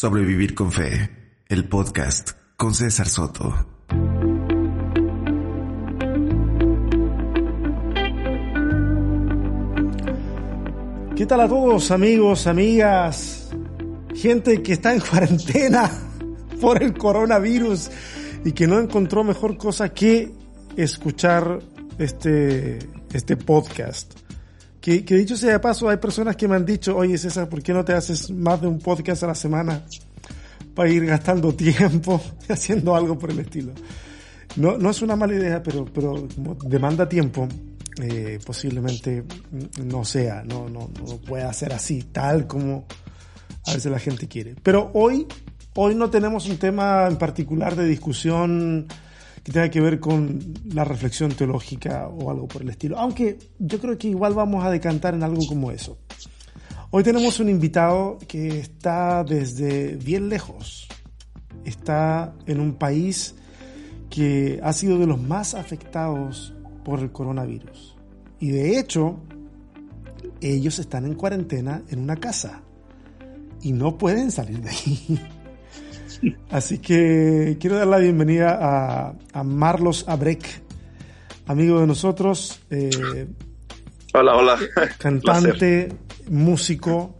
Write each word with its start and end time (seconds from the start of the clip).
Sobrevivir 0.00 0.54
con 0.54 0.70
Fe, 0.70 1.10
el 1.48 1.68
podcast 1.68 2.30
con 2.56 2.72
César 2.72 3.08
Soto. 3.08 3.52
¿Qué 11.16 11.26
tal 11.26 11.40
a 11.40 11.48
todos 11.48 11.90
amigos, 11.90 12.46
amigas, 12.46 13.50
gente 14.14 14.62
que 14.62 14.74
está 14.74 14.94
en 14.94 15.00
cuarentena 15.10 15.90
por 16.60 16.80
el 16.80 16.96
coronavirus 16.96 17.90
y 18.44 18.52
que 18.52 18.68
no 18.68 18.78
encontró 18.78 19.24
mejor 19.24 19.56
cosa 19.56 19.88
que 19.88 20.32
escuchar 20.76 21.58
este, 21.98 22.78
este 23.12 23.36
podcast? 23.36 24.27
Que, 24.80 25.04
que, 25.04 25.16
dicho 25.16 25.36
sea 25.36 25.52
de 25.52 25.58
paso, 25.58 25.88
hay 25.88 25.96
personas 25.96 26.36
que 26.36 26.46
me 26.46 26.54
han 26.54 26.64
dicho, 26.64 26.96
oye 26.96 27.18
César, 27.18 27.48
¿por 27.48 27.62
qué 27.62 27.72
no 27.72 27.84
te 27.84 27.92
haces 27.92 28.30
más 28.30 28.60
de 28.60 28.68
un 28.68 28.78
podcast 28.78 29.24
a 29.24 29.26
la 29.26 29.34
semana 29.34 29.84
para 30.74 30.88
ir 30.88 31.04
gastando 31.04 31.52
tiempo 31.52 32.22
haciendo 32.48 32.94
algo 32.94 33.18
por 33.18 33.30
el 33.30 33.40
estilo? 33.40 33.72
No, 34.56 34.78
no 34.78 34.90
es 34.90 35.02
una 35.02 35.16
mala 35.16 35.34
idea, 35.34 35.62
pero, 35.62 35.84
pero 35.84 36.26
como 36.34 36.54
demanda 36.54 37.08
tiempo, 37.08 37.48
eh, 38.00 38.38
posiblemente 38.44 39.24
no 39.84 40.04
sea, 40.04 40.42
no, 40.44 40.68
no, 40.68 40.90
no 40.98 41.16
pueda 41.18 41.52
ser 41.52 41.72
así, 41.72 42.04
tal 42.04 42.46
como 42.46 42.86
a 43.66 43.74
veces 43.74 43.90
la 43.90 43.98
gente 43.98 44.28
quiere. 44.28 44.54
Pero 44.62 44.90
hoy, 44.94 45.26
hoy 45.74 45.94
no 45.94 46.08
tenemos 46.10 46.48
un 46.48 46.56
tema 46.58 47.06
en 47.08 47.16
particular 47.16 47.76
de 47.76 47.86
discusión 47.86 48.86
que 49.42 49.52
tenga 49.52 49.70
que 49.70 49.80
ver 49.80 50.00
con 50.00 50.54
la 50.72 50.84
reflexión 50.84 51.32
teológica 51.32 52.08
o 52.08 52.30
algo 52.30 52.48
por 52.48 52.62
el 52.62 52.70
estilo. 52.70 52.98
Aunque 52.98 53.38
yo 53.58 53.80
creo 53.80 53.96
que 53.98 54.08
igual 54.08 54.34
vamos 54.34 54.64
a 54.64 54.70
decantar 54.70 55.14
en 55.14 55.22
algo 55.22 55.46
como 55.46 55.70
eso. 55.70 55.98
Hoy 56.90 57.02
tenemos 57.02 57.38
un 57.38 57.48
invitado 57.48 58.18
que 58.26 58.60
está 58.60 59.22
desde 59.22 59.96
bien 59.96 60.28
lejos. 60.28 60.88
Está 61.64 62.34
en 62.46 62.60
un 62.60 62.74
país 62.74 63.34
que 64.08 64.58
ha 64.62 64.72
sido 64.72 64.98
de 64.98 65.06
los 65.06 65.20
más 65.20 65.54
afectados 65.54 66.54
por 66.84 67.00
el 67.00 67.12
coronavirus. 67.12 67.96
Y 68.40 68.50
de 68.50 68.78
hecho, 68.78 69.20
ellos 70.40 70.78
están 70.78 71.04
en 71.04 71.14
cuarentena 71.14 71.82
en 71.88 72.00
una 72.00 72.16
casa 72.16 72.62
y 73.62 73.72
no 73.72 73.98
pueden 73.98 74.30
salir 74.30 74.62
de 74.62 74.70
ahí. 74.70 75.20
Así 76.50 76.78
que 76.78 77.56
quiero 77.60 77.76
dar 77.76 77.86
la 77.86 77.98
bienvenida 77.98 78.58
a, 78.60 79.14
a 79.32 79.42
Marlos 79.44 80.04
Abrek, 80.08 80.62
amigo 81.46 81.80
de 81.80 81.86
nosotros. 81.86 82.60
Eh, 82.70 83.26
hola, 84.14 84.34
hola. 84.36 84.58
Cantante, 84.98 85.92
músico. 86.28 87.16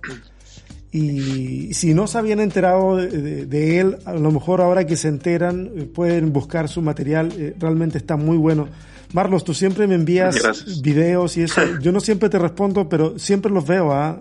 Y 0.90 1.74
si 1.74 1.92
no 1.92 2.06
se 2.06 2.16
habían 2.18 2.40
enterado 2.40 2.96
de, 2.96 3.08
de, 3.08 3.46
de, 3.46 3.78
él, 3.78 3.98
a 4.06 4.14
lo 4.14 4.30
mejor 4.32 4.62
ahora 4.62 4.86
que 4.86 4.96
se 4.96 5.08
enteran 5.08 5.70
eh, 5.76 5.84
pueden 5.84 6.32
buscar 6.32 6.68
su 6.68 6.80
material. 6.80 7.30
Eh, 7.36 7.54
realmente 7.58 7.98
está 7.98 8.16
muy 8.16 8.38
bueno. 8.38 8.68
Marlos, 9.12 9.44
tú 9.44 9.54
siempre 9.54 9.86
me 9.86 9.94
envías 9.94 10.42
Gracias. 10.42 10.80
videos 10.80 11.36
y 11.36 11.42
eso. 11.42 11.60
Yo 11.80 11.92
no 11.92 12.00
siempre 12.00 12.28
te 12.30 12.38
respondo, 12.38 12.88
pero 12.88 13.18
siempre 13.18 13.50
los 13.52 13.66
veo, 13.66 13.92
¿ah? 13.92 14.18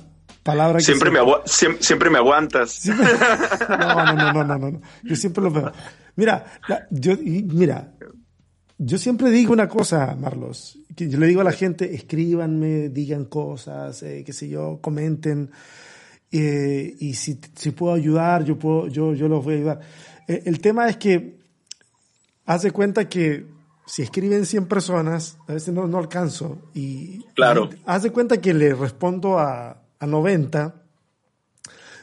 Palabra 0.47 0.77
que 0.77 0.85
siempre, 0.85 1.11
me 1.11 1.19
agu 1.19 1.33
siempre, 1.43 2.09
me 2.09 2.19
aguantas. 2.19 2.71
Siempre... 2.71 3.05
No, 3.69 4.05
no, 4.05 4.13
no, 4.13 4.43
no, 4.45 4.57
no, 4.57 4.71
no, 4.71 4.81
Yo 5.03 5.15
siempre 5.17 5.43
los 5.43 5.53
veo. 5.53 5.73
Mira, 6.15 6.45
la, 6.69 6.87
yo, 6.89 7.17
mira, 7.21 7.93
yo 8.77 8.97
siempre 8.97 9.29
digo 9.29 9.51
una 9.51 9.67
cosa, 9.67 10.15
Marlos, 10.15 10.79
que 10.95 11.09
yo 11.09 11.19
le 11.19 11.27
digo 11.27 11.41
a 11.41 11.43
la 11.43 11.51
gente, 11.51 11.93
escríbanme, 11.93 12.87
digan 12.87 13.25
cosas, 13.25 14.01
eh, 14.03 14.23
qué 14.25 14.31
sé 14.31 14.47
yo, 14.47 14.79
comenten, 14.81 15.51
eh, 16.31 16.95
y 16.97 17.13
si, 17.15 17.41
si 17.53 17.71
puedo 17.71 17.93
ayudar, 17.93 18.45
yo 18.45 18.57
puedo, 18.57 18.87
yo, 18.87 19.13
yo 19.15 19.27
los 19.27 19.43
voy 19.43 19.55
a 19.55 19.57
ayudar. 19.57 19.79
Eh, 20.29 20.43
el 20.45 20.61
tema 20.61 20.87
es 20.87 20.95
que, 20.95 21.39
haz 22.45 22.61
de 22.61 22.71
cuenta 22.71 23.09
que 23.09 23.45
si 23.85 24.01
escriben 24.01 24.45
100 24.45 24.67
personas, 24.67 25.37
a 25.45 25.53
veces 25.55 25.73
no, 25.73 25.87
no 25.87 25.97
alcanzo, 25.97 26.69
y, 26.73 27.25
claro. 27.35 27.69
y 27.69 28.01
de 28.01 28.11
cuenta 28.11 28.39
que 28.39 28.53
le 28.53 28.73
respondo 28.73 29.39
a 29.39 29.83
a 29.99 30.05
90, 30.05 30.75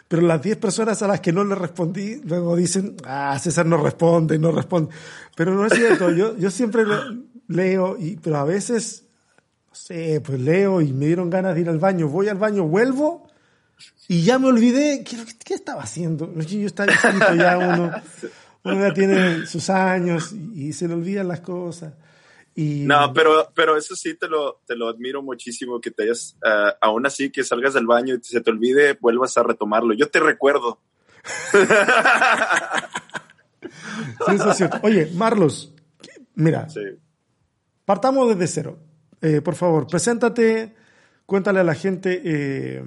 pero 0.09 0.23
las 0.23 0.43
10 0.43 0.59
personas 0.59 1.03
a 1.03 1.09
las 1.09 1.21
que 1.21 1.33
no 1.33 1.45
le 1.45 1.55
respondí 1.55 2.21
luego 2.25 2.57
dicen, 2.57 2.97
ah, 3.05 3.39
César 3.39 3.67
no 3.67 3.77
responde, 3.77 4.39
no 4.39 4.53
responde. 4.53 4.95
Pero 5.37 5.55
no 5.55 5.67
es 5.67 5.73
cierto, 5.73 6.11
yo, 6.11 6.37
yo 6.37 6.51
siempre 6.51 6.85
leo, 7.49 7.97
y, 7.99 8.17
pero 8.17 8.37
a 8.39 8.45
veces, 8.45 9.05
no 9.69 9.75
sé, 9.75 10.21
pues 10.21 10.41
leo 10.41 10.81
y 10.81 10.93
me 10.93 11.07
dieron 11.07 11.31
ganas 11.31 11.55
de 11.55 11.63
ir 11.63 11.69
al 11.69 11.79
baño, 11.79 12.09
voy 12.09 12.29
al 12.29 12.39
baño, 12.39 12.65
vuelvo 12.65 13.29
y 14.09 14.23
ya 14.23 14.39
me 14.39 14.49
olvidé, 14.49 15.03
¿qué, 15.03 15.55
estaba 15.55 15.83
haciendo? 15.83 16.33
Yo 16.35 16.67
estaba 16.67 16.93
ya 17.37 17.59
uno, 17.59 17.91
uno 18.65 18.89
ya 18.89 18.93
tiene 18.93 19.47
sus 19.47 19.71
años 19.71 20.33
y 20.33 20.73
se 20.73 20.89
le 20.89 20.95
olvidan 20.95 21.29
las 21.29 21.41
cosas. 21.41 21.95
Y... 22.55 22.85
No, 22.85 23.13
pero, 23.13 23.51
pero 23.55 23.77
eso 23.77 23.97
sí 23.97 24.15
te 24.15 24.29
lo, 24.29 24.61
te 24.67 24.77
lo 24.77 24.89
admiro 24.89 25.23
muchísimo, 25.23 25.81
que 25.81 25.91
te 25.91 26.05
hayas, 26.05 26.37
uh, 26.45 26.75
aún 26.81 27.07
así 27.07 27.31
que 27.31 27.43
salgas 27.43 27.75
del 27.75 27.87
baño 27.87 28.15
y 28.15 28.23
se 28.23 28.41
te 28.41 28.51
olvide, 28.51 28.97
vuelvas 29.01 29.37
a 29.37 29.43
retomarlo. 29.43 29.95
Yo 29.95 30.09
te 30.09 30.21
recuerdo. 30.21 30.81
sí, 31.53 31.59
eso 34.35 34.51
es 34.51 34.57
cierto. 34.57 34.79
Oye, 34.83 35.11
Marlos, 35.15 35.75
mira, 36.35 36.69
sí. 36.69 36.81
partamos 37.85 38.29
desde 38.29 38.47
cero. 38.47 38.79
Eh, 39.21 39.41
por 39.41 39.57
favor, 39.57 39.87
preséntate, 39.87 40.75
cuéntale 41.27 41.61
a 41.61 41.65
la 41.65 41.75
gente 41.75 42.21
eh, 42.25 42.85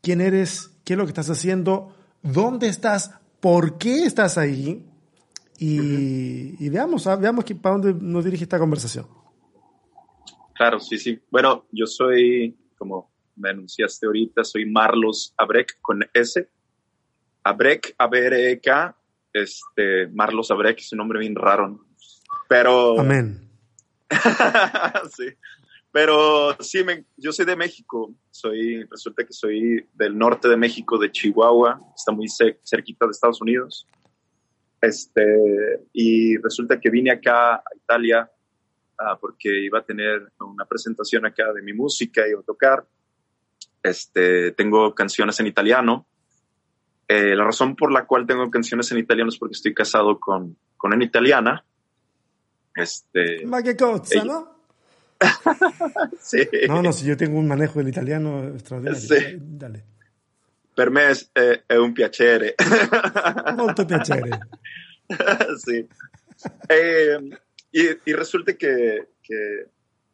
quién 0.00 0.20
eres, 0.20 0.70
qué 0.84 0.94
es 0.94 0.98
lo 0.98 1.04
que 1.04 1.10
estás 1.10 1.28
haciendo, 1.28 1.94
dónde 2.22 2.68
estás, 2.68 3.12
por 3.40 3.78
qué 3.78 4.04
estás 4.04 4.38
ahí 4.38 4.86
y, 5.64 6.56
y 6.58 6.68
veamos, 6.68 7.06
¿ah? 7.06 7.16
veamos 7.16 7.44
que, 7.44 7.54
para 7.54 7.76
dónde 7.76 7.94
nos 7.94 8.24
dirige 8.24 8.44
esta 8.44 8.58
conversación. 8.58 9.06
Claro, 10.54 10.80
sí, 10.80 10.98
sí. 10.98 11.20
Bueno, 11.30 11.66
yo 11.70 11.86
soy, 11.86 12.56
como 12.76 13.12
me 13.36 13.50
anunciaste 13.50 14.06
ahorita, 14.06 14.44
soy 14.44 14.66
Marlos 14.66 15.34
Abrek 15.36 15.78
con 15.80 16.04
S. 16.12 16.48
Abrek, 17.44 17.94
A-B-R-E-K, 17.98 18.96
este, 19.32 20.08
Marlos 20.08 20.50
Abrek, 20.50 20.78
es 20.78 20.92
un 20.92 20.98
nombre 20.98 21.20
bien 21.20 21.34
raro. 21.34 21.84
Pero. 22.48 22.98
Amén. 22.98 23.48
sí. 25.16 25.26
Pero 25.92 26.56
sí, 26.60 26.82
me, 26.84 27.04
yo 27.16 27.32
soy 27.32 27.44
de 27.44 27.56
México. 27.56 28.14
Soy, 28.30 28.84
resulta 28.90 29.24
que 29.24 29.32
soy 29.32 29.86
del 29.94 30.16
norte 30.16 30.48
de 30.48 30.56
México, 30.56 30.98
de 30.98 31.12
Chihuahua. 31.12 31.80
Está 31.94 32.12
muy 32.12 32.26
cerquita 32.28 33.06
de 33.06 33.10
Estados 33.12 33.40
Unidos. 33.42 33.86
Este, 34.82 35.22
y 35.92 36.36
resulta 36.38 36.80
que 36.80 36.90
vine 36.90 37.12
acá 37.12 37.54
a 37.54 37.62
Italia 37.76 38.28
uh, 38.98 39.16
porque 39.20 39.64
iba 39.64 39.78
a 39.78 39.84
tener 39.84 40.32
una 40.40 40.64
presentación 40.64 41.24
acá 41.24 41.52
de 41.52 41.62
mi 41.62 41.72
música, 41.72 42.26
iba 42.28 42.40
a 42.40 42.42
tocar. 42.42 42.84
Este, 43.80 44.50
tengo 44.52 44.92
canciones 44.92 45.38
en 45.38 45.46
italiano. 45.46 46.04
Eh, 47.06 47.36
la 47.36 47.44
razón 47.44 47.76
por 47.76 47.92
la 47.92 48.06
cual 48.06 48.26
tengo 48.26 48.50
canciones 48.50 48.90
en 48.90 48.98
italiano 48.98 49.28
es 49.28 49.38
porque 49.38 49.54
estoy 49.54 49.72
casado 49.72 50.18
con, 50.18 50.56
con 50.76 50.92
una 50.92 51.04
italiana. 51.04 51.64
Este, 52.74 53.46
Ma 53.46 53.62
che 53.62 53.76
cozza, 53.76 54.14
ella... 54.14 54.24
¿no? 54.24 54.52
sí. 56.18 56.48
No, 56.66 56.82
no, 56.82 56.92
si 56.92 57.06
yo 57.06 57.16
tengo 57.16 57.38
un 57.38 57.46
manejo 57.46 57.78
del 57.78 57.88
italiano 57.88 58.48
extraordinario. 58.48 58.98
Sí. 58.98 59.36
Dale. 59.38 59.84
Per 60.74 60.90
me 60.90 61.10
è, 61.10 61.14
è, 61.32 61.62
è 61.66 61.76
un 61.76 61.92
piacere. 61.92 62.54
Molto 63.54 63.84
piacere. 63.84 64.30
sí. 65.64 65.86
Eh, 66.68 67.18
y, 67.72 67.80
y, 68.10 68.12
resulta 68.12 68.54
que, 68.54 69.08
que, 69.22 69.66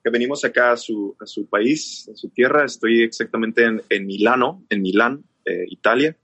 que, 0.03 0.11
venimos 0.11 0.45
acá 0.45 0.73
a 0.73 0.77
su, 0.77 1.17
a 1.21 1.27
su 1.27 1.47
país, 1.47 2.09
a 2.13 2.17
su 2.17 2.29
tierra. 2.31 2.65
Estoy 2.65 3.03
exactamente 3.03 3.65
en, 3.65 3.83
en 3.89 4.07
Milano, 4.07 4.65
en 4.71 4.83
Milán, 4.83 5.25
eh, 5.45 5.65
Italia. 5.69 6.17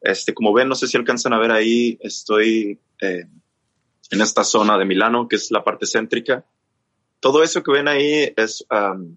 Este, 0.00 0.32
como 0.32 0.52
ven, 0.52 0.68
no 0.68 0.74
sé 0.74 0.86
si 0.86 0.96
alcanzan 0.96 1.32
a 1.32 1.38
ver 1.38 1.50
ahí, 1.50 1.98
estoy 2.00 2.78
eh, 3.00 3.26
en 4.10 4.20
esta 4.20 4.44
zona 4.44 4.78
de 4.78 4.84
Milano, 4.84 5.28
que 5.28 5.36
es 5.36 5.50
la 5.50 5.64
parte 5.64 5.86
céntrica. 5.86 6.44
Todo 7.20 7.42
eso 7.42 7.62
que 7.62 7.72
ven 7.72 7.88
ahí 7.88 8.32
es, 8.36 8.64
um, 8.70 9.16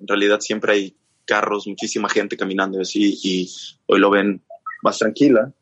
en 0.00 0.08
realidad 0.08 0.40
siempre 0.40 0.72
hay 0.72 0.96
carros, 1.24 1.66
muchísima 1.66 2.08
gente 2.08 2.36
caminando 2.36 2.80
así 2.80 3.18
y 3.22 3.50
hoy 3.86 4.00
lo 4.00 4.10
ven 4.10 4.42
más 4.82 4.98
tranquila. 4.98 5.52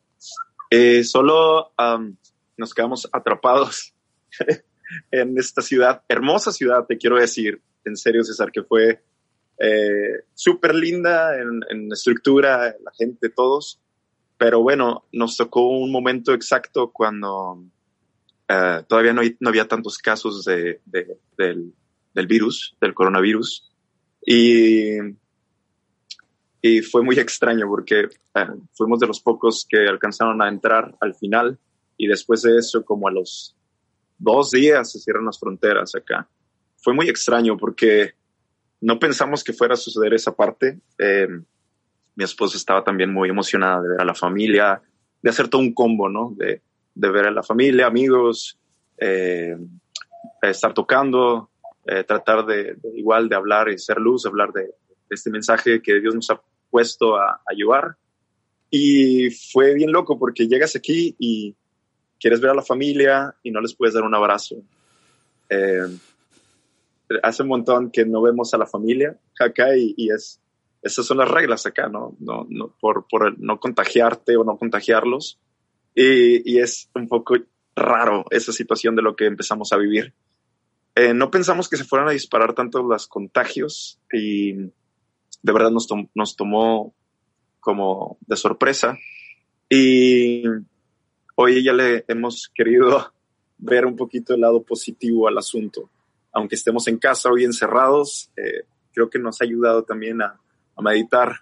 Eh, 0.70 1.02
solo 1.02 1.72
um, 1.78 2.16
nos 2.56 2.75
quedamos 2.75 3.08
atrapados 3.12 3.94
en 5.11 5.38
esta 5.38 5.62
ciudad, 5.62 6.03
hermosa 6.08 6.53
ciudad, 6.53 6.87
te 6.87 6.99
quiero 6.99 7.17
decir, 7.17 7.61
en 7.85 7.97
serio 7.97 8.25
César, 8.25 8.50
que 8.53 8.62
fue 8.62 9.03
eh, 9.58 10.25
súper 10.35 10.75
linda 10.75 11.38
en, 11.41 11.91
estructura, 11.93 12.75
la 12.82 12.93
gente, 12.97 13.31
todos, 13.31 13.81
pero 14.38 14.61
bueno, 14.61 15.05
nos 15.12 15.37
tocó 15.37 15.69
un 15.69 15.91
momento 15.91 16.35
exacto 16.35 16.91
cuando 16.93 17.53
uh, 18.50 18.82
todavía 18.87 19.12
no, 19.12 19.23
no, 19.41 19.49
había 19.49 19.67
tantos 19.67 19.99
casos 19.99 20.44
de, 20.44 20.81
de, 20.85 21.19
del, 21.38 21.73
del 22.14 22.26
virus, 22.26 22.76
del 22.81 22.93
coronavirus, 22.93 23.70
y 24.26 24.99
y 26.67 26.82
fue 26.82 27.03
muy 27.03 27.19
extraño 27.19 27.69
porque 27.69 28.00
eh, 28.00 28.47
fuimos 28.73 28.99
de 28.99 29.06
los 29.06 29.20
pocos 29.20 29.67
que 29.69 29.87
alcanzaron 29.87 30.43
a 30.43 30.49
entrar 30.49 30.97
al 31.00 31.14
final 31.14 31.58
y 31.96 32.06
después 32.06 32.43
de 32.43 32.56
eso, 32.58 32.84
como 32.84 33.08
a 33.08 33.12
los 33.12 33.56
dos 34.19 34.50
días, 34.50 34.93
se 34.93 34.98
cierran 34.98 35.26
las 35.26 35.38
fronteras 35.38 35.94
acá. 35.94 36.28
Fue 36.76 36.94
muy 36.94 37.08
extraño 37.08 37.56
porque 37.56 38.14
no 38.81 38.98
pensamos 38.98 39.43
que 39.43 39.52
fuera 39.52 39.75
a 39.75 39.78
suceder 39.78 40.14
esa 40.14 40.34
parte. 40.34 40.81
Eh, 40.98 41.28
mi 42.14 42.25
esposa 42.25 42.56
estaba 42.56 42.82
también 42.84 43.12
muy 43.12 43.28
emocionada 43.28 43.82
de 43.82 43.88
ver 43.90 44.00
a 44.00 44.04
la 44.04 44.14
familia, 44.14 44.81
de 45.22 45.31
hacer 45.31 45.48
todo 45.48 45.60
un 45.60 45.75
combo, 45.75 46.08
¿no? 46.08 46.34
De, 46.37 46.62
de 46.94 47.10
ver 47.10 47.26
a 47.26 47.31
la 47.31 47.43
familia, 47.43 47.87
amigos, 47.87 48.58
eh, 48.98 49.56
estar 50.43 50.72
tocando, 50.72 51.50
eh, 51.84 52.04
tratar 52.04 52.46
de, 52.46 52.78
igual 52.94 53.28
de 53.28 53.37
hablar 53.37 53.69
y 53.69 53.78
ser 53.78 53.98
luz, 53.98 54.26
hablar 54.26 54.52
de, 54.52 54.70
este 55.08 55.31
mensaje 55.31 55.81
que 55.81 56.00
Dios 56.00 56.14
nos 56.14 56.31
ha 56.31 56.40
puesto 56.70 57.16
a, 57.16 57.43
ayudar. 57.46 57.96
Y 58.70 59.31
fue 59.31 59.75
bien 59.75 59.93
loco 59.93 60.19
porque 60.19 60.48
llegas 60.48 60.75
aquí 60.75 61.14
y 61.19 61.54
quieres 62.20 62.40
ver 62.40 62.50
a 62.50 62.54
la 62.54 62.62
familia 62.62 63.34
y 63.42 63.50
no 63.50 63.60
les 63.60 63.74
puedes 63.74 63.94
dar 63.94 64.04
un 64.04 64.14
abrazo. 64.14 64.56
Eh, 65.48 65.86
hace 67.22 67.42
un 67.42 67.48
montón 67.48 67.90
que 67.90 68.04
no 68.04 68.22
vemos 68.22 68.52
a 68.52 68.58
la 68.58 68.66
familia 68.66 69.16
acá 69.38 69.76
y, 69.76 69.94
y, 69.96 70.10
es, 70.10 70.40
esas 70.82 71.06
son 71.06 71.18
las 71.18 71.30
reglas 71.30 71.66
acá, 71.66 71.88
¿no? 71.88 72.16
no, 72.18 72.46
no 72.48 72.74
por, 72.80 73.06
por 73.08 73.38
no 73.38 73.60
contagiarte 73.60 74.36
o 74.36 74.44
no 74.44 74.56
contagiarlos. 74.56 75.38
Y, 75.94 76.50
y, 76.50 76.58
es 76.58 76.90
un 76.94 77.08
poco 77.08 77.36
raro 77.74 78.24
esa 78.30 78.52
situación 78.52 78.96
de 78.96 79.02
lo 79.02 79.16
que 79.16 79.26
empezamos 79.26 79.72
a 79.72 79.76
vivir. 79.76 80.14
Eh, 80.94 81.12
no 81.12 81.30
pensamos 81.30 81.69
que 81.69 81.76
se 81.76 81.84
fueran 81.84 82.08
a 82.08 82.12
disparar 82.12 82.54
tanto 82.54 82.82
los 82.82 83.06
contagios 83.06 84.00
y 84.10 84.54
de 84.54 85.52
verdad 85.52 85.70
nos, 85.70 85.86
nos 86.14 86.36
tomó 86.36 86.94
como 87.60 88.19
de 88.26 88.36
sorpresa. 88.36 88.96
Y 89.69 90.44
hoy 91.36 91.62
ya 91.62 91.72
le 91.72 92.04
hemos 92.08 92.50
querido 92.54 93.12
ver 93.58 93.86
un 93.86 93.96
poquito 93.96 94.34
el 94.34 94.40
lado 94.40 94.62
positivo 94.62 95.28
al 95.28 95.38
asunto. 95.38 95.88
Aunque 96.32 96.56
estemos 96.56 96.86
en 96.88 96.98
casa 96.98 97.30
hoy 97.30 97.44
encerrados, 97.44 98.30
eh, 98.36 98.64
creo 98.92 99.08
que 99.08 99.18
nos 99.18 99.40
ha 99.40 99.44
ayudado 99.44 99.84
también 99.84 100.20
a, 100.20 100.38
meditar 100.82 101.40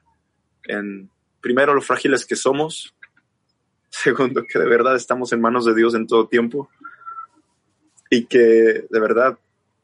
en, 0.64 1.10
primero, 1.40 1.74
lo 1.74 1.80
frágiles 1.80 2.24
que 2.24 2.36
somos, 2.36 2.94
segundo, 3.90 4.44
que 4.48 4.58
de 4.60 4.68
verdad 4.68 4.94
estamos 4.94 5.32
en 5.32 5.40
manos 5.40 5.64
de 5.64 5.74
Dios 5.74 5.94
en 5.94 6.06
todo 6.06 6.28
tiempo 6.28 6.68
y 8.10 8.26
que 8.26 8.86
de 8.88 9.00
verdad 9.00 9.36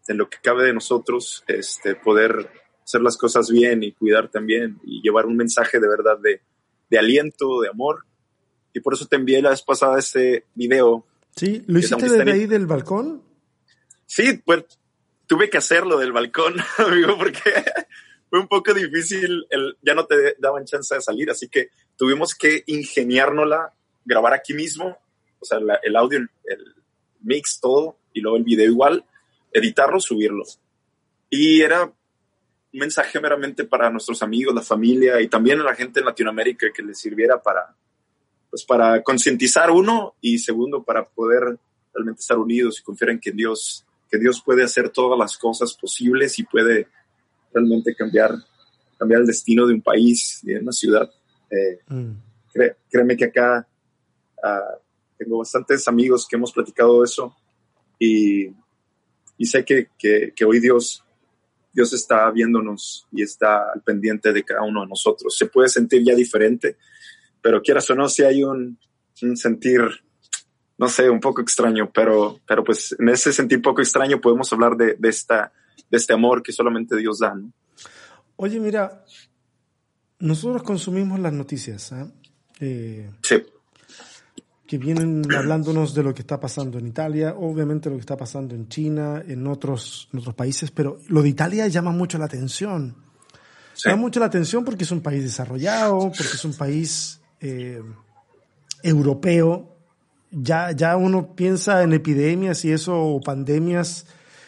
en 0.06 0.18
lo 0.18 0.28
que 0.30 0.38
cabe 0.42 0.64
de 0.64 0.72
nosotros, 0.72 1.44
este, 1.48 1.96
poder 1.96 2.50
hacer 2.84 3.00
las 3.00 3.16
cosas 3.16 3.50
bien 3.50 3.82
y 3.82 3.92
cuidar 3.92 4.28
también 4.28 4.78
y 4.84 5.02
llevar 5.02 5.26
un 5.26 5.36
mensaje 5.36 5.78
de 5.80 5.88
verdad 5.88 6.18
de 6.18 6.98
aliento, 6.98 7.60
de 7.60 7.68
amor. 7.68 8.04
Y 8.72 8.80
por 8.80 8.94
eso 8.94 9.06
te 9.06 9.16
envié 9.16 9.42
la 9.42 9.50
vez 9.50 9.62
pasada 9.62 9.98
este 9.98 10.46
video. 10.54 11.04
Sí, 11.36 11.62
¿lo 11.66 11.78
hiciste 11.78 12.08
desde 12.08 12.32
ahí 12.32 12.46
del 12.46 12.66
balcón? 12.66 13.22
Sí, 14.06 14.40
pues 14.44 14.64
tuve 15.26 15.48
que 15.48 15.58
hacerlo 15.58 15.98
del 15.98 16.12
balcón, 16.12 16.56
amigo, 16.78 17.16
porque 17.16 17.40
fue 18.30 18.40
un 18.40 18.48
poco 18.48 18.74
difícil, 18.74 19.46
el, 19.50 19.76
ya 19.82 19.94
no 19.94 20.04
te 20.06 20.36
daban 20.38 20.64
chance 20.64 20.94
de 20.94 21.00
salir, 21.00 21.30
así 21.30 21.48
que 21.48 21.70
tuvimos 21.96 22.34
que 22.34 22.64
ingeniárnosla, 22.66 23.72
grabar 24.04 24.34
aquí 24.34 24.54
mismo, 24.54 24.98
o 25.38 25.44
sea, 25.44 25.60
la, 25.60 25.78
el 25.82 25.94
audio, 25.96 26.18
el, 26.18 26.30
el 26.44 26.74
mix, 27.20 27.60
todo, 27.60 27.96
y 28.12 28.20
luego 28.20 28.36
el 28.36 28.44
video 28.44 28.66
igual, 28.66 29.04
editarlo, 29.52 30.00
subirlo. 30.00 30.44
Y 31.28 31.62
era 31.62 31.84
un 31.84 31.94
mensaje 32.72 33.20
meramente 33.20 33.64
para 33.64 33.90
nuestros 33.90 34.22
amigos, 34.22 34.54
la 34.54 34.62
familia 34.62 35.20
y 35.20 35.28
también 35.28 35.60
a 35.60 35.64
la 35.64 35.74
gente 35.74 36.00
en 36.00 36.06
Latinoamérica 36.06 36.72
que 36.74 36.82
les 36.82 36.98
sirviera 36.98 37.40
para, 37.42 37.74
pues 38.50 38.64
para 38.64 39.02
concientizar 39.02 39.70
uno 39.70 40.14
y 40.20 40.38
segundo 40.38 40.82
para 40.82 41.08
poder 41.08 41.58
realmente 41.94 42.20
estar 42.20 42.38
unidos 42.38 42.80
y 42.80 42.82
confiar 42.82 43.10
en 43.10 43.20
que 43.20 43.32
Dios, 43.32 43.86
que 44.10 44.18
Dios 44.18 44.42
puede 44.44 44.64
hacer 44.64 44.90
todas 44.90 45.18
las 45.18 45.38
cosas 45.38 45.74
posibles 45.74 46.38
y 46.38 46.44
puede 46.44 46.88
realmente 47.52 47.94
cambiar, 47.94 48.34
cambiar 48.98 49.20
el 49.20 49.26
destino 49.26 49.66
de 49.66 49.74
un 49.74 49.82
país 49.82 50.40
y 50.42 50.48
de 50.48 50.60
una 50.60 50.72
ciudad. 50.72 51.10
Eh, 51.50 51.80
mm. 51.88 52.12
cré, 52.52 52.76
créeme 52.90 53.16
que 53.16 53.26
acá 53.26 53.66
uh, 54.42 54.78
tengo 55.16 55.38
bastantes 55.38 55.86
amigos 55.88 56.26
que 56.28 56.36
hemos 56.36 56.52
platicado 56.52 57.02
eso 57.04 57.34
y 57.98 58.52
y 59.40 59.46
sé 59.46 59.64
que, 59.64 59.88
que, 59.98 60.34
que, 60.36 60.44
hoy 60.44 60.60
Dios, 60.60 61.02
Dios 61.72 61.94
está 61.94 62.30
viéndonos 62.30 63.06
y 63.10 63.22
está 63.22 63.72
al 63.72 63.80
pendiente 63.80 64.34
de 64.34 64.44
cada 64.44 64.60
uno 64.60 64.82
de 64.82 64.88
nosotros. 64.88 65.34
Se 65.34 65.46
puede 65.46 65.70
sentir 65.70 66.04
ya 66.04 66.14
diferente, 66.14 66.76
pero 67.42 67.62
quieras 67.62 67.88
o 67.90 67.94
no, 67.94 68.08
si 68.08 68.22
hay 68.22 68.42
un, 68.42 68.78
un 69.22 69.36
sentir, 69.36 69.80
no 70.78 70.88
sé, 70.88 71.08
un 71.08 71.20
poco 71.20 71.40
extraño, 71.40 71.90
pero, 71.92 72.40
pero 72.46 72.64
pues 72.64 72.94
en 72.98 73.08
ese 73.08 73.32
sentir 73.32 73.62
poco 73.62 73.80
extraño 73.80 74.20
podemos 74.20 74.52
hablar 74.52 74.76
de, 74.76 74.94
de, 74.98 75.08
esta, 75.08 75.52
de 75.90 75.96
este 75.96 76.12
amor 76.12 76.42
que 76.42 76.52
solamente 76.52 76.96
Dios 76.96 77.18
da. 77.18 77.34
¿no? 77.34 77.52
Oye, 78.36 78.58
mira, 78.60 79.04
nosotros 80.18 80.62
consumimos 80.62 81.18
las 81.20 81.32
noticias. 81.32 81.92
¿eh? 81.92 82.06
Eh, 82.60 83.10
sí 83.22 83.42
que 84.70 84.78
vienen 84.78 85.24
hablándonos 85.36 85.94
de 85.94 86.04
lo 86.04 86.14
que 86.14 86.20
está 86.20 86.38
pasando 86.38 86.78
en 86.78 86.86
Italia, 86.86 87.34
obviamente 87.36 87.90
lo 87.90 87.96
que 87.96 88.02
está 88.02 88.16
pasando 88.16 88.54
en 88.54 88.68
China, 88.68 89.20
en 89.26 89.44
otros, 89.48 90.08
en 90.12 90.20
otros 90.20 90.36
países, 90.36 90.70
pero 90.70 91.00
lo 91.08 91.22
de 91.22 91.28
Italia 91.28 91.66
llama 91.66 91.90
mucho 91.90 92.18
la 92.18 92.26
atención. 92.26 92.94
Sí. 93.74 93.88
Llama 93.88 94.02
mucho 94.02 94.20
la 94.20 94.26
atención 94.26 94.64
porque 94.64 94.84
es 94.84 94.92
un 94.92 95.00
país 95.00 95.24
desarrollado, 95.24 95.98
porque 95.98 96.34
es 96.34 96.44
un 96.44 96.54
país 96.54 97.19
eh, 97.40 97.82
europeo. 98.82 99.76
Ya, 100.30 100.70
ya 100.72 100.96
uno 100.96 101.34
piensa 101.34 101.82
en 101.82 101.92
epidemias 101.92 102.64
y 102.64 102.72
eso, 102.72 102.96
o 102.98 103.20
pandemias 103.20 104.06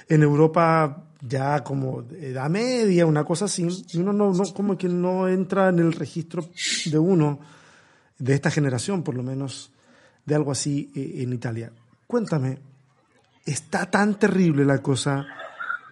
en 0.09 0.23
Europa 0.23 1.05
ya 1.21 1.63
como 1.63 2.03
edad 2.21 2.51
media, 2.51 3.07
una 3.07 3.25
cosa 3.25 3.45
así, 3.45 3.67
y 3.93 3.99
uno 3.99 4.13
no, 4.13 4.33
no, 4.33 4.45
como 4.53 4.77
que 4.77 4.89
no 4.89 5.29
entra 5.29 5.69
en 5.69 5.79
el 5.79 5.93
registro 5.93 6.49
de 6.87 6.99
uno, 6.99 7.41
de 8.19 8.35
esta 8.35 8.51
generación 8.51 9.03
por 9.03 9.15
lo 9.15 9.23
menos, 9.23 9.73
de 10.27 10.35
algo 10.35 10.53
así 10.53 10.91
eh, 10.95 11.23
en 11.23 11.33
Italia. 11.33 11.73
Cuéntame, 12.07 12.59
¿está 13.47 13.91
tan 13.91 14.19
terrible 14.19 14.65
la 14.65 14.79
cosa 14.79 15.27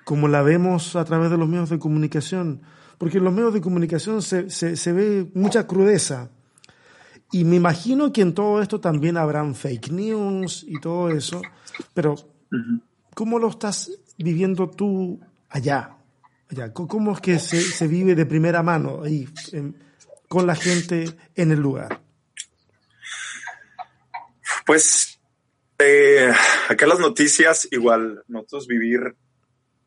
como 0.04 0.28
la 0.28 0.42
vemos 0.42 0.96
a 0.96 1.04
través 1.04 1.30
de 1.30 1.38
los 1.38 1.48
medios 1.48 1.70
de 1.70 1.78
comunicación? 1.78 2.62
Porque 2.98 3.18
en 3.18 3.24
los 3.24 3.32
medios 3.32 3.54
de 3.54 3.60
comunicación 3.60 4.22
se, 4.22 4.50
se, 4.50 4.76
se 4.76 4.92
ve 4.92 5.30
mucha 5.34 5.66
crudeza. 5.66 6.30
Y 7.32 7.44
me 7.44 7.56
imagino 7.56 8.12
que 8.12 8.22
en 8.22 8.34
todo 8.34 8.60
esto 8.60 8.80
también 8.80 9.16
habrán 9.16 9.54
fake 9.54 9.90
news 9.90 10.64
y 10.66 10.80
todo 10.80 11.10
eso, 11.10 11.40
pero 11.94 12.16
¿cómo 13.14 13.38
lo 13.38 13.48
estás 13.48 13.90
viviendo 14.18 14.68
tú 14.68 15.20
allá? 15.48 15.96
allá? 16.48 16.72
¿Cómo 16.72 17.12
es 17.12 17.20
que 17.20 17.38
se, 17.38 17.60
se 17.60 17.86
vive 17.86 18.14
de 18.14 18.26
primera 18.26 18.62
mano 18.62 19.02
ahí, 19.04 19.28
en, 19.52 19.76
con 20.28 20.46
la 20.46 20.56
gente 20.56 21.16
en 21.36 21.52
el 21.52 21.60
lugar? 21.60 22.00
Pues 24.66 25.20
eh, 25.78 26.32
acá 26.68 26.86
las 26.86 26.98
noticias, 26.98 27.68
igual, 27.70 28.22
nosotros 28.28 28.66
vivir, 28.66 29.16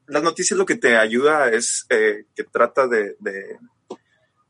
las 0.08 0.24
noticias 0.24 0.58
lo 0.58 0.66
que 0.66 0.76
te 0.76 0.98
ayuda 0.98 1.50
es 1.50 1.86
eh, 1.90 2.26
que 2.36 2.44
trata 2.46 2.88
de, 2.88 3.16
de, 3.20 3.58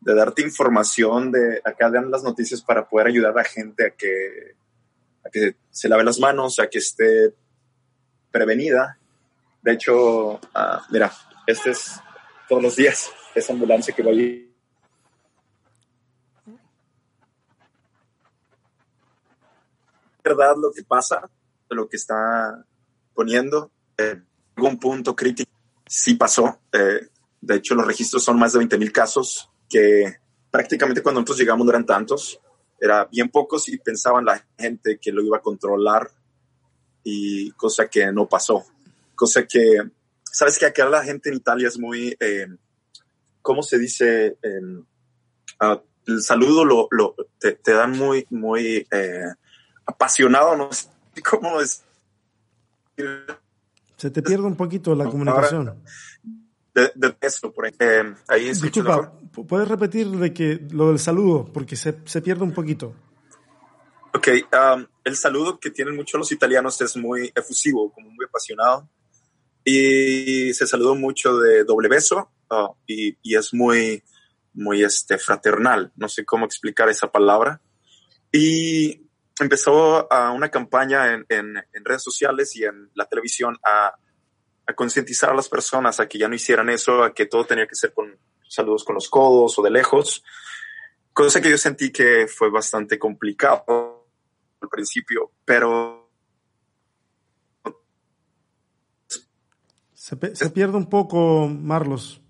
de, 0.03 0.15
darte 0.15 0.41
información, 0.41 1.31
de 1.31 1.61
acá 1.63 1.89
dan 1.89 2.11
las 2.11 2.23
noticias 2.23 2.61
para 2.61 2.87
poder 2.87 3.07
ayudar 3.07 3.37
a 3.37 3.43
gente 3.43 3.87
a 3.87 3.89
que, 3.91 4.55
a 5.25 5.29
que 5.29 5.55
se 5.71 5.89
lave 5.89 6.03
las 6.03 6.19
manos, 6.19 6.59
a 6.59 6.67
que 6.67 6.79
esté 6.79 7.33
prevenida. 8.31 8.97
De 9.61 9.73
hecho, 9.73 10.33
uh, 10.33 10.39
mira, 10.91 11.11
este 11.47 11.71
es 11.71 11.99
todos 12.47 12.61
los 12.61 12.75
días, 12.75 13.09
esa 13.35 13.53
ambulancia 13.53 13.93
que 13.93 14.03
va 14.03 14.11
allí 14.11 14.53
verdad 20.23 20.55
lo 20.57 20.71
que 20.71 20.83
pasa, 20.83 21.29
lo 21.69 21.87
que 21.87 21.97
está 21.97 22.65
poniendo. 23.13 23.71
Eh, 23.97 24.21
algún 24.55 24.79
punto 24.79 25.15
crítico 25.15 25.51
sí 25.85 26.15
pasó. 26.15 26.59
Eh, 26.71 27.07
de 27.41 27.55
hecho, 27.55 27.75
los 27.75 27.85
registros 27.85 28.23
son 28.23 28.39
más 28.39 28.53
de 28.53 28.59
20 28.59 28.77
mil 28.77 28.91
casos 28.91 29.49
que 29.73 30.17
prácticamente 30.51 31.01
cuando 31.01 31.21
nosotros 31.21 31.39
llegamos 31.39 31.65
no 31.65 31.71
eran 31.71 31.85
tantos. 31.85 32.39
Era 32.79 33.05
bien 33.05 33.29
pocos 33.29 33.67
y 33.69 33.77
pensaban 33.77 34.25
la 34.25 34.45
gente 34.57 34.99
que 35.01 35.11
lo 35.11 35.23
iba 35.23 35.37
a 35.37 35.41
controlar 35.41 36.11
y 37.03 37.49
cosa 37.51 37.87
que 37.87 38.11
no 38.11 38.27
pasó. 38.29 38.63
Cosa 39.15 39.47
que, 39.47 39.81
sabes 40.23 40.59
que 40.59 40.67
acá 40.67 40.87
la 40.87 41.03
gente 41.03 41.29
en 41.29 41.35
Italia 41.37 41.67
es 41.67 41.79
muy, 41.79 42.15
eh, 42.19 42.47
¿cómo 43.41 43.63
se 43.63 43.79
dice? 43.79 44.37
Uh, 45.61 45.77
el 46.05 46.21
saludo 46.21 46.65
lo, 46.65 46.87
lo 46.91 47.15
te, 47.39 47.53
te, 47.53 47.71
dan 47.71 47.97
muy, 47.97 48.27
muy 48.29 48.85
eh, 48.91 49.23
apasionado, 49.85 50.57
no 50.57 50.71
sé 50.71 50.89
cómo 51.27 51.61
es. 51.61 51.83
Se 53.95 54.11
te 54.11 54.21
pierde 54.21 54.45
un 54.45 54.57
poquito 54.57 54.93
la 54.93 55.05
comunicación. 55.05 55.69
Ahora, 55.69 55.81
de, 56.73 56.91
de 56.95 57.15
eso, 57.21 57.51
por 57.51 57.65
ahí, 57.65 57.73
eh, 57.79 58.13
ahí 58.27 58.45
Disculpa, 58.45 59.13
¿puedes 59.47 59.67
repetir 59.67 60.07
de 60.07 60.33
que 60.33 60.59
lo 60.71 60.89
del 60.89 60.99
saludo? 60.99 61.45
Porque 61.53 61.75
se, 61.75 61.99
se 62.05 62.21
pierde 62.21 62.43
un 62.43 62.53
poquito. 62.53 62.95
Ok, 64.15 64.27
um, 64.51 64.85
el 65.03 65.15
saludo 65.15 65.59
que 65.59 65.71
tienen 65.71 65.95
muchos 65.95 66.19
los 66.19 66.31
italianos 66.31 66.79
es 66.81 66.95
muy 66.97 67.31
efusivo, 67.35 67.91
como 67.91 68.09
muy 68.09 68.25
apasionado. 68.25 68.87
Y 69.63 70.53
se 70.53 70.67
saludó 70.67 70.95
mucho 70.95 71.37
de 71.37 71.63
doble 71.63 71.87
beso 71.87 72.29
uh, 72.51 72.75
y, 72.85 73.17
y, 73.21 73.35
es 73.35 73.53
muy, 73.53 74.03
muy 74.53 74.83
este, 74.83 75.17
fraternal. 75.17 75.91
No 75.95 76.09
sé 76.09 76.25
cómo 76.25 76.45
explicar 76.45 76.89
esa 76.89 77.11
palabra. 77.11 77.61
Y 78.31 79.01
empezó 79.39 80.11
a 80.11 80.31
una 80.31 80.49
campaña 80.49 81.13
en, 81.13 81.25
en, 81.29 81.57
en, 81.57 81.85
redes 81.85 82.03
sociales 82.03 82.55
y 82.55 82.65
en 82.65 82.91
la 82.93 83.05
televisión 83.05 83.57
a, 83.63 83.95
a 84.65 84.73
concientizar 84.73 85.29
a 85.29 85.35
las 85.35 85.49
personas 85.49 85.99
a 85.99 86.07
que 86.07 86.17
ya 86.17 86.27
no 86.27 86.35
hicieran 86.35 86.69
eso, 86.69 87.03
a 87.03 87.13
que 87.13 87.25
todo 87.25 87.45
tenía 87.45 87.67
que 87.67 87.75
ser 87.75 87.93
con 87.93 88.17
saludos 88.47 88.83
con 88.83 88.95
los 88.95 89.09
codos 89.09 89.57
o 89.57 89.61
de 89.63 89.71
lejos, 89.71 90.23
cosa 91.11 91.41
que 91.41 91.49
yo 91.49 91.57
sentí 91.57 91.91
que 91.91 92.27
fue 92.27 92.49
bastante 92.49 92.99
complicado 92.99 94.07
al 94.61 94.69
principio, 94.69 95.31
pero... 95.43 96.01
Se, 99.93 100.17
se 100.35 100.49
pierde 100.49 100.77
un 100.77 100.89
poco, 100.89 101.47
Marlos. 101.47 102.21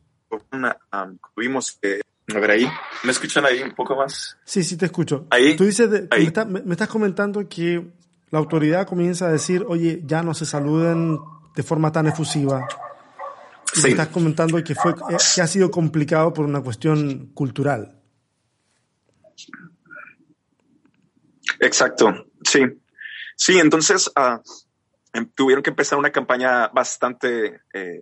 Una, 0.51 0.77
um, 0.93 1.17
tuvimos 1.35 1.71
que 1.81 2.01
a 2.33 2.39
ver 2.39 2.51
ahí, 2.51 2.67
¿me 3.03 3.11
escuchan 3.11 3.45
ahí 3.45 3.61
un 3.61 3.73
poco 3.73 3.95
más? 3.95 4.37
Sí, 4.45 4.63
sí 4.63 4.77
te 4.77 4.85
escucho. 4.85 5.25
Ahí. 5.29 5.55
Tú 5.55 5.65
dices, 5.65 5.89
de, 5.89 6.07
ahí. 6.09 6.21
Me, 6.21 6.27
está, 6.27 6.45
me, 6.45 6.61
me, 6.61 6.71
estás 6.71 6.87
comentando 6.87 7.47
que 7.49 7.85
la 8.29 8.39
autoridad 8.39 8.87
comienza 8.87 9.27
a 9.27 9.31
decir, 9.31 9.65
oye, 9.67 10.01
ya 10.05 10.23
no 10.23 10.33
se 10.33 10.45
saluden 10.45 11.19
de 11.55 11.63
forma 11.63 11.91
tan 11.91 12.07
efusiva. 12.07 12.67
Y 13.75 13.79
Sí. 13.79 13.89
estás 13.89 14.09
comentando 14.09 14.63
que 14.63 14.75
fue 14.75 14.93
que 14.95 15.41
ha 15.41 15.47
sido 15.47 15.71
complicado 15.71 16.33
por 16.33 16.45
una 16.45 16.61
cuestión 16.61 17.31
cultural. 17.33 17.99
Exacto, 21.59 22.27
sí. 22.43 22.61
Sí, 23.35 23.59
entonces 23.59 24.09
uh, 24.09 24.39
tuvieron 25.35 25.63
que 25.63 25.71
empezar 25.71 25.97
una 25.97 26.11
campaña 26.11 26.67
bastante 26.67 27.61
eh, 27.73 27.99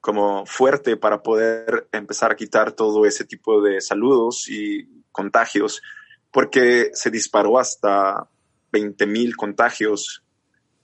como 0.00 0.46
fuerte 0.46 0.96
para 0.96 1.22
poder 1.22 1.88
empezar 1.92 2.30
a 2.30 2.36
quitar 2.36 2.72
todo 2.72 3.04
ese 3.04 3.24
tipo 3.24 3.60
de 3.62 3.80
saludos 3.80 4.48
y 4.48 5.04
contagios, 5.12 5.82
porque 6.30 6.90
se 6.94 7.10
disparó 7.10 7.58
hasta 7.58 8.28
20 8.72 9.06
mil 9.06 9.36
contagios 9.36 10.22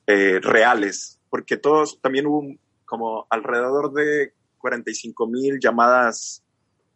eh, 0.07 0.41
reales, 0.43 1.16
porque 1.31 1.57
todos, 1.57 2.01
también 2.01 2.27
hubo 2.27 2.45
como 2.85 3.27
alrededor 3.31 3.93
de 3.93 4.33
45 4.59 5.27
mil 5.27 5.59
llamadas 5.61 6.43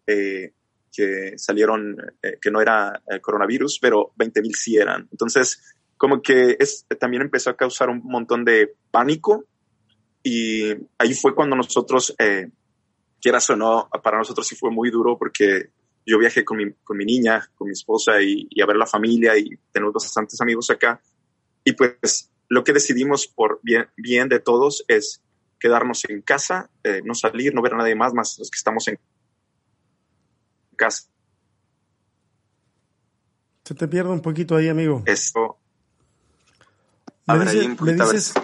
eh, 0.06 0.52
que 0.92 1.38
salieron, 1.38 1.96
eh, 2.22 2.38
que 2.40 2.50
no 2.50 2.60
era 2.60 3.00
el 3.06 3.20
coronavirus, 3.20 3.78
pero 3.80 4.12
20 4.16 4.42
mil 4.42 4.54
sí 4.54 4.76
eran. 4.76 5.08
Entonces, 5.10 5.62
como 5.96 6.22
que 6.22 6.56
es, 6.58 6.86
también 6.98 7.22
empezó 7.22 7.50
a 7.50 7.56
causar 7.56 7.90
un 7.90 8.02
montón 8.02 8.44
de 8.44 8.74
pánico 8.90 9.44
y 10.22 10.70
ahí 10.98 11.14
fue 11.14 11.34
cuando 11.34 11.56
nosotros, 11.56 12.14
eh, 12.18 12.48
quieras 13.20 13.48
o 13.50 13.56
no, 13.56 13.88
para 14.02 14.18
nosotros 14.18 14.46
sí 14.46 14.56
fue 14.56 14.70
muy 14.70 14.90
duro 14.90 15.18
porque 15.18 15.70
yo 16.06 16.18
viajé 16.18 16.44
con 16.44 16.56
mi, 16.56 16.72
con 16.82 16.96
mi 16.96 17.04
niña, 17.04 17.48
con 17.54 17.68
mi 17.68 17.72
esposa 17.72 18.20
y, 18.20 18.46
y, 18.50 18.62
a 18.62 18.66
ver 18.66 18.76
la 18.76 18.86
familia 18.86 19.36
y 19.36 19.50
tenemos 19.70 19.92
bastantes 19.92 20.40
amigos 20.40 20.70
acá. 20.70 21.00
Y 21.64 21.72
pues 21.72 22.29
lo 22.50 22.64
que 22.64 22.72
decidimos 22.72 23.28
por 23.28 23.60
bien, 23.62 23.88
bien 23.96 24.28
de 24.28 24.40
todos 24.40 24.84
es 24.88 25.22
quedarnos 25.58 26.04
en 26.08 26.20
casa, 26.20 26.68
eh, 26.82 27.00
no 27.04 27.14
salir, 27.14 27.54
no 27.54 27.62
ver 27.62 27.74
a 27.74 27.76
nadie 27.78 27.94
más, 27.94 28.12
más 28.12 28.38
los 28.38 28.50
que 28.50 28.56
estamos 28.56 28.88
en 28.88 28.98
casa. 30.76 31.04
Se 33.64 33.74
te 33.74 33.86
pierde 33.86 34.10
un 34.10 34.20
poquito 34.20 34.56
ahí, 34.56 34.68
amigo. 34.68 35.04
Esto. 35.06 35.58
Me, 37.26 37.38
ver, 37.38 37.50
dice, 37.50 37.76
me, 37.80 37.92
dices, 37.92 38.34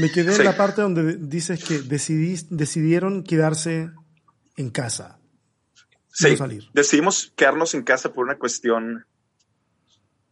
me 0.00 0.10
quedé 0.10 0.32
sí. 0.32 0.40
en 0.40 0.46
la 0.46 0.56
parte 0.56 0.82
donde 0.82 1.16
dices 1.16 1.62
que 1.62 1.78
decidís, 1.78 2.48
decidieron 2.50 3.22
quedarse 3.22 3.92
en 4.56 4.70
casa. 4.70 5.20
Sí, 6.08 6.30
no 6.30 6.36
salir. 6.36 6.64
decidimos 6.72 7.32
quedarnos 7.36 7.74
en 7.74 7.84
casa 7.84 8.12
por 8.12 8.24
una 8.24 8.38
cuestión, 8.38 9.06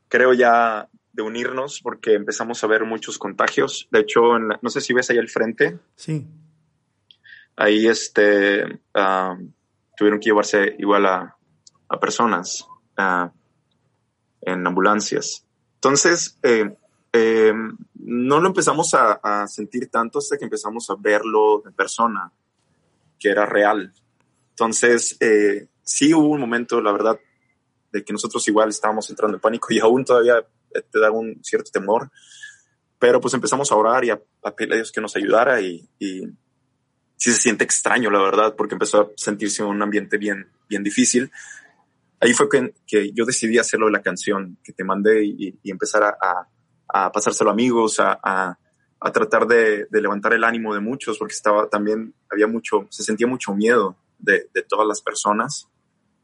creo 0.09 0.33
ya, 0.33 0.89
de 1.15 1.23
unirnos, 1.23 1.81
porque 1.81 2.15
empezamos 2.15 2.63
a 2.63 2.67
ver 2.67 2.85
muchos 2.85 3.19
contagios. 3.19 3.89
De 3.91 4.01
hecho, 4.01 4.39
la, 4.39 4.59
no 4.61 4.69
sé 4.69 4.81
si 4.81 4.93
ves 4.93 5.09
ahí 5.11 5.19
al 5.19 5.29
frente. 5.29 5.79
Sí. 5.95 6.27
Ahí 7.57 7.87
este, 7.87 8.65
uh, 8.65 9.51
tuvieron 9.97 10.19
que 10.19 10.27
llevarse 10.27 10.75
igual 10.79 11.07
a, 11.07 11.37
a 11.89 12.01
personas 12.01 12.67
uh, 12.99 13.31
en 14.43 14.67
ambulancias. 14.67 15.47
Entonces, 15.77 16.37
eh, 16.43 16.77
eh, 17.13 17.53
no 17.95 18.41
lo 18.41 18.49
empezamos 18.49 18.93
a, 18.95 19.13
a, 19.23 19.47
sentir 19.47 19.89
tanto 19.91 20.19
hasta 20.19 20.37
que 20.37 20.45
empezamos 20.45 20.91
a 20.91 20.97
verlo 20.99 21.63
en 21.65 21.73
persona, 21.73 22.33
que 23.19 23.29
era 23.29 23.47
real. 23.47 23.93
Entonces, 24.51 25.17
eh, 25.21 25.69
sí 25.83 26.13
hubo 26.13 26.29
un 26.29 26.41
momento, 26.41 26.81
la 26.81 26.91
verdad, 26.91 27.21
de 27.93 28.05
que 28.05 28.13
nosotros 28.13 28.47
igual 28.49 28.71
estábamos 28.71 29.09
entrando 29.11 29.37
en 29.37 29.41
pánico 29.41 29.69
y 29.71 29.79
aún 29.79 30.05
todavía 30.05 30.45
te 30.83 31.01
da 31.01 31.11
un 31.11 31.43
cierto 31.43 31.71
temor, 31.71 32.11
pero 32.99 33.21
pues 33.21 33.35
empezamos 33.35 33.71
a 33.71 33.77
orar 33.77 34.05
y 34.05 34.11
a, 34.11 34.21
a 34.43 34.55
pedirle 34.55 34.77
a 34.77 34.79
Dios 34.79 34.93
que 34.93 35.01
nos 35.01 35.17
ayudara 35.17 35.61
y, 35.61 35.89
y 35.99 36.23
sí 37.17 37.33
se 37.33 37.39
siente 37.39 37.65
extraño, 37.65 38.11
la 38.11 38.23
verdad, 38.23 38.55
porque 38.57 38.75
empezó 38.75 39.01
a 39.01 39.11
sentirse 39.17 39.63
un 39.63 39.81
ambiente 39.83 40.19
bien, 40.19 40.51
bien 40.69 40.83
difícil. 40.83 41.31
Ahí 42.21 42.33
fue 42.33 42.49
que, 42.49 42.75
que 42.87 43.13
yo 43.13 43.25
decidí 43.25 43.59
hacerlo 43.59 43.87
de 43.87 43.93
la 43.93 44.03
canción 44.03 44.59
que 44.63 44.73
te 44.73 44.85
mandé 44.85 45.25
y, 45.25 45.59
y 45.63 45.71
empezar 45.71 46.03
a, 46.03 46.17
a 46.21 46.49
a 46.95 47.11
pasárselo 47.11 47.51
a 47.51 47.53
amigos, 47.53 47.99
a, 47.99 48.21
a, 48.23 49.13
tratar 49.13 49.47
de, 49.47 49.87
de, 49.91 50.01
levantar 50.01 50.33
el 50.33 50.45
ánimo 50.45 50.73
de 50.75 50.81
muchos, 50.81 51.19
porque 51.19 51.35
estaba 51.35 51.69
también, 51.69 52.15
había 52.31 52.47
mucho, 52.47 52.87
se 52.89 53.03
sentía 53.03 53.27
mucho 53.27 53.53
miedo 53.53 53.97
de, 54.19 54.49
de, 54.55 54.63
todas 54.63 54.87
las 54.87 55.03
personas, 55.03 55.69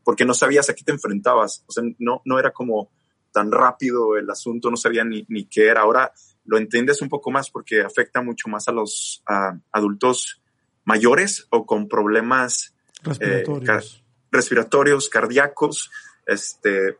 porque 0.04 0.24
no 0.24 0.32
sabías 0.32 0.70
a 0.70 0.74
qué 0.74 0.84
te 0.84 0.92
enfrentabas, 0.92 1.64
o 1.66 1.72
sea, 1.72 1.82
no, 1.98 2.22
no 2.24 2.38
era 2.38 2.52
como 2.52 2.88
tan 3.32 3.52
rápido 3.52 4.16
el 4.16 4.28
asunto, 4.30 4.70
no 4.70 4.76
sabía 4.76 5.04
ni, 5.04 5.24
ni 5.28 5.46
qué 5.46 5.66
era. 5.68 5.82
Ahora 5.82 6.12
lo 6.44 6.58
entiendes 6.58 7.02
un 7.02 7.08
poco 7.08 7.30
más 7.30 7.50
porque 7.50 7.82
afecta 7.82 8.22
mucho 8.22 8.48
más 8.48 8.68
a 8.68 8.72
los 8.72 9.22
a 9.26 9.58
adultos 9.72 10.40
mayores 10.84 11.46
o 11.50 11.66
con 11.66 11.88
problemas 11.88 12.74
respiratorios, 13.02 13.62
eh, 13.62 13.66
car 13.66 13.82
respiratorios 14.32 15.08
cardíacos, 15.08 15.90
este, 16.26 16.96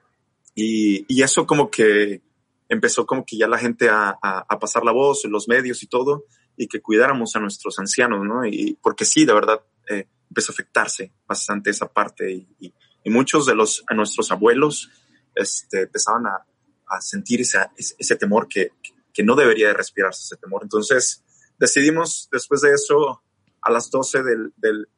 y, 0.55 1.05
y 1.09 1.23
eso 1.23 1.47
como 1.47 1.71
que 1.71 2.23
empezó 2.69 3.07
como 3.07 3.25
que 3.25 3.37
ya 3.37 3.49
la 3.49 3.59
gente 3.59 3.89
a, 3.89 4.11
a, 4.23 4.45
a, 4.49 4.59
pasar 4.59 4.85
la 4.85 4.93
voz 4.93 5.25
en 5.25 5.33
los 5.33 5.49
medios 5.49 5.83
y 5.83 5.87
todo, 5.87 6.25
y 6.57 6.67
que 6.67 6.81
cuidáramos 6.81 7.35
a 7.37 7.41
nuestros 7.41 7.79
ancianos, 7.79 8.25
¿no? 8.25 8.45
Y 8.45 8.77
porque 8.83 9.05
sí, 9.05 9.25
de 9.25 9.35
verdad, 9.35 9.61
eh, 9.89 10.07
empezó 10.29 10.53
a 10.53 10.55
afectarse 10.55 11.13
bastante 11.27 11.71
esa 11.71 11.93
parte, 11.93 12.31
y, 12.31 12.49
y, 12.61 12.75
y 13.05 13.11
muchos 13.11 13.47
de 13.47 13.55
los, 13.55 13.85
a 13.89 13.95
nuestros 13.95 14.31
abuelos, 14.31 14.91
este, 15.41 15.83
empezaban 15.83 16.27
a, 16.27 16.47
a 16.89 17.01
sentir 17.01 17.41
ese, 17.41 17.59
ese 17.77 18.17
temor 18.17 18.49
que, 18.49 18.71
que 19.13 19.23
no 19.23 19.37
debería 19.37 19.69
de 19.69 19.75
respirarse 19.75 20.23
ese 20.23 20.37
temor. 20.37 20.63
Entonces, 20.63 21.23
decidimos 21.59 22.29
después 22.33 22.61
de 22.61 22.73
eso, 22.73 23.23
a 23.63 23.71
las 23.71 23.91
12 23.91 24.23
del, 24.23 24.53
del, 24.57 24.89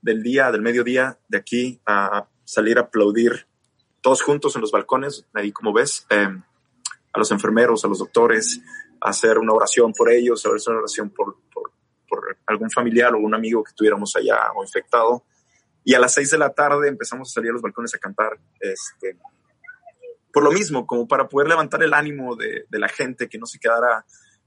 del 0.00 0.22
día, 0.22 0.50
del 0.50 0.62
mediodía, 0.62 1.18
de 1.28 1.38
aquí, 1.38 1.80
a 1.86 2.28
salir 2.44 2.78
a 2.78 2.82
aplaudir 2.82 3.46
todos 4.00 4.22
juntos 4.22 4.54
en 4.54 4.62
los 4.62 4.70
balcones, 4.70 5.26
ahí 5.34 5.52
como 5.52 5.72
ves, 5.72 6.06
eh, 6.10 6.28
a 7.12 7.18
los 7.18 7.30
enfermeros, 7.30 7.84
a 7.84 7.88
los 7.88 7.98
doctores, 7.98 8.60
hacer 9.00 9.38
una 9.38 9.52
oración 9.52 9.92
por 9.92 10.10
ellos, 10.10 10.44
a 10.44 10.50
hacer 10.54 10.72
una 10.72 10.80
oración 10.80 11.10
por, 11.10 11.36
por, 11.52 11.72
por, 12.08 12.38
algún 12.46 12.70
familiar 12.70 13.14
o 13.14 13.18
un 13.18 13.34
amigo 13.34 13.62
que 13.62 13.72
tuviéramos 13.74 14.14
allá 14.16 14.38
o 14.54 14.62
infectado. 14.62 15.24
Y 15.84 15.94
a 15.94 16.00
las 16.00 16.14
seis 16.14 16.30
de 16.30 16.38
la 16.38 16.50
tarde 16.50 16.88
empezamos 16.88 17.30
a 17.30 17.32
salir 17.34 17.50
a 17.50 17.52
los 17.54 17.62
balcones 17.62 17.94
a 17.94 17.98
cantar, 17.98 18.38
este, 18.60 19.18
por 20.32 20.44
lo 20.44 20.52
mismo, 20.52 20.86
como 20.86 21.08
para 21.08 21.28
poder 21.28 21.48
levantar 21.48 21.82
el 21.82 21.94
ánimo 21.94 22.36
de, 22.36 22.66
de 22.68 22.78
la 22.78 22.88
gente, 22.88 23.28
que 23.28 23.38
no 23.38 23.46
se 23.46 23.58
quedara 23.58 24.04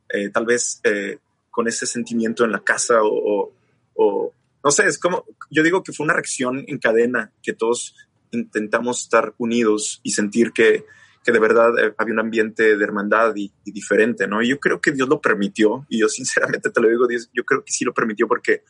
eh, 0.09 0.29
tal 0.29 0.45
vez 0.45 0.81
eh, 0.83 1.17
con 1.49 1.67
ese 1.67 1.85
sentimiento 1.85 2.43
en 2.43 2.51
la 2.51 2.63
casa 2.63 3.01
o, 3.03 3.53
o, 3.95 4.33
no 4.63 4.71
sé, 4.71 4.85
es 4.85 4.99
como, 4.99 5.25
yo 5.49 5.63
digo 5.63 5.83
que 5.83 5.91
fue 5.91 6.03
una 6.03 6.13
reacción 6.13 6.63
en 6.67 6.77
cadena, 6.77 7.31
que 7.41 7.53
todos 7.53 7.95
intentamos 8.31 9.01
estar 9.01 9.33
unidos 9.37 9.99
y 10.03 10.11
sentir 10.11 10.51
que, 10.51 10.85
que 11.23 11.31
de 11.31 11.39
verdad 11.39 11.71
eh, 11.79 11.93
había 11.97 12.13
un 12.13 12.19
ambiente 12.19 12.77
de 12.77 12.83
hermandad 12.83 13.35
y, 13.35 13.51
y, 13.63 13.71
diferente, 13.71 14.27
¿no? 14.27 14.41
Y 14.41 14.49
yo 14.49 14.59
creo 14.59 14.79
que 14.79 14.91
Dios 14.91 15.09
lo 15.09 15.19
permitió, 15.19 15.85
y 15.89 15.99
yo 15.99 16.09
sinceramente 16.09 16.69
te 16.69 16.81
lo 16.81 16.89
digo, 16.89 17.07
Dios, 17.07 17.29
yo 17.33 17.43
creo 17.43 17.63
que 17.63 17.71
sí 17.71 17.85
lo 17.85 17.93
permitió 17.93 18.27
porque 18.27 18.63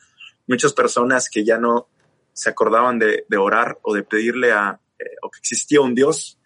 muchas 0.46 0.72
personas 0.72 1.28
que 1.30 1.44
ya 1.44 1.58
no 1.58 1.88
se 2.32 2.50
acordaban 2.50 2.98
de, 2.98 3.26
de 3.28 3.36
orar 3.36 3.78
o 3.82 3.94
de 3.94 4.02
pedirle 4.02 4.52
a, 4.52 4.80
eh, 4.98 5.04
o 5.22 5.30
que 5.30 5.38
existía 5.38 5.80
un 5.80 5.94
Dios, 5.94 6.38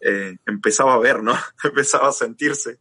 eh, 0.00 0.36
empezaba 0.46 0.94
a 0.94 0.98
ver, 0.98 1.22
¿no? 1.22 1.34
empezaba 1.64 2.08
a 2.08 2.12
sentirse. 2.12 2.78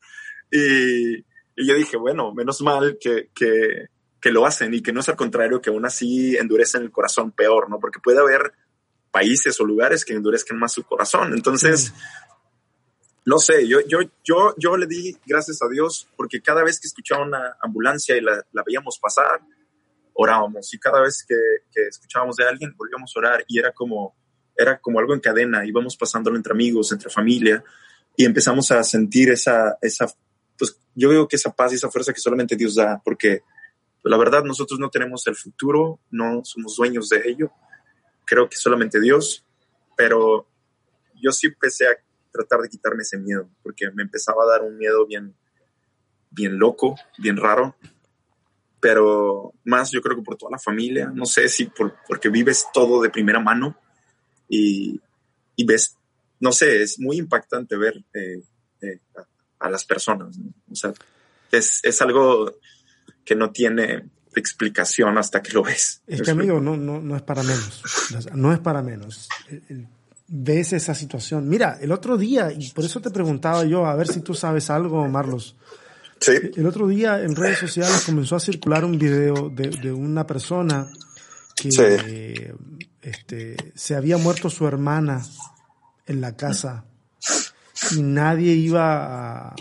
Y, 0.52 1.18
y, 1.18 1.68
yo 1.68 1.76
dije, 1.76 1.98
bueno, 1.98 2.34
menos 2.34 2.62
mal 2.62 2.98
que, 3.00 3.30
que, 3.34 3.88
que 4.22 4.32
lo 4.32 4.46
hacen 4.46 4.74
y 4.74 4.82
que 4.82 4.94
no 4.94 5.00
es 5.00 5.10
al 5.10 5.16
contrario 5.16 5.62
que 5.62 5.70
aún 5.70 5.86
así 5.86 6.38
endurecen 6.38 6.84
el 6.84 6.92
corazón 6.92 7.32
peor, 7.32 7.70
¿no? 7.70 7.80
Porque 7.80 8.00
puede 8.00 8.20
haber 8.20 8.54
países 9.12 9.60
o 9.62 9.66
lugares 9.66 10.04
que 10.04 10.14
endurezcan 10.14 10.60
más 10.60 10.74
su 10.74 10.84
corazón. 10.84 11.34
Entonces, 11.34 11.94
no 13.26 13.40
sé, 13.40 13.68
yo, 13.68 13.80
yo, 13.88 14.00
yo, 14.24 14.54
yo 14.58 14.78
le 14.78 14.86
di 14.86 15.18
gracias 15.26 15.62
a 15.64 15.68
Dios 15.68 16.08
porque 16.16 16.42
cada 16.42 16.64
vez 16.64 16.80
que 16.80 16.88
escuchaba 16.88 17.26
una 17.26 17.58
ambulancia 17.62 18.16
y 18.16 18.22
la, 18.22 18.46
la 18.52 18.64
veíamos 18.64 19.00
pasar, 19.00 19.42
orábamos 20.14 20.72
y 20.74 20.80
cada 20.80 21.02
vez 21.02 21.26
que, 21.28 21.36
que, 21.72 21.88
escuchábamos 21.88 22.36
de 22.36 22.48
alguien 22.48 22.76
volvíamos 22.78 23.12
a 23.16 23.20
orar 23.20 23.46
y 23.48 23.58
era 23.58 23.72
como, 23.72 24.16
era 24.56 24.80
como 24.80 25.00
algo 25.00 25.14
en 25.14 25.20
cadena, 25.20 25.66
íbamos 25.66 25.98
pasándolo 25.98 26.38
entre 26.38 26.54
amigos, 26.54 26.92
entre 26.92 27.10
familia 27.10 27.64
y 28.16 28.26
empezamos 28.26 28.72
a 28.72 28.84
sentir 28.84 29.30
esa, 29.30 29.78
esa, 29.82 30.08
pues 30.58 30.80
yo 30.94 31.10
veo 31.10 31.28
que 31.28 31.36
esa 31.36 31.54
paz 31.54 31.74
y 31.74 31.76
esa 31.76 31.92
fuerza 31.92 32.14
que 32.14 32.22
solamente 32.22 32.56
Dios 32.56 32.76
da, 32.76 33.02
porque 33.04 33.42
la 34.04 34.18
verdad 34.18 34.44
nosotros 34.44 34.80
no 34.80 34.90
tenemos 34.90 35.26
el 35.28 35.36
futuro, 35.36 36.00
no 36.12 36.42
somos 36.44 36.78
dueños 36.78 37.10
de 37.10 37.24
ello, 37.26 37.52
creo 38.24 38.48
que 38.48 38.56
solamente 38.56 39.00
Dios, 39.00 39.46
pero 39.98 40.48
yo 41.16 41.32
sí 41.32 41.48
empecé 41.48 41.88
a 41.88 41.98
tratar 42.32 42.62
de 42.62 42.70
quitarme 42.70 43.02
ese 43.02 43.18
miedo, 43.18 43.50
porque 43.64 43.90
me 43.92 44.04
empezaba 44.04 44.44
a 44.44 44.48
dar 44.48 44.62
un 44.62 44.78
miedo 44.78 45.06
bien, 45.06 45.36
bien 46.32 46.58
loco, 46.58 46.96
bien 47.18 47.38
raro, 47.38 47.76
pero 48.80 49.54
más 49.64 49.92
yo 49.92 50.02
creo 50.02 50.16
que 50.16 50.24
por 50.24 50.38
toda 50.38 50.52
la 50.52 50.60
familia, 50.60 51.12
no 51.14 51.26
sé 51.26 51.50
si 51.50 51.66
por, 51.66 51.96
porque 52.08 52.30
vives 52.30 52.68
todo 52.74 53.02
de 53.02 53.10
primera 53.10 53.40
mano 53.40 53.78
y, 54.48 55.00
y 55.56 55.66
ves, 55.66 55.96
no 56.40 56.52
sé, 56.52 56.82
es 56.82 57.00
muy 57.00 57.18
impactante 57.18 57.78
ver 57.78 58.04
eh, 58.14 58.42
eh, 58.82 59.00
a, 59.18 59.66
a, 59.66 59.70
las 59.70 59.86
personas, 59.86 60.38
¿no? 60.38 60.54
o 60.72 60.76
sea, 60.76 60.94
es, 61.52 61.80
es 61.84 62.02
algo 62.02 62.54
que 63.24 63.36
no 63.36 63.52
tiene 63.52 64.10
explicación 64.36 65.18
hasta 65.18 65.42
que 65.42 65.54
lo 65.54 65.64
ves. 65.64 66.02
Es 66.08 66.22
que 66.22 66.32
amigo, 66.32 66.60
no, 66.60 66.78
no, 66.78 67.00
no 67.02 67.16
es 67.16 67.22
para 67.22 67.44
menos, 67.44 67.82
no 68.34 68.54
es 68.54 68.60
para 68.60 68.82
menos. 68.82 69.30
Ves 70.28 70.74
esa 70.74 70.96
situación. 70.96 71.48
Mira, 71.48 71.78
el 71.80 71.92
otro 71.92 72.18
día, 72.18 72.52
y 72.52 72.72
por 72.72 72.84
eso 72.84 73.00
te 73.00 73.12
preguntaba 73.12 73.64
yo, 73.66 73.86
a 73.86 73.96
ver 73.96 74.08
si 74.08 74.22
tú 74.22 74.34
sabes 74.34 74.70
algo, 74.70 75.08
Marlos. 75.08 75.56
Sí. 76.20 76.34
El 76.56 76.66
otro 76.66 76.88
día 76.88 77.22
en 77.22 77.36
redes 77.36 77.60
sociales 77.60 78.04
comenzó 78.06 78.36
a 78.36 78.40
circular 78.40 78.86
un 78.86 78.98
video 78.98 79.50
de, 79.50 79.70
de 79.70 79.92
una 79.92 80.26
persona 80.26 80.90
que 81.70 81.72
Sí. 81.72 81.82
eh, 81.84 82.56
este, 83.02 83.56
se 83.76 83.96
había 83.96 84.18
muerto 84.18 84.50
su 84.50 84.68
hermana 84.68 85.24
en 86.06 86.22
la 86.22 86.36
casa 86.36 86.86
y 87.92 88.02
nadie 88.02 88.54
iba 88.54 89.48
a, 89.50 89.56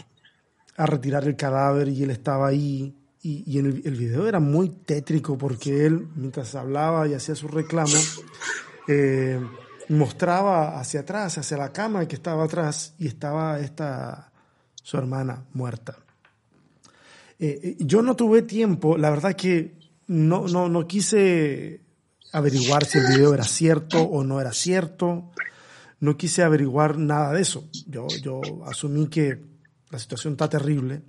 a 0.76 0.87
retirar 0.87 1.25
el 1.25 1.37
cadáver 1.37 1.88
y 1.88 2.02
él 2.02 2.11
estaba 2.11 2.49
ahí. 2.49 2.94
Y, 3.23 3.42
y 3.46 3.58
el, 3.58 3.80
el, 3.87 3.94
video 3.96 4.26
era 4.28 4.38
muy 4.38 4.68
tétrico 4.68 5.38
porque 5.38 5.87
él, 5.87 6.08
mientras 6.14 6.54
hablaba 6.54 7.08
y 7.08 7.14
hacía 7.14 7.34
su 7.34 7.49
reclamo, 7.49 7.96
eh, 8.87 9.40
mostraba 9.88 10.78
hacia 10.78 11.00
atrás, 11.00 11.38
hacia 11.38 11.56
la 11.56 11.73
cama 11.73 12.06
que 12.06 12.16
estaba 12.16 12.44
atrás, 12.44 12.94
y 12.99 13.06
estaba 13.06 13.61
esta, 13.61 14.30
su 14.75 14.99
hermana 14.99 15.42
muerta. 15.54 15.96
Eh, 17.38 17.76
yo 17.80 18.02
no 18.02 18.14
tuve 18.14 18.42
tiempo, 18.42 18.99
la 18.99 19.08
verdad 19.08 19.34
que 19.34 19.75
no, 20.06 20.46
no, 20.46 20.68
no 20.68 20.87
quise 20.87 21.80
averiguar 22.34 22.84
si 22.84 22.98
el 22.98 23.06
video 23.06 23.32
era 23.32 23.44
cierto 23.44 24.02
o 24.02 24.24
no 24.24 24.40
era 24.40 24.52
cierto. 24.52 25.30
No 26.00 26.16
quise 26.16 26.42
averiguar 26.42 26.98
nada 26.98 27.32
de 27.32 27.40
eso. 27.40 27.68
Yo, 27.86 28.08
yo 28.22 28.40
asumí 28.66 29.06
que 29.06 29.40
la 29.90 29.98
situación 30.00 30.32
está 30.32 30.48
terrible. 30.48 31.02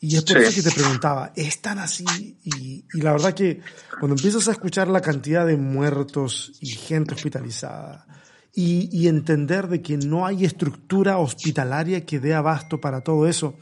Y 0.00 0.16
es 0.16 0.22
por 0.24 0.36
sí. 0.36 0.42
eso 0.42 0.62
que 0.62 0.68
te 0.68 0.74
preguntaba, 0.74 1.32
¿es 1.34 1.62
tan 1.62 1.78
así? 1.78 2.04
Y, 2.44 2.84
y, 2.92 3.00
la 3.00 3.12
verdad 3.12 3.32
que 3.32 3.62
cuando 3.98 4.16
empiezas 4.16 4.46
a 4.48 4.52
escuchar 4.52 4.88
la 4.88 5.00
cantidad 5.00 5.46
de 5.46 5.56
muertos 5.56 6.52
y 6.60 6.66
gente 6.66 7.14
hospitalizada 7.14 8.06
y, 8.52 8.90
y, 8.92 9.08
entender 9.08 9.66
de 9.66 9.80
que 9.80 9.96
no 9.96 10.26
hay 10.26 10.44
estructura 10.44 11.16
hospitalaria 11.16 12.04
que 12.04 12.20
dé 12.20 12.34
abasto 12.34 12.82
para 12.82 13.00
todo 13.00 13.26
eso, 13.26 13.54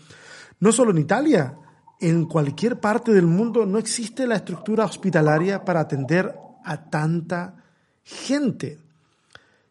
no 0.58 0.72
solo 0.72 0.90
en 0.90 0.98
Italia, 0.98 1.54
en 2.00 2.24
cualquier 2.24 2.80
parte 2.80 3.12
del 3.12 3.26
mundo 3.26 3.64
no 3.64 3.78
existe 3.78 4.26
la 4.26 4.34
estructura 4.34 4.84
hospitalaria 4.84 5.64
para 5.64 5.80
atender 5.80 6.41
a 6.64 6.88
tanta 6.90 7.56
gente. 8.04 8.78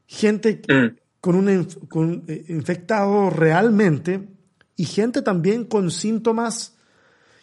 Gente 0.08 0.62
mm. 0.68 0.98
con 1.20 1.36
un 1.36 1.68
con, 1.90 2.24
eh, 2.28 2.46
infectado 2.50 3.30
realmente 3.30 4.28
y 4.76 4.86
gente 4.86 5.22
también 5.22 5.66
con 5.66 5.92
síntomas 5.92 6.76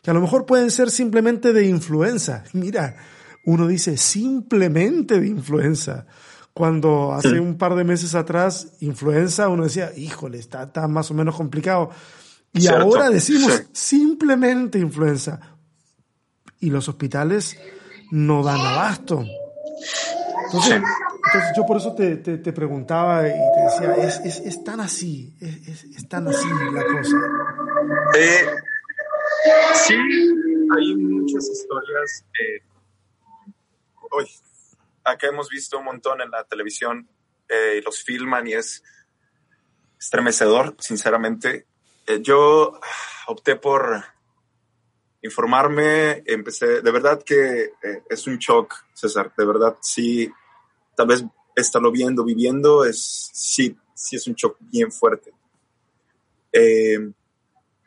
que 0.03 0.11
a 0.11 0.15
lo 0.15 0.21
mejor 0.21 0.47
pueden 0.47 0.71
ser 0.71 0.91
simplemente 0.91 1.53
de 1.53 1.67
influenza. 1.67 2.45
Mira, 2.53 2.97
uno 3.45 3.67
dice 3.67 3.97
simplemente 3.97 5.21
de 5.21 5.29
influenza. 5.29 6.07
Cuando 6.53 7.13
hace 7.13 7.39
un 7.39 7.57
par 7.57 7.77
de 7.77 7.85
meses 7.85 8.17
atrás, 8.17 8.73
influenza, 8.81 9.49
uno 9.49 9.63
decía, 9.63 9.93
híjole, 9.97 10.39
está, 10.39 10.65
está 10.65 10.89
más 10.89 11.09
o 11.09 11.15
menos 11.15 11.37
complicado. 11.37 11.91
Y 12.53 12.63
Cierto. 12.63 12.81
ahora 12.81 13.11
decimos 13.11 13.53
sí. 13.53 13.63
simplemente 13.73 14.81
influenza. 14.81 15.39
Y 16.59 16.71
los 16.71 16.89
hospitales 16.89 17.57
no 18.11 18.42
dan 18.42 18.61
abasto. 18.61 19.25
Entonces, 20.47 20.83
yo 21.57 21.66
por 21.66 21.77
eso 21.77 21.94
te, 21.94 22.16
te, 22.16 22.38
te, 22.38 22.53
preguntaba 22.53 23.27
y 23.29 23.33
te 23.33 23.61
decía, 23.62 23.94
es, 24.07 24.21
es, 24.21 24.40
es 24.40 24.64
tan 24.64 24.81
así, 24.81 25.37
es, 25.40 25.85
es, 25.85 26.09
tan 26.09 26.27
así 26.27 26.47
la 26.73 26.85
cosa. 26.85 27.16
Eh, 28.16 28.47
sí, 29.75 29.94
hay 29.94 30.97
muchas 30.97 31.49
historias. 31.49 32.25
Eh, 32.40 32.62
hoy, 34.11 34.27
acá 35.05 35.29
hemos 35.29 35.49
visto 35.49 35.79
un 35.79 35.85
montón 35.85 36.21
en 36.23 36.31
la 36.31 36.44
televisión 36.44 37.09
eh, 37.49 37.79
y 37.79 37.81
los 37.83 38.03
filman 38.03 38.47
y 38.47 38.55
es 38.55 38.83
estremecedor, 40.01 40.77
sinceramente. 40.79 41.66
Eh, 42.07 42.21
yo 42.23 42.81
opté 43.27 43.57
por 43.57 44.05
informarme, 45.23 46.23
empecé, 46.27 46.81
de 46.81 46.91
verdad 46.91 47.23
que 47.23 47.63
eh, 47.83 48.03
es 48.09 48.27
un 48.27 48.39
shock, 48.39 48.75
César, 48.93 49.33
de 49.37 49.45
verdad, 49.45 49.77
sí, 49.81 50.31
tal 50.97 51.09
vez 51.09 51.25
estarlo 51.57 51.91
viendo, 51.91 52.25
viviendo, 52.25 52.85
es, 52.85 53.31
sí, 53.33 53.77
sí 53.95 54.17
es 54.17 54.27
un 54.27 54.35
shock 54.35 54.57
bien 54.61 54.93
fuerte. 54.93 55.33
Eh, 56.53 57.11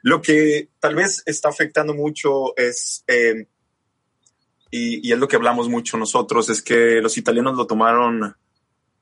lo 0.04 0.22
que 0.22 0.70
tal 0.80 0.96
vez 0.96 1.24
está 1.26 1.50
afectando 1.50 1.94
mucho 1.94 2.56
es, 2.58 3.04
eh, 3.08 3.46
y, 4.70 5.08
y, 5.08 5.12
es 5.12 5.20
lo 5.20 5.28
que 5.28 5.36
hablamos 5.36 5.70
mucho 5.70 5.98
nosotros, 5.98 6.50
es 6.50 6.62
que 6.62 7.02
los 7.02 7.17
italianos 7.17 7.56
lo 7.56 7.67
tomaron 7.67 8.36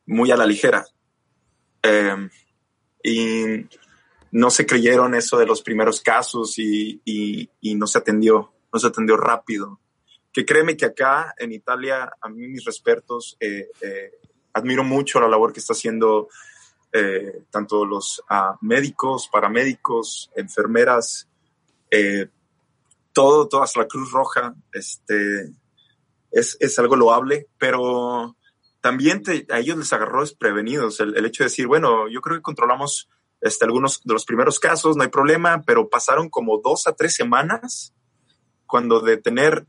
muy 0.06 0.32
a 0.32 0.38
la 0.38 0.46
ligera. 0.46 0.86
y 3.02 3.66
no 4.32 4.50
se 4.50 4.66
creyeron 4.66 5.16
eso 5.16 5.38
de 5.38 5.46
los 5.46 5.62
primeros 5.62 6.02
casos 6.02 6.58
y, 6.60 7.02
y, 7.04 7.76
no 7.76 7.88
se 7.88 7.98
atendió, 7.98 8.54
no 8.72 8.80
se 8.80 8.88
atendió 8.88 9.18
rápido. 9.18 9.80
Que 10.32 10.46
créeme 10.46 10.78
que 10.78 10.86
acá 10.86 11.34
en 11.38 11.52
Italia, 11.52 12.12
a 12.22 12.30
mí 12.30 12.48
mis 12.48 12.64
respetos, 12.64 13.36
eh, 13.40 13.70
eh, 13.82 14.12
admiro 14.54 14.84
mucho 14.84 15.20
la 15.20 15.28
labor 15.28 15.52
que 15.52 15.60
está 15.60 15.74
haciendo 15.74 16.28
eh, 16.92 17.44
tanto 17.50 17.86
los 17.86 18.20
uh, 18.30 18.56
médicos, 18.62 19.28
paramédicos, 19.32 20.32
enfermeras, 20.36 21.28
todo, 23.14 23.48
todas 23.48 23.76
la 23.76 23.88
Cruz 23.88 24.12
Roja, 24.12 24.54
este, 24.72 25.52
es, 26.32 26.56
es 26.60 26.78
algo 26.78 26.96
loable, 26.96 27.48
pero 27.58 28.36
también 28.80 29.24
te, 29.24 29.48
a 29.50 29.60
ellos 29.60 29.78
les 29.78 29.92
agarró 29.92 30.22
desprevenidos 30.22 31.00
el 31.00 31.26
hecho 31.26 31.44
de 31.44 31.50
decir, 31.50 31.66
bueno, 31.66 32.08
yo 32.08 32.22
creo 32.22 32.38
que 32.38 32.44
controlamos 32.44 33.10
este, 33.42 33.66
algunos 33.66 34.02
de 34.04 34.14
los 34.14 34.26
primeros 34.26 34.60
casos, 34.60 34.96
no 34.96 35.04
hay 35.04 35.10
problema, 35.10 35.62
pero 35.66 35.90
pasaron 35.90 36.30
como 36.30 36.60
dos 36.64 36.88
a 36.88 36.94
tres 36.94 37.16
semanas 37.16 37.94
cuando 38.66 39.00
de 39.02 39.18
tener 39.18 39.66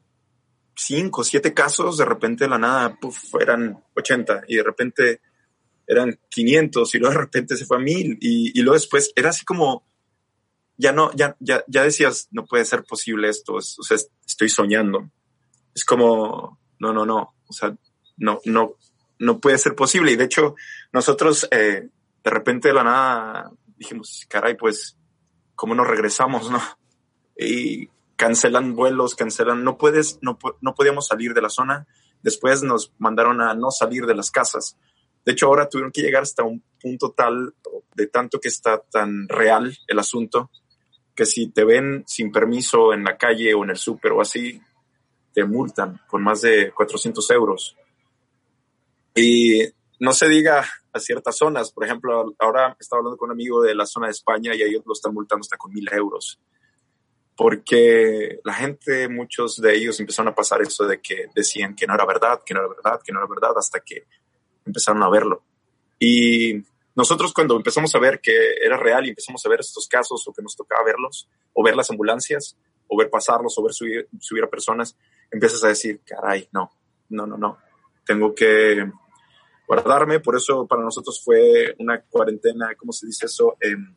cinco 0.77 1.23
o 1.23 1.25
siete 1.25 1.55
casos, 1.55 1.99
de 1.99 2.05
repente 2.05 2.45
de 2.45 2.51
la 2.51 2.59
nada, 2.59 2.97
puff, 3.01 3.35
eran 3.41 3.83
80 3.95 4.45
y 4.49 4.57
de 4.57 4.63
repente 4.63 5.21
eran 5.87 6.19
500 6.29 6.95
y 6.95 6.99
luego 6.99 7.15
de 7.15 7.21
repente 7.21 7.57
se 7.57 7.67
fue 7.67 7.79
a 7.79 7.81
1000 7.81 8.19
y, 8.21 8.59
y 8.59 8.63
luego 8.63 8.75
después 8.75 9.13
era 9.17 9.31
así 9.31 9.45
como, 9.45 9.85
ya 10.77 10.93
no, 10.93 11.13
ya, 11.15 11.37
ya, 11.41 11.65
ya 11.67 11.83
decías, 11.83 12.29
no 12.31 12.47
puede 12.47 12.65
ser 12.65 12.85
posible 12.85 13.29
esto, 13.29 13.55
o 13.55 13.61
sea, 13.61 13.99
estoy 14.27 14.49
soñando. 14.49 15.11
Es 15.75 15.85
como, 15.85 16.59
no, 16.79 16.93
no, 16.93 17.05
no, 17.05 17.35
o 17.47 17.53
sea, 17.53 17.77
no, 18.17 18.41
no, 18.45 18.77
no 19.19 19.41
puede 19.41 19.59
ser 19.59 19.75
posible. 19.75 20.13
Y 20.13 20.17
de 20.17 20.25
hecho, 20.25 20.55
nosotros, 20.93 21.47
eh, 21.51 21.89
de 22.25 22.31
repente 22.31 22.69
de 22.69 22.75
la 22.75 22.85
nada 22.85 23.53
dijimos, 23.81 24.27
caray, 24.29 24.57
pues, 24.57 24.97
¿cómo 25.57 25.75
nos 25.75 25.89
regresamos, 25.89 26.51
no? 26.51 26.61
Y 27.37 27.89
cancelan 28.15 28.77
vuelos, 28.77 29.15
cancelan, 29.15 29.65
no 29.65 29.79
puedes, 29.79 30.19
no, 30.21 30.39
no 30.61 30.75
podíamos 30.75 31.07
salir 31.07 31.33
de 31.33 31.41
la 31.41 31.49
zona. 31.49 31.89
Después 32.23 32.63
nos 32.63 32.93
mandaron 32.99 33.41
a 33.41 33.55
no 33.55 33.71
salir 33.71 34.05
de 34.05 34.15
las 34.15 34.31
casas. 34.31 34.77
De 35.25 35.33
hecho, 35.33 35.47
ahora 35.47 35.69
tuvieron 35.69 35.91
que 35.91 36.03
llegar 36.03 36.23
hasta 36.23 36.45
un 36.45 36.63
punto 36.81 37.13
tal, 37.13 37.55
de 37.95 38.07
tanto 38.09 38.39
que 38.39 38.49
está 38.49 38.79
tan 38.83 39.27
real 39.27 39.75
el 39.87 39.99
asunto, 39.99 40.51
que 41.15 41.25
si 41.25 41.49
te 41.49 41.65
ven 41.65 42.05
sin 42.07 42.31
permiso 42.31 42.93
en 42.93 43.03
la 43.03 43.17
calle 43.17 43.55
o 43.55 43.65
en 43.65 43.71
el 43.71 43.79
súper 43.79 44.13
o 44.13 44.21
así, 44.21 44.61
te 45.33 45.45
multan 45.45 46.03
con 46.07 46.23
más 46.23 46.43
de 46.43 46.71
400 46.73 47.31
euros. 47.31 47.77
Y 49.15 49.65
no 50.01 50.13
se 50.15 50.29
diga 50.29 50.67
a 50.93 50.99
ciertas 50.99 51.37
zonas, 51.37 51.71
por 51.73 51.85
ejemplo, 51.85 52.35
ahora 52.39 52.75
estaba 52.81 53.01
hablando 53.01 53.19
con 53.19 53.29
un 53.29 53.35
amigo 53.35 53.63
de 53.63 53.75
la 53.75 53.87
zona 53.87 54.07
de 54.07 54.13
España 54.13 54.55
y 54.55 54.63
ellos 54.63 54.83
lo 54.87 54.95
están 54.95 55.13
multando 55.13 55.43
hasta 55.43 55.59
con 55.59 55.73
mil 55.73 55.87
euros. 55.93 56.41
Porque 57.37 58.41
la 58.43 58.55
gente, 58.55 59.09
muchos 59.09 59.61
de 59.61 59.75
ellos 59.77 60.01
empezaron 60.01 60.33
a 60.33 60.35
pasar 60.35 60.63
eso 60.63 60.87
de 60.87 61.01
que 61.01 61.27
decían 61.35 61.77
que 61.77 61.87
no 61.87 61.95
era 61.95 62.07
verdad, 62.07 62.41
que 62.45 62.55
no 62.55 62.61
era 62.61 62.69
verdad, 62.71 63.01
que 63.05 63.13
no 63.13 63.19
era 63.19 63.29
verdad, 63.29 63.53
hasta 63.57 63.81
que 63.81 64.07
empezaron 64.65 65.03
a 65.03 65.11
verlo. 65.11 65.43
Y 65.99 66.63
nosotros 66.95 67.35
cuando 67.35 67.57
empezamos 67.57 67.95
a 67.95 67.99
ver 67.99 68.21
que 68.21 68.55
era 68.63 68.79
real 68.79 69.05
y 69.05 69.11
empezamos 69.11 69.45
a 69.45 69.49
ver 69.51 69.61
estos 69.61 69.87
casos 69.87 70.27
o 70.27 70.33
que 70.33 70.43
nos 70.43 70.57
tocaba 70.57 70.83
verlos, 70.83 71.29
o 71.53 71.63
ver 71.63 71.77
las 71.77 71.91
ambulancias, 71.91 72.57
o 72.89 72.97
ver 72.97 73.11
pasarlos, 73.11 73.57
o 73.59 73.63
ver 73.63 73.75
subir, 73.75 74.09
subir 74.19 74.45
a 74.45 74.51
personas, 74.51 74.97
empiezas 75.31 75.63
a 75.63 75.69
decir, 75.69 76.01
caray, 76.07 76.49
no, 76.53 76.73
no, 77.11 77.27
no, 77.27 77.37
no, 77.37 77.59
tengo 78.05 78.35
que 78.35 78.91
guardarme, 79.71 80.19
por 80.19 80.35
eso 80.35 80.67
para 80.67 80.83
nosotros 80.83 81.23
fue 81.25 81.77
una 81.79 82.03
cuarentena, 82.03 82.75
¿cómo 82.77 82.93
se 82.93 83.07
dice 83.07 83.27
eso? 83.27 83.57
Em, 83.61 83.95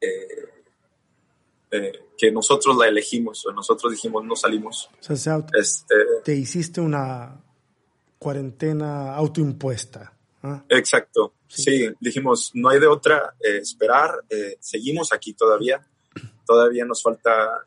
eh, 0.00 0.48
eh, 1.72 1.92
que 2.16 2.30
nosotros 2.30 2.76
la 2.76 2.86
elegimos, 2.86 3.44
o 3.46 3.52
nosotros 3.52 3.90
dijimos 3.90 4.24
no 4.24 4.36
salimos. 4.36 4.90
O 5.08 5.16
sea, 5.16 5.44
este, 5.58 5.96
te 6.22 6.36
hiciste 6.36 6.80
una 6.80 7.42
cuarentena 8.16 9.16
autoimpuesta. 9.16 10.16
¿ah? 10.44 10.62
Exacto, 10.68 11.34
sí. 11.48 11.90
dijimos 11.98 12.52
no 12.54 12.68
hay 12.68 12.78
de 12.78 12.86
otra, 12.86 13.34
eh, 13.40 13.58
esperar, 13.58 14.24
seguimos 14.60 15.12
aquí 15.12 15.32
todavía, 15.32 15.84
todavía 16.46 16.84
nos 16.84 17.02
falta 17.02 17.66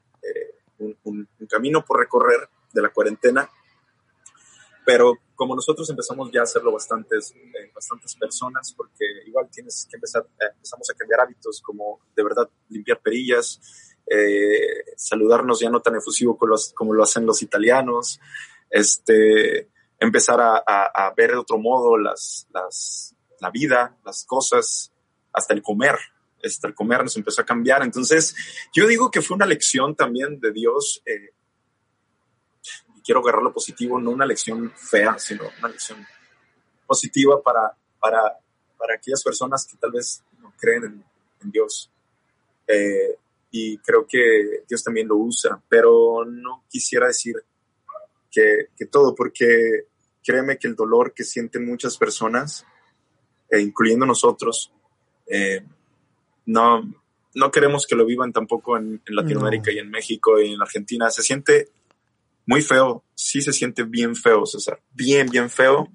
un, 0.79 0.95
un 1.03 1.47
camino 1.49 1.84
por 1.84 1.99
recorrer 1.99 2.47
de 2.71 2.81
la 2.81 2.89
cuarentena, 2.89 3.49
pero 4.86 5.17
como 5.41 5.56
nosotros 5.56 5.89
empezamos 5.89 6.32
ya 6.32 6.41
a 6.41 6.43
hacerlo 6.43 6.71
bastantes, 6.71 7.32
eh, 7.32 7.71
bastantes 7.73 8.15
personas, 8.15 8.75
porque 8.77 9.04
igual 9.25 9.49
tienes 9.51 9.88
que 9.89 9.97
empezar, 9.97 10.23
eh, 10.39 10.45
empezamos 10.54 10.88
a 10.88 10.93
cambiar 10.93 11.21
hábitos 11.21 11.63
como 11.63 11.99
de 12.15 12.23
verdad 12.23 12.47
limpiar 12.69 13.01
perillas, 13.01 13.60
eh, 14.06 14.86
saludarnos 14.95 15.60
ya 15.60 15.71
no 15.71 15.82
tan 15.82 15.95
efusivo 15.95 16.38
como, 16.38 16.51
los, 16.51 16.71
como 16.73 16.93
lo 16.93 17.01
hacen 17.01 17.25
los 17.25 17.41
italianos, 17.41 18.19
este, 18.69 19.67
empezar 19.99 20.39
a, 20.39 20.58
a, 20.63 21.12
ver 21.17 21.32
de 21.32 21.38
otro 21.38 21.58
modo 21.58 21.97
las, 21.97 22.47
las, 22.54 23.15
la 23.39 23.49
vida, 23.49 23.97
las 24.06 24.23
cosas, 24.25 24.93
hasta 25.34 25.56
el 25.56 25.63
comer. 25.63 25.97
Hasta 26.43 26.67
el 26.67 26.75
comer 26.75 27.01
nos 27.01 27.17
empezó 27.17 27.41
a 27.41 27.45
cambiar. 27.45 27.82
Entonces, 27.82 28.36
yo 28.75 28.86
digo 28.86 29.10
que 29.10 29.23
fue 29.23 29.34
una 29.34 29.47
lección 29.47 29.95
también 29.95 30.39
de 30.39 30.51
Dios 30.51 31.01
quiero 33.03 33.21
agarrar 33.21 33.43
lo 33.43 33.53
positivo, 33.53 33.99
no 33.99 34.11
una 34.11 34.25
lección 34.25 34.71
fea, 34.75 35.17
sino 35.19 35.43
una 35.59 35.69
lección 35.69 36.05
positiva 36.85 37.41
para, 37.41 37.75
para, 37.99 38.37
para 38.77 38.95
aquellas 38.95 39.23
personas 39.23 39.65
que 39.65 39.77
tal 39.77 39.91
vez 39.91 40.23
no 40.39 40.53
creen 40.57 41.03
en, 41.41 41.51
Dios. 41.51 41.89
Eh, 42.67 43.15
y 43.49 43.77
creo 43.79 44.05
que 44.07 44.63
Dios 44.67 44.83
también 44.83 45.07
lo 45.07 45.17
usa, 45.17 45.61
pero 45.67 46.23
no 46.25 46.63
quisiera 46.69 47.07
decir 47.07 47.35
que, 48.29 48.67
que 48.77 48.85
todo, 48.85 49.15
porque 49.15 49.87
créeme 50.23 50.57
que 50.57 50.67
el 50.67 50.75
dolor 50.75 51.13
que 51.13 51.23
sienten 51.23 51.65
muchas 51.65 51.97
personas, 51.97 52.65
eh, 53.49 53.59
incluyendo 53.59 54.05
nosotros, 54.05 54.71
eh, 55.27 55.63
no, 56.45 56.93
no 57.35 57.51
queremos 57.51 57.85
que 57.87 57.95
lo 57.95 58.05
vivan 58.05 58.31
tampoco 58.31 58.77
en, 58.77 59.01
Latinoamérica 59.05 59.71
y 59.71 59.79
en 59.79 59.89
México 59.89 60.39
y 60.39 60.53
en 60.53 60.61
Argentina. 60.61 61.09
Se 61.09 61.23
siente 61.23 61.69
muy 62.45 62.62
feo, 62.62 63.04
sí 63.13 63.41
se 63.41 63.54
siente 63.54 63.84
bien 63.84 64.15
feo, 64.15 64.45
César, 64.45 64.82
bien, 64.91 65.27
bien 65.30 65.49
feo. 65.49 65.89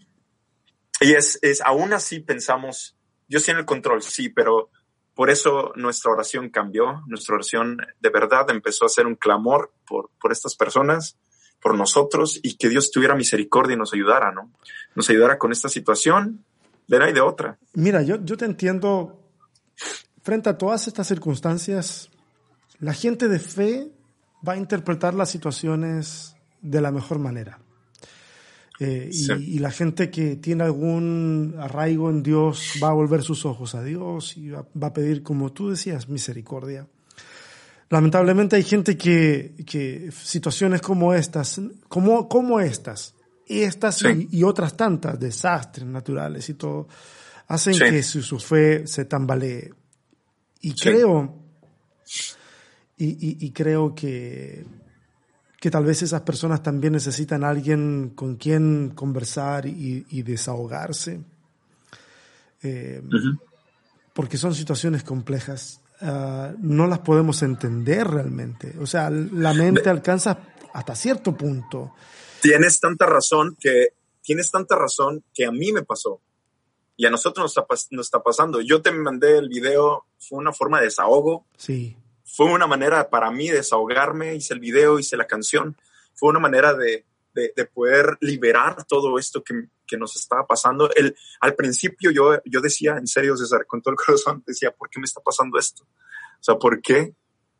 Y 1.00 1.12
es, 1.12 1.38
es, 1.42 1.60
aún 1.60 1.92
así 1.92 2.20
pensamos, 2.20 2.96
sí 3.28 3.50
en 3.50 3.58
el 3.58 3.64
control, 3.64 4.02
sí, 4.02 4.28
pero 4.28 4.70
por 5.14 5.30
eso 5.30 5.72
nuestra 5.76 6.12
oración 6.12 6.50
cambió, 6.50 7.02
nuestra 7.06 7.34
oración 7.34 7.78
de 8.00 8.10
verdad 8.10 8.50
empezó 8.50 8.84
a 8.84 8.90
ser 8.90 9.06
un 9.06 9.14
clamor 9.14 9.72
por, 9.86 10.10
por 10.20 10.32
estas 10.32 10.56
personas, 10.56 11.18
por 11.60 11.76
nosotros 11.76 12.38
y 12.42 12.56
que 12.56 12.68
Dios 12.68 12.90
tuviera 12.90 13.14
misericordia 13.14 13.74
y 13.74 13.78
nos 13.78 13.92
ayudara, 13.92 14.30
¿no? 14.30 14.52
Nos 14.94 15.08
ayudara 15.10 15.38
con 15.38 15.52
esta 15.52 15.68
situación, 15.68 16.44
de 16.86 16.96
una 16.96 17.10
y 17.10 17.12
de 17.12 17.20
otra. 17.20 17.58
Mira, 17.74 18.02
yo, 18.02 18.22
yo 18.24 18.36
te 18.36 18.44
entiendo, 18.44 19.20
frente 20.22 20.50
a 20.50 20.58
todas 20.58 20.86
estas 20.86 21.08
circunstancias, 21.08 22.10
la 22.78 22.92
gente 22.92 23.28
de 23.28 23.38
fe 23.38 23.90
va 24.46 24.54
a 24.54 24.56
interpretar 24.56 25.14
las 25.14 25.30
situaciones 25.30 26.35
de 26.66 26.80
la 26.80 26.90
mejor 26.90 27.18
manera. 27.18 27.58
Eh, 28.78 29.08
y, 29.10 29.58
la 29.58 29.70
gente 29.70 30.10
que 30.10 30.36
tiene 30.36 30.64
algún 30.64 31.54
arraigo 31.58 32.10
en 32.10 32.22
Dios 32.22 32.74
va 32.82 32.88
a 32.88 32.92
volver 32.92 33.22
sus 33.22 33.46
ojos 33.46 33.74
a 33.74 33.82
Dios 33.82 34.36
y 34.36 34.50
va, 34.50 34.66
a 34.82 34.92
pedir, 34.92 35.22
como 35.22 35.52
tú 35.52 35.70
decías, 35.70 36.10
misericordia. 36.10 36.86
Lamentablemente 37.88 38.56
hay 38.56 38.64
gente 38.64 38.98
que, 38.98 39.54
que 39.64 40.10
situaciones 40.12 40.82
como 40.82 41.14
estas, 41.14 41.58
como, 41.88 42.28
como 42.28 42.60
estas, 42.60 43.14
estas 43.46 44.02
y, 44.30 44.42
otras 44.42 44.76
tantas, 44.76 45.18
desastres 45.18 45.86
naturales 45.86 46.46
y 46.50 46.54
todo, 46.54 46.86
hacen 47.48 47.78
que 47.78 48.02
su, 48.02 48.38
fe 48.38 48.86
se 48.86 49.06
tambalee. 49.06 49.72
Y 50.60 50.74
creo, 50.74 51.34
y, 52.98 53.46
y 53.46 53.50
creo 53.52 53.94
que 53.94 54.66
que 55.60 55.70
tal 55.70 55.84
vez 55.84 56.02
esas 56.02 56.22
personas 56.22 56.62
también 56.62 56.92
necesitan 56.92 57.44
a 57.44 57.50
alguien 57.50 58.10
con 58.14 58.36
quien 58.36 58.90
conversar 58.90 59.66
y, 59.66 60.22
desahogarse, 60.22 61.20
eh, 62.62 63.02
porque 64.12 64.36
son 64.36 64.54
situaciones 64.54 65.02
complejas. 65.02 65.80
Ah, 66.00 66.52
no 66.58 66.86
las 66.86 66.98
podemos 66.98 67.42
entender 67.42 68.06
realmente. 68.06 68.74
O 68.80 68.86
sea, 68.86 69.08
la 69.10 69.54
mente 69.54 69.88
alcanza 69.88 70.38
hasta 70.74 70.94
cierto 70.94 71.34
punto. 71.34 71.94
Tienes 72.42 72.78
tanta 72.80 73.06
razón 73.06 73.56
que 73.58 73.88
tienes 74.22 74.50
tanta 74.50 74.76
razón 74.76 75.24
que 75.32 75.46
a 75.46 75.52
mí 75.52 75.72
me 75.72 75.84
pasó 75.84 76.20
y 76.96 77.06
a 77.06 77.10
nosotros 77.10 77.44
nos 77.44 77.56
está, 77.56 77.94
nos 77.96 78.06
está 78.06 78.22
pasando. 78.22 78.60
Yo 78.60 78.82
te 78.82 78.92
mandé 78.92 79.38
el 79.38 79.48
video, 79.48 80.04
fue 80.18 80.38
una 80.38 80.52
forma 80.52 80.80
de 80.80 80.86
desahogo. 80.86 81.46
Sí 81.56 81.96
fue 82.26 82.46
una 82.46 82.66
manera 82.66 83.08
para 83.08 83.30
mí 83.30 83.48
de 83.48 83.56
desahogarme, 83.56 84.34
hice 84.34 84.52
el 84.54 84.60
video, 84.60 84.98
hice 84.98 85.16
la 85.16 85.26
canción, 85.26 85.76
fue 86.14 86.30
una 86.30 86.40
manera 86.40 86.74
de, 86.74 87.04
de, 87.32 87.64
poder 87.66 88.16
liberar 88.20 88.84
todo 88.84 89.18
esto 89.18 89.44
que, 89.44 89.68
que, 89.86 89.96
nos 89.96 90.16
estaba 90.16 90.46
pasando. 90.46 90.90
El, 90.94 91.14
al 91.40 91.54
principio 91.54 92.10
yo, 92.10 92.40
yo 92.44 92.60
decía, 92.60 92.96
en 92.96 93.06
serio, 93.06 93.36
César, 93.36 93.66
con 93.66 93.82
todo 93.82 93.92
el 93.92 93.98
corazón, 94.04 94.42
decía, 94.46 94.70
¿por 94.70 94.88
qué 94.90 94.98
me 94.98 95.04
está 95.04 95.20
pasando 95.20 95.58
esto? 95.58 95.84
O 95.84 96.42
sea, 96.42 96.56
¿por 96.56 96.80
qué? 96.80 97.14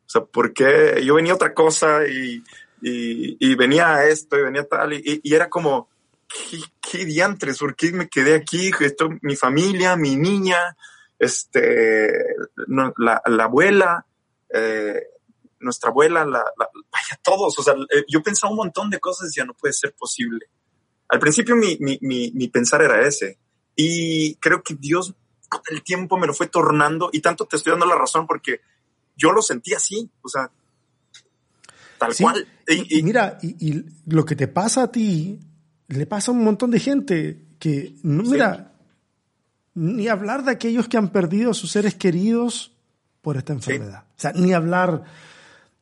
O 0.05 0.09
sea, 0.09 0.25
¿por 0.25 0.53
qué? 0.53 1.01
Yo 1.03 1.15
venía 1.15 1.35
otra 1.35 1.53
cosa 1.53 2.07
y, 2.07 2.43
y, 2.81 3.37
y 3.39 3.55
venía 3.55 4.05
esto 4.05 4.37
y 4.37 4.43
venía 4.43 4.63
tal 4.63 4.93
y, 4.93 5.21
y 5.23 5.33
era 5.33 5.49
como, 5.49 5.89
¿qué, 6.27 6.57
¿qué, 6.81 7.05
diantres? 7.05 7.59
¿Por 7.59 7.75
qué 7.75 7.91
me 7.91 8.09
quedé 8.09 8.35
aquí? 8.35 8.71
Esto, 8.79 9.09
mi 9.21 9.35
familia, 9.35 9.95
mi 9.95 10.15
niña, 10.15 10.75
este, 11.19 12.11
la, 12.67 13.21
la 13.25 13.43
abuela, 13.43 14.06
eh, 14.53 15.01
nuestra 15.59 15.89
abuela, 15.89 16.25
la, 16.25 16.43
vaya, 16.57 17.19
todos, 17.23 17.57
o 17.57 17.63
sea, 17.63 17.73
eh, 17.73 18.03
yo 18.07 18.21
pensaba 18.21 18.51
un 18.51 18.57
montón 18.57 18.89
de 18.89 18.99
cosas 18.99 19.25
y 19.25 19.27
decía, 19.29 19.45
no 19.45 19.53
puede 19.53 19.73
ser 19.73 19.93
posible. 19.93 20.47
Al 21.09 21.19
principio 21.19 21.55
mi, 21.55 21.77
mi, 21.79 21.99
mi, 22.01 22.47
pensar 22.49 22.81
era 22.81 23.07
ese. 23.07 23.37
Y 23.75 24.35
creo 24.35 24.61
que 24.61 24.75
Dios 24.75 25.13
con 25.47 25.61
el 25.69 25.81
tiempo 25.81 26.17
me 26.17 26.27
lo 26.27 26.33
fue 26.33 26.47
tornando 26.47 27.09
y 27.13 27.21
tanto 27.21 27.45
te 27.45 27.55
estoy 27.55 27.71
dando 27.71 27.85
la 27.85 27.95
razón 27.95 28.27
porque 28.27 28.59
yo 29.15 29.31
lo 29.31 29.41
sentí 29.41 29.73
así, 29.73 30.09
o 30.21 30.27
sea, 30.27 30.51
tal 31.97 32.13
cual. 32.15 32.47
Y, 32.67 33.01
mira, 33.03 33.37
y, 33.41 33.85
lo 34.05 34.25
que 34.25 34.35
te 34.35 34.47
pasa 34.47 34.83
a 34.83 34.91
ti, 34.91 35.39
le 35.87 36.05
pasa 36.05 36.31
a 36.31 36.33
un 36.33 36.43
montón 36.43 36.71
de 36.71 36.79
gente 36.79 37.45
que, 37.59 37.95
mira, 38.03 38.73
ni 39.73 40.09
hablar 40.09 40.43
de 40.43 40.51
aquellos 40.51 40.89
que 40.89 40.97
han 40.97 41.09
perdido 41.09 41.51
a 41.51 41.53
sus 41.53 41.71
seres 41.71 41.95
queridos 41.95 42.76
por 43.27 43.35
esta 43.35 43.51
enfermedad. 43.51 44.05
O 44.07 44.21
sea, 44.21 44.31
ni 44.31 44.53
hablar. 44.53 45.03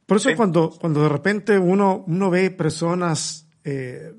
Por 0.08 0.18
eso 0.18 0.32
cuando, 0.36 0.72
cuando 0.82 1.04
de 1.04 1.10
repente 1.10 1.60
uno, 1.60 2.04
uno 2.08 2.32
ve 2.32 2.50
personas... 2.50 3.46
Eh, 3.64 4.16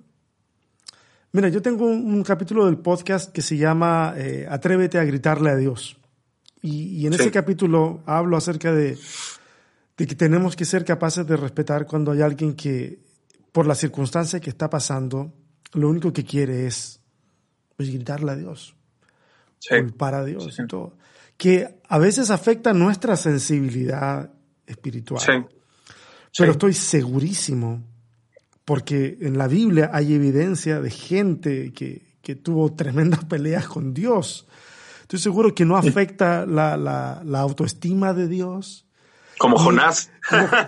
mira, 1.32 1.48
yo 1.48 1.60
tengo 1.60 1.86
un, 1.86 2.22
capítulo 2.22 2.66
del 2.66 2.78
podcast 2.78 3.32
que 3.32 3.42
se 3.42 3.56
llama 3.56 4.14
eh, 4.16 4.46
Atrévete 4.48 5.00
a 5.00 5.04
gritarle 5.04 5.50
a 5.50 5.56
Dios. 5.56 5.98
Y, 6.62 7.04
en 7.04 7.14
ese 7.14 7.32
capítulo 7.32 8.00
hablo 8.06 8.36
acerca 8.36 8.72
de, 8.72 8.96
de 9.96 10.06
que 10.06 10.14
tenemos 10.14 10.54
que 10.54 10.64
ser 10.64 10.84
capaces 10.84 11.26
de 11.26 11.36
respetar 11.36 11.84
cuando 11.84 12.12
hay 12.12 12.22
alguien 12.22 12.54
que, 12.54 13.00
por 13.50 13.66
la 13.66 13.74
circunstancia 13.74 14.38
que 14.38 14.50
está 14.50 14.70
pasando, 14.70 15.32
lo 15.72 15.88
único 15.88 16.12
que 16.12 16.22
quiere 16.22 16.68
es 16.68 17.00
pues, 17.74 17.88
gritarle 17.92 18.30
a 18.30 18.36
Dios, 18.36 18.76
culpar 19.68 20.14
a 20.14 20.24
Dios 20.24 20.56
y 20.60 20.66
todo 20.68 20.96
que 21.36 21.80
a 21.88 21.98
veces 21.98 22.30
afecta 22.30 22.72
nuestra 22.72 23.16
sensibilidad 23.16 24.30
espiritual. 24.66 25.48
Pero 26.36 26.52
estoy 26.52 26.74
segurísimo 26.74 27.82
porque 28.64 29.16
en 29.20 29.38
la 29.38 29.46
Biblia 29.46 29.90
hay 29.92 30.14
evidencia 30.14 30.80
de 30.80 30.90
gente 30.90 31.72
que, 31.72 32.02
que 32.20 32.34
tuvo 32.34 32.74
tremendas 32.74 33.24
peleas 33.28 33.68
con 33.68 33.94
Dios. 33.94 34.46
Estoy 35.02 35.20
seguro 35.20 35.54
que 35.54 35.64
no 35.64 35.76
afecta 35.76 36.44
la, 36.46 36.76
la, 36.76 37.22
la 37.24 37.40
autoestima 37.40 38.12
de 38.12 38.26
Dios. 38.26 38.85
Como 39.38 39.58
Jonás. 39.58 40.10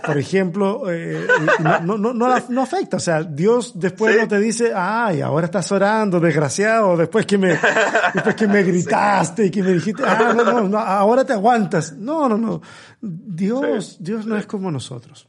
por 0.04 0.18
ejemplo, 0.18 0.90
eh, 0.90 1.26
no, 1.60 1.96
no, 1.96 2.12
no, 2.12 2.38
no, 2.48 2.62
afecta. 2.62 2.98
O 2.98 3.00
sea, 3.00 3.22
Dios 3.22 3.72
después 3.78 4.16
no 4.18 4.28
te 4.28 4.38
dice, 4.38 4.72
ay, 4.74 5.22
ahora 5.22 5.46
estás 5.46 5.72
orando, 5.72 6.20
desgraciado, 6.20 6.96
después 6.96 7.24
que 7.24 7.38
me, 7.38 7.58
después 8.12 8.34
que 8.34 8.46
me 8.46 8.62
gritaste 8.64 9.46
y 9.46 9.50
que 9.50 9.62
me 9.62 9.72
dijiste, 9.72 10.02
ah, 10.06 10.34
no, 10.36 10.44
no, 10.44 10.68
no, 10.68 10.78
ahora 10.78 11.24
te 11.24 11.32
aguantas. 11.32 11.92
No, 11.96 12.28
no, 12.28 12.36
no. 12.36 12.60
Dios, 13.00 13.96
Dios 14.00 14.26
no 14.26 14.36
es 14.36 14.46
como 14.46 14.70
nosotros. 14.70 15.28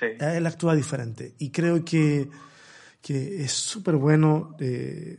Él 0.00 0.46
actúa 0.46 0.74
diferente. 0.74 1.34
Y 1.38 1.50
creo 1.50 1.84
que, 1.84 2.28
que 3.02 3.42
es 3.42 3.52
súper 3.52 3.96
bueno 3.96 4.54
eh, 4.58 5.16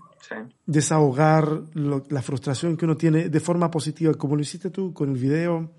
desahogar 0.65 1.47
la 1.73 2.21
frustración 2.21 2.77
que 2.77 2.85
uno 2.85 2.97
tiene 2.97 3.29
de 3.29 3.39
forma 3.39 3.69
positiva, 3.69 4.13
como 4.15 4.35
lo 4.35 4.41
hiciste 4.41 4.69
tú 4.69 4.93
con 4.93 5.09
el 5.09 5.17
video 5.17 5.71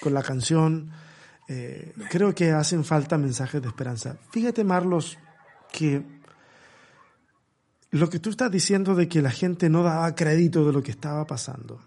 con 0.00 0.14
la 0.14 0.22
canción. 0.22 0.90
Eh, 1.48 1.92
creo 2.10 2.34
que 2.34 2.52
hacen 2.52 2.84
falta 2.84 3.18
mensajes 3.18 3.60
de 3.60 3.68
esperanza. 3.68 4.16
Fíjate, 4.30 4.64
Marlos, 4.64 5.18
que 5.72 6.02
lo 7.90 8.08
que 8.08 8.18
tú 8.18 8.30
estás 8.30 8.50
diciendo 8.50 8.94
de 8.94 9.08
que 9.08 9.22
la 9.22 9.30
gente 9.30 9.68
no 9.68 9.82
daba 9.82 10.14
crédito 10.14 10.66
de 10.66 10.72
lo 10.72 10.82
que 10.82 10.90
estaba 10.90 11.26
pasando, 11.26 11.80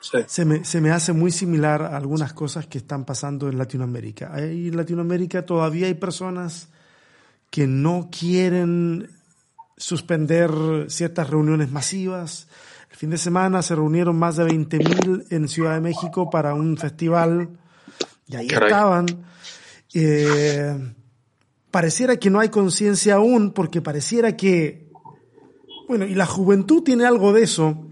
se, 0.00 0.44
me, 0.44 0.64
se, 0.64 0.80
me, 0.80 0.90
hace 0.90 1.12
muy 1.12 1.32
similar 1.32 1.82
a 1.82 1.96
algunas 1.96 2.32
cosas 2.32 2.66
que 2.66 2.78
están 2.78 3.04
pasando 3.04 3.48
en 3.48 3.58
Latinoamérica. 3.58 4.32
en 4.38 4.76
Latinoamérica 4.76 5.44
todavía 5.44 5.86
hay 5.88 5.94
personas 5.94 6.68
que 7.50 7.66
no 7.66 8.08
quieren 8.10 9.10
suspender 9.76 10.50
ciertas 10.88 11.30
reuniones 11.30 11.70
masivas, 11.70 12.48
el 12.90 12.96
fin 12.96 13.10
de 13.10 13.18
semana 13.18 13.62
se 13.62 13.74
reunieron 13.74 14.16
más 14.18 14.36
de 14.36 14.44
20.000 14.44 15.26
en 15.30 15.48
Ciudad 15.48 15.74
de 15.74 15.80
México 15.80 16.30
para 16.30 16.54
un 16.54 16.76
festival. 16.76 17.50
Y 18.26 18.36
ahí 18.36 18.48
estaban. 18.48 19.06
Eh, 19.94 20.94
pareciera 21.70 22.16
que 22.16 22.30
no 22.30 22.40
hay 22.40 22.48
conciencia 22.48 23.16
aún 23.16 23.52
porque 23.52 23.80
pareciera 23.80 24.36
que, 24.36 24.90
bueno, 25.86 26.04
y 26.06 26.14
la 26.14 26.26
juventud 26.26 26.82
tiene 26.82 27.04
algo 27.06 27.32
de 27.32 27.42
eso, 27.42 27.88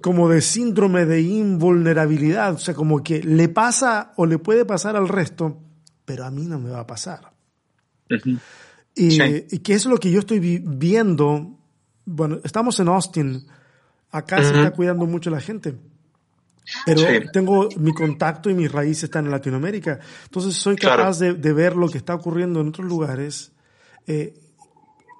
como 0.00 0.28
de 0.28 0.40
síndrome 0.40 1.04
de 1.04 1.20
invulnerabilidad, 1.20 2.54
o 2.54 2.58
sea, 2.58 2.74
como 2.74 3.02
que 3.02 3.22
le 3.22 3.48
pasa 3.48 4.12
o 4.16 4.26
le 4.26 4.38
puede 4.38 4.64
pasar 4.64 4.96
al 4.96 5.08
resto, 5.08 5.60
pero 6.04 6.24
a 6.24 6.30
mí 6.30 6.46
no 6.46 6.58
me 6.58 6.70
va 6.70 6.80
a 6.80 6.86
pasar. 6.86 7.32
y, 8.94 9.22
y 9.22 9.58
que 9.58 9.74
es 9.74 9.86
lo 9.86 9.98
que 9.98 10.10
yo 10.10 10.20
estoy 10.20 10.38
viendo, 10.64 11.55
bueno, 12.06 12.38
estamos 12.42 12.80
en 12.80 12.88
Austin, 12.88 13.46
Acá 14.10 14.38
se 14.42 14.56
está 14.56 14.70
cuidando 14.70 15.06
mucho 15.06 15.28
la 15.30 15.40
gente. 15.40 15.76
Pero 16.84 17.02
tengo 17.32 17.68
mi 17.76 17.92
contacto 17.92 18.48
y 18.50 18.54
mis 18.54 18.70
raíces 18.72 19.04
están 19.04 19.26
en 19.26 19.30
Latinoamérica. 19.30 20.00
Entonces 20.24 20.54
soy 20.54 20.76
capaz 20.76 21.18
de, 21.18 21.52
ver 21.52 21.76
lo 21.76 21.88
que 21.88 21.98
está 21.98 22.14
ocurriendo 22.14 22.60
en 22.60 22.68
otros 22.68 22.86
lugares. 22.86 23.52
Eh, 24.06 24.34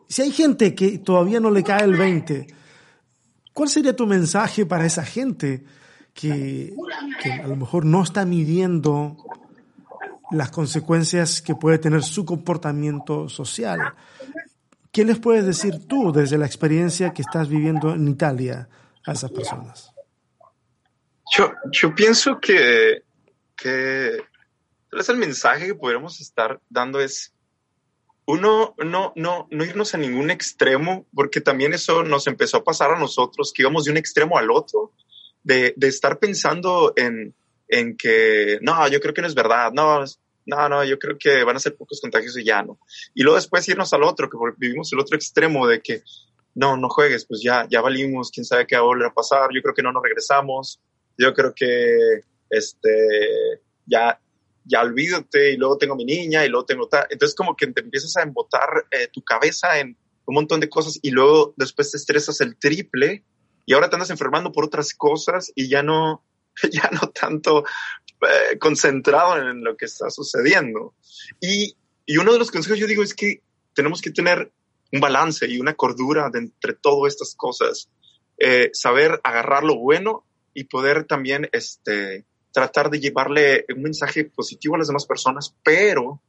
si 0.09 0.23
hay 0.23 0.31
gente 0.31 0.75
que 0.75 0.99
todavía 0.99 1.41
no 1.41 1.51
le 1.51 1.63
cae 1.63 1.85
el 1.85 1.97
20, 1.97 2.47
¿cuál 3.53 3.69
sería 3.69 3.95
tu 3.95 4.07
mensaje 4.07 4.65
para 4.65 4.87
esa 4.87 5.05
gente 5.05 5.65
que, 6.15 6.75
que 7.23 7.33
a 7.33 7.47
lo 7.47 7.57
mejor 7.57 7.85
no 7.85 8.03
está 8.03 8.25
midiendo 8.25 9.17
las 10.31 10.51
consecuencias 10.51 11.43
que 11.43 11.55
puede 11.55 11.79
tener 11.79 12.03
su 12.03 12.25
comportamiento 12.25 13.29
social? 13.29 13.95
¿Qué 14.97 15.05
les 15.05 15.19
puedes 15.19 15.45
decir 15.45 15.87
tú 15.87 16.11
desde 16.11 16.39
la 16.39 16.47
experiencia 16.47 17.13
que 17.13 17.21
estás 17.21 17.51
viviendo 17.51 17.93
en 17.93 18.09
Italia 18.09 18.67
a 19.05 19.13
esas 19.13 19.31
personas? 19.31 19.93
Yo, 21.37 21.95
pienso 21.95 22.41
que, 22.41 23.03
que 23.55 24.17
el 24.91 25.17
mensaje 25.19 25.67
que 25.67 25.75
podríamos 25.75 26.19
estar 26.23 26.63
dando 26.71 26.99
es 26.99 27.35
uno, 28.25 28.75
no, 28.79 29.13
no, 29.17 29.47
no 29.51 29.65
irnos 29.67 29.95
a 29.95 29.99
ningún 29.99 30.31
extremo, 30.31 31.07
porque 31.15 31.43
también 31.43 31.75
eso 31.75 32.03
nos 32.03 32.27
empezó 32.27 32.57
a 32.57 32.65
pasar 32.65 32.91
a 32.91 32.99
nosotros, 32.99 33.53
que 33.53 33.65
íbamos 33.65 33.85
de 33.85 33.91
un 33.91 33.99
extremo 33.99 34.39
al 34.39 34.51
otro, 34.51 34.93
de, 35.43 35.75
de 35.77 35.89
estar 35.89 36.19
pensando 36.19 36.95
en, 36.97 37.35
en 37.69 37.99
que, 37.99 38.61
no, 38.63 38.89
yo 38.89 38.99
creo 39.01 39.13
que 39.13 39.21
no 39.21 39.29
es 39.29 39.35
verdad, 39.35 39.73
no, 39.75 40.03
no, 40.47 40.69
no, 40.69 40.85
yo 40.85 40.99
creo 40.99 41.19
que 41.19 41.45
van 41.45 41.57
a 41.57 41.61
ser 41.61 41.77
pocos 41.77 42.01
contagios 42.01 42.39
y 42.39 42.45
ya 42.45 42.63
no. 42.63 42.79
Y 43.15 43.23
luego 43.23 43.37
después 43.37 43.69
irnos 43.69 43.93
al 43.93 44.05
otro, 44.05 44.31
que 44.31 44.37
vivimos 44.57 44.93
el 44.93 45.01
otro 45.01 45.17
extremo 45.17 45.67
de 45.67 45.81
que, 45.81 46.03
no, 46.55 46.77
no 46.77 46.89
juegues, 46.89 47.27
pues 47.27 47.43
ya, 47.43 47.67
ya 47.69 47.81
valimos, 47.81 48.31
quién 48.31 48.45
sabe 48.45 48.67
qué 48.67 48.77
va 48.77 48.83
a 48.83 48.85
volver 48.85 49.09
a 49.09 49.15
pasar, 49.15 49.51
yo 49.53 49.61
creo 49.61 49.75
que 49.75 49.83
no 49.83 49.93
nos 49.93 50.03
regresamos, 50.03 50.81
yo 51.19 51.35
creo 51.35 51.53
que, 51.55 52.21
este, 52.49 53.61
ya, 53.85 54.19
ya 54.65 54.83
olvídate 54.83 55.53
y 55.53 55.57
luego 55.57 55.79
tengo 55.79 55.97
mi 55.97 56.05
niña 56.05 56.45
y 56.45 56.49
luego 56.49 56.65
tengo 56.65 56.89
tal. 56.89 57.07
Entonces 57.11 57.35
como 57.37 57.57
que 57.57 57.67
te 57.69 57.81
empiezas 57.81 58.17
a 58.17 58.23
embotar 58.23 58.87
eh, 58.91 59.09
tu 59.13 59.23
cabeza 59.23 59.79
en 59.79 59.97
un 60.27 60.35
montón 60.35 60.61
de 60.61 60.69
cosas 60.69 60.99
y 61.03 61.11
luego 61.11 61.55
después 61.57 61.91
te 61.91 61.99
estresas 61.99 62.41
el 62.41 62.57
triple 62.57 63.25
y 63.65 63.75
ahora 63.75 63.89
te 63.89 63.97
andas 63.97 64.11
enfermando 64.11 64.53
por 64.53 64.65
otras 64.65 64.95
cosas 64.95 65.53
y 65.55 65.69
ya 65.69 65.83
no, 65.83 66.25
ya 66.71 66.91
no 66.93 67.11
tanto 67.11 67.65
eh, 68.23 68.59
concentrado 68.59 69.37
en 69.39 69.63
lo 69.63 69.77
que 69.77 69.85
está 69.87 70.11
sucediendo. 70.11 70.95
Y, 71.41 71.77
y 72.07 72.17
uno 72.17 72.33
de 72.33 72.39
los 72.39 72.51
consejos 72.51 72.79
yo 72.79 72.87
digo 72.87 73.03
es 73.03 73.15
que 73.15 73.43
tenemos 73.75 74.01
que 74.01 74.11
tener 74.11 74.51
un 74.93 75.01
balance 75.01 75.47
y 75.47 75.59
una 75.59 75.75
cordura 75.75 76.31
de 76.31 76.39
entre 76.41 76.75
todas 76.75 77.13
estas 77.13 77.35
cosas. 77.35 77.91
Eh, 78.39 78.71
saber 78.73 79.21
agarrar 79.23 79.65
lo 79.65 79.77
bueno 79.77 80.25
y 80.55 80.65
poder 80.65 81.05
también 81.05 81.49
este, 81.53 82.25
tratar 82.53 82.91
de 82.91 83.01
llevarle 83.01 83.65
un 83.75 83.83
mensaje 83.83 84.25
positivo 84.25 84.75
a 84.75 84.79
las 84.79 84.89
demás 84.89 85.07
personas, 85.07 85.55
pero 85.63 86.23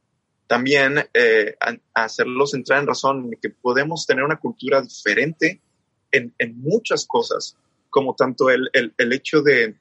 también 0.46 1.08
eh, 1.12 1.56
hacerlos 1.94 2.54
entrar 2.54 2.80
en 2.80 2.86
razón 2.86 3.30
que 3.40 3.50
podemos 3.50 4.06
tener 4.06 4.24
una 4.24 4.38
cultura 4.38 4.80
diferente 4.80 5.60
en, 6.10 6.34
en 6.38 6.58
muchas 6.58 7.06
cosas, 7.06 7.56
como 7.90 8.14
tanto 8.14 8.48
el, 8.48 8.70
el 8.72 9.12
hecho 9.12 9.42
de, 9.42 9.76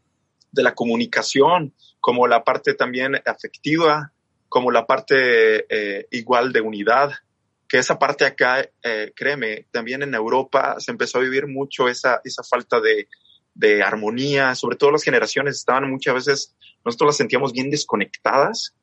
de 0.58 0.64
la 0.64 0.76
comunicación, 0.76 1.74
como 2.02 2.28
la 2.28 2.44
parte 2.44 2.74
también 2.74 3.16
afectiva, 3.26 4.12
como 4.50 4.72
la 4.72 4.86
parte 4.86 5.66
eh, 5.70 6.08
igual 6.12 6.52
de 6.52 6.62
unidad, 6.62 7.12
que 7.68 7.78
esa 7.78 8.00
parte 8.00 8.26
acá, 8.26 8.68
eh, 8.84 9.12
créeme, 9.16 9.68
también 9.72 10.04
en 10.04 10.14
Europa 10.14 10.76
se 10.80 10.92
empezó 10.92 11.18
a 11.20 11.22
vivir 11.22 11.48
mucho 11.48 11.88
esa, 11.88 12.22
esa 12.24 12.44
falta 12.44 12.80
de, 12.80 13.08
de 13.54 13.84
armonía, 13.84 14.56
sobre 14.56 14.78
todo 14.78 14.92
las 14.92 15.04
generaciones 15.04 15.56
estaban 15.56 15.90
muchas 15.90 16.16
veces, 16.16 16.56
nosotros 16.86 17.10
las 17.10 17.18
sentíamos 17.18 17.52
bien 17.54 17.70
desconectadas 17.70 18.74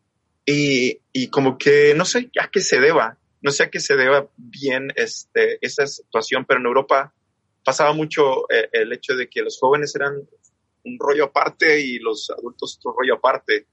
y, 0.45 1.01
y 1.13 1.29
como 1.29 1.57
que 1.57 1.95
no 1.95 2.05
sé 2.05 2.31
a 2.41 2.49
qué 2.49 2.61
se 2.61 2.81
deba, 2.81 3.17
no 3.41 3.51
sé 3.51 3.65
a 3.65 3.71
qué 3.71 3.81
se 3.81 3.97
deba 3.97 4.27
bien 4.37 4.93
este, 4.97 5.59
esa 5.61 5.87
situación, 5.87 6.45
pero 6.45 6.61
en 6.61 6.67
Europa 6.67 7.15
pasaba 7.65 7.93
mucho 7.95 8.51
eh, 8.51 8.69
el 8.73 8.93
hecho 8.93 9.15
de 9.17 9.29
que 9.29 9.43
los 9.43 9.59
jóvenes 9.59 9.95
eran 9.97 10.29
un 10.85 10.99
rollo 10.99 11.25
aparte 11.25 11.81
y 11.81 11.99
los 11.99 12.31
adultos 12.31 12.79
otro 12.79 12.97
rollo 12.99 13.15
aparte. 13.15 13.67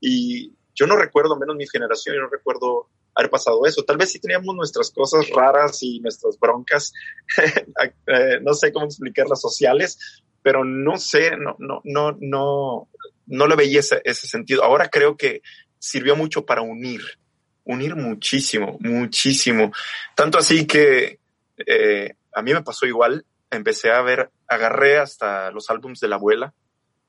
Y 0.00 0.52
yo 0.74 0.86
no 0.86 0.96
recuerdo, 0.96 1.38
menos 1.38 1.56
mi 1.56 1.66
generación, 1.66 2.16
yo 2.16 2.22
no 2.22 2.28
recuerdo 2.28 2.88
haber 3.14 3.30
pasado 3.30 3.64
eso. 3.66 3.82
Tal 3.84 3.96
vez 3.96 4.12
sí 4.12 4.20
teníamos 4.20 4.54
nuestras 4.54 4.90
cosas 4.90 5.28
raras 5.30 5.82
y 5.82 6.00
nuestras 6.00 6.38
broncas, 6.38 6.92
eh, 8.06 8.40
no 8.42 8.54
sé 8.54 8.72
cómo 8.72 8.86
explicarlas 8.86 9.40
sociales, 9.40 10.22
pero 10.42 10.64
no 10.64 10.98
sé, 10.98 11.36
no, 11.36 11.56
no, 11.58 11.80
no, 11.84 12.16
no, 12.20 12.88
no 13.26 13.46
le 13.46 13.56
veía 13.56 13.80
ese, 13.80 14.00
ese 14.04 14.26
sentido. 14.26 14.62
Ahora 14.62 14.88
creo 14.88 15.16
que 15.16 15.42
sirvió 15.78 16.14
mucho 16.14 16.44
para 16.44 16.62
unir, 16.62 17.00
unir 17.64 17.96
muchísimo, 17.96 18.76
muchísimo. 18.80 19.72
Tanto 20.14 20.38
así 20.38 20.66
que 20.66 21.18
eh, 21.56 22.14
a 22.34 22.42
mí 22.42 22.52
me 22.52 22.62
pasó 22.62 22.86
igual 22.86 23.24
empecé 23.50 23.90
a 23.90 24.02
ver, 24.02 24.30
agarré 24.48 24.98
hasta 24.98 25.50
los 25.50 25.70
álbums 25.70 26.00
de 26.00 26.08
la 26.08 26.16
abuela, 26.16 26.54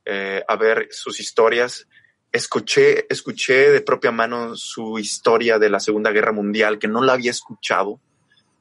eh, 0.06 0.44
a 0.48 0.56
ver 0.56 0.88
sus 0.92 1.20
historias. 1.20 1.88
Escuché, 2.32 3.06
escuché 3.10 3.72
de 3.72 3.82
propia 3.82 4.12
mano 4.12 4.56
su 4.56 5.00
historia 5.00 5.60
de 5.60 5.70
la 5.70 5.80
Segunda 5.80 6.12
Guerra 6.12 6.32
Mundial, 6.32 6.80
que 6.80 6.88
no 6.88 7.04
la 7.04 7.14
había 7.14 7.32
escuchado. 7.32 8.00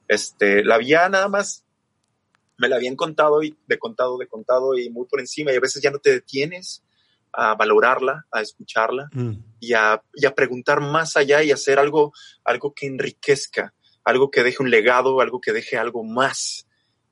Este, 0.07 0.63
la 0.63 0.75
había 0.75 1.09
nada 1.09 1.27
más, 1.27 1.65
me 2.57 2.69
la 2.69 2.77
habían 2.77 2.95
contado 2.95 3.43
y 3.43 3.55
de 3.67 3.77
contado, 3.77 4.17
de 4.17 4.27
contado 4.27 4.77
y 4.77 4.89
muy 4.89 5.05
por 5.05 5.19
encima, 5.19 5.51
y 5.51 5.57
a 5.57 5.61
veces 5.61 5.81
ya 5.81 5.91
no 5.91 5.99
te 5.99 6.11
detienes 6.11 6.83
a 7.33 7.55
valorarla, 7.55 8.25
a 8.31 8.41
escucharla 8.41 9.09
mm. 9.11 9.33
y, 9.59 9.73
a, 9.73 10.01
y 10.13 10.25
a 10.25 10.33
preguntar 10.33 10.81
más 10.81 11.17
allá 11.17 11.43
y 11.43 11.51
hacer 11.51 11.77
algo, 11.77 12.13
algo 12.43 12.73
que 12.73 12.87
enriquezca, 12.87 13.73
algo 14.03 14.31
que 14.31 14.43
deje 14.43 14.63
un 14.63 14.71
legado, 14.71 15.21
algo 15.21 15.39
que 15.39 15.51
deje 15.51 15.77
algo 15.77 16.03
más 16.03 16.66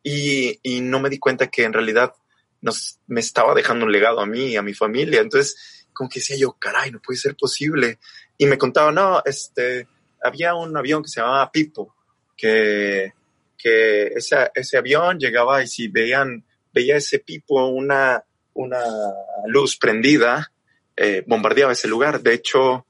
y, 0.08 0.60
y 0.62 0.82
no 0.82 1.00
me 1.00 1.10
di 1.10 1.18
cuenta 1.18 1.48
que 1.48 1.64
en 1.64 1.74
realidad 1.74 2.14
nos, 2.62 3.00
me 3.08 3.22
estaba 3.22 3.56
dejando 3.56 3.88
un 3.88 3.92
legado 3.92 4.20
a 4.20 4.28
mí 4.28 4.56
a 4.56 4.62
mi 4.62 4.76
familia. 4.76 5.20
Entonces, 5.20 5.88
como 5.92 6.12
que 6.12 6.20
decía 6.20 6.38
yo, 6.38 6.54
caray, 6.60 6.92
no 6.92 7.02
puede 7.02 7.18
ser 7.18 7.36
posible. 7.36 7.98
Y 8.38 8.46
me 8.46 8.60
contaba, 8.60 8.92
no, 8.92 9.24
este, 9.26 9.88
había 10.24 10.54
un 10.54 10.78
avión 10.78 11.02
que 11.02 11.10
se 11.10 11.22
llamaba 11.22 11.52
Pipo, 11.52 11.96
que, 12.38 13.14
que 13.58 14.06
ese, 14.08 14.52
ese 14.54 14.78
avión 14.78 15.18
llegaba 15.18 15.64
y 15.64 15.68
si 15.68 15.88
veían, 15.88 16.46
veía 16.72 16.98
ese 16.98 17.18
Pipo 17.18 17.66
una, 17.66 18.24
una 18.54 18.84
luz 19.48 19.76
prendida, 19.76 20.52
eh, 20.96 21.24
bombardeaba 21.26 21.72
ese 21.72 21.88
lugar. 21.88 22.22
De 22.22 22.36
hecho, 22.36 22.86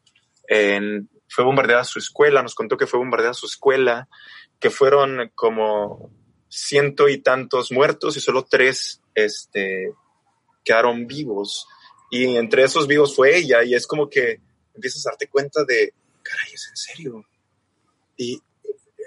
en, 0.49 1.09
fue 1.29 1.45
bombardeada 1.45 1.85
su 1.85 1.97
escuela, 1.97 2.43
nos 2.43 2.55
contó 2.55 2.75
que 2.75 2.87
fue 2.87 2.99
bombardeada 2.99 3.33
su 3.33 3.45
escuela, 3.45 4.09
que 4.59 4.69
fueron 4.69 5.31
como 5.33 6.11
ciento 6.49 7.09
y 7.09 7.19
tantos 7.19 7.71
muertos 7.71 8.17
y 8.17 8.19
solo 8.19 8.43
tres 8.43 9.01
este, 9.13 9.93
quedaron 10.63 11.07
vivos. 11.07 11.67
Y 12.11 12.37
entre 12.37 12.63
esos 12.63 12.87
vivos 12.87 13.15
fue 13.15 13.37
ella 13.37 13.63
y 13.63 13.73
es 13.73 13.87
como 13.87 14.09
que 14.09 14.39
empiezas 14.73 15.05
a 15.05 15.11
darte 15.11 15.27
cuenta 15.27 15.63
de, 15.65 15.93
caray, 16.21 16.53
es 16.53 16.67
en 16.69 16.77
serio. 16.77 17.25
Y 18.17 18.41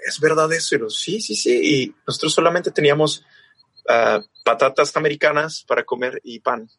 es 0.07 0.19
verdad 0.19 0.51
eso. 0.53 0.75
Y 0.75 0.89
sí, 0.89 1.21
sí, 1.21 1.35
sí. 1.35 1.59
Y 1.63 1.95
nosotros 2.07 2.33
solamente 2.33 2.71
teníamos 2.71 3.25
uh, 3.87 4.21
patatas 4.43 4.95
americanas 4.97 5.63
para 5.67 5.83
comer 5.83 6.19
y 6.23 6.39
pan. 6.39 6.69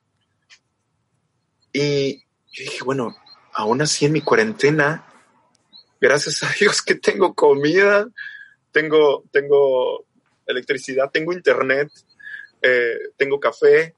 Y 1.72 2.18
yo 2.52 2.64
dije, 2.64 2.84
bueno, 2.84 3.16
aún 3.52 3.80
así 3.82 4.06
en 4.06 4.12
mi 4.12 4.20
cuarentena, 4.22 5.06
gracias 6.00 6.42
a 6.42 6.52
Dios 6.58 6.82
que 6.82 6.96
tengo 6.96 7.34
comida, 7.34 8.08
tengo, 8.72 9.24
tengo 9.30 10.04
electricidad, 10.50 11.10
tengo 11.10 11.32
internet, 11.32 11.90
eh, 12.62 12.98
tengo 13.16 13.40
café. 13.40 13.94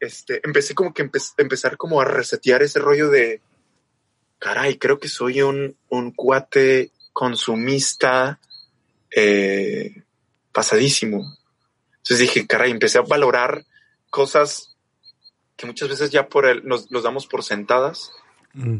Este, 0.00 0.40
empecé 0.44 0.74
como 0.74 0.94
que 0.94 1.02
empe 1.02 1.18
empezar 1.38 1.76
como 1.76 2.00
a 2.00 2.04
resetear 2.04 2.62
ese 2.62 2.78
rollo 2.78 3.10
de, 3.10 3.40
caray, 4.38 4.78
creo 4.78 4.98
que 4.98 5.08
soy 5.08 5.42
un, 5.42 5.76
un 5.88 6.12
cuate 6.12 6.92
consumista 7.12 8.38
eh, 9.10 10.02
pasadísimo. 10.52 11.36
Entonces 11.96 12.18
dije, 12.20 12.46
caray, 12.46 12.70
empecé 12.70 12.98
a 12.98 13.02
valorar 13.02 13.64
cosas 14.10 14.76
que 15.56 15.66
muchas 15.66 15.88
veces 15.88 16.10
ya 16.10 16.28
por 16.28 16.46
el, 16.46 16.64
nos 16.66 16.90
los 16.90 17.02
damos 17.02 17.26
por 17.26 17.42
sentadas. 17.42 18.12
Mm. 18.54 18.78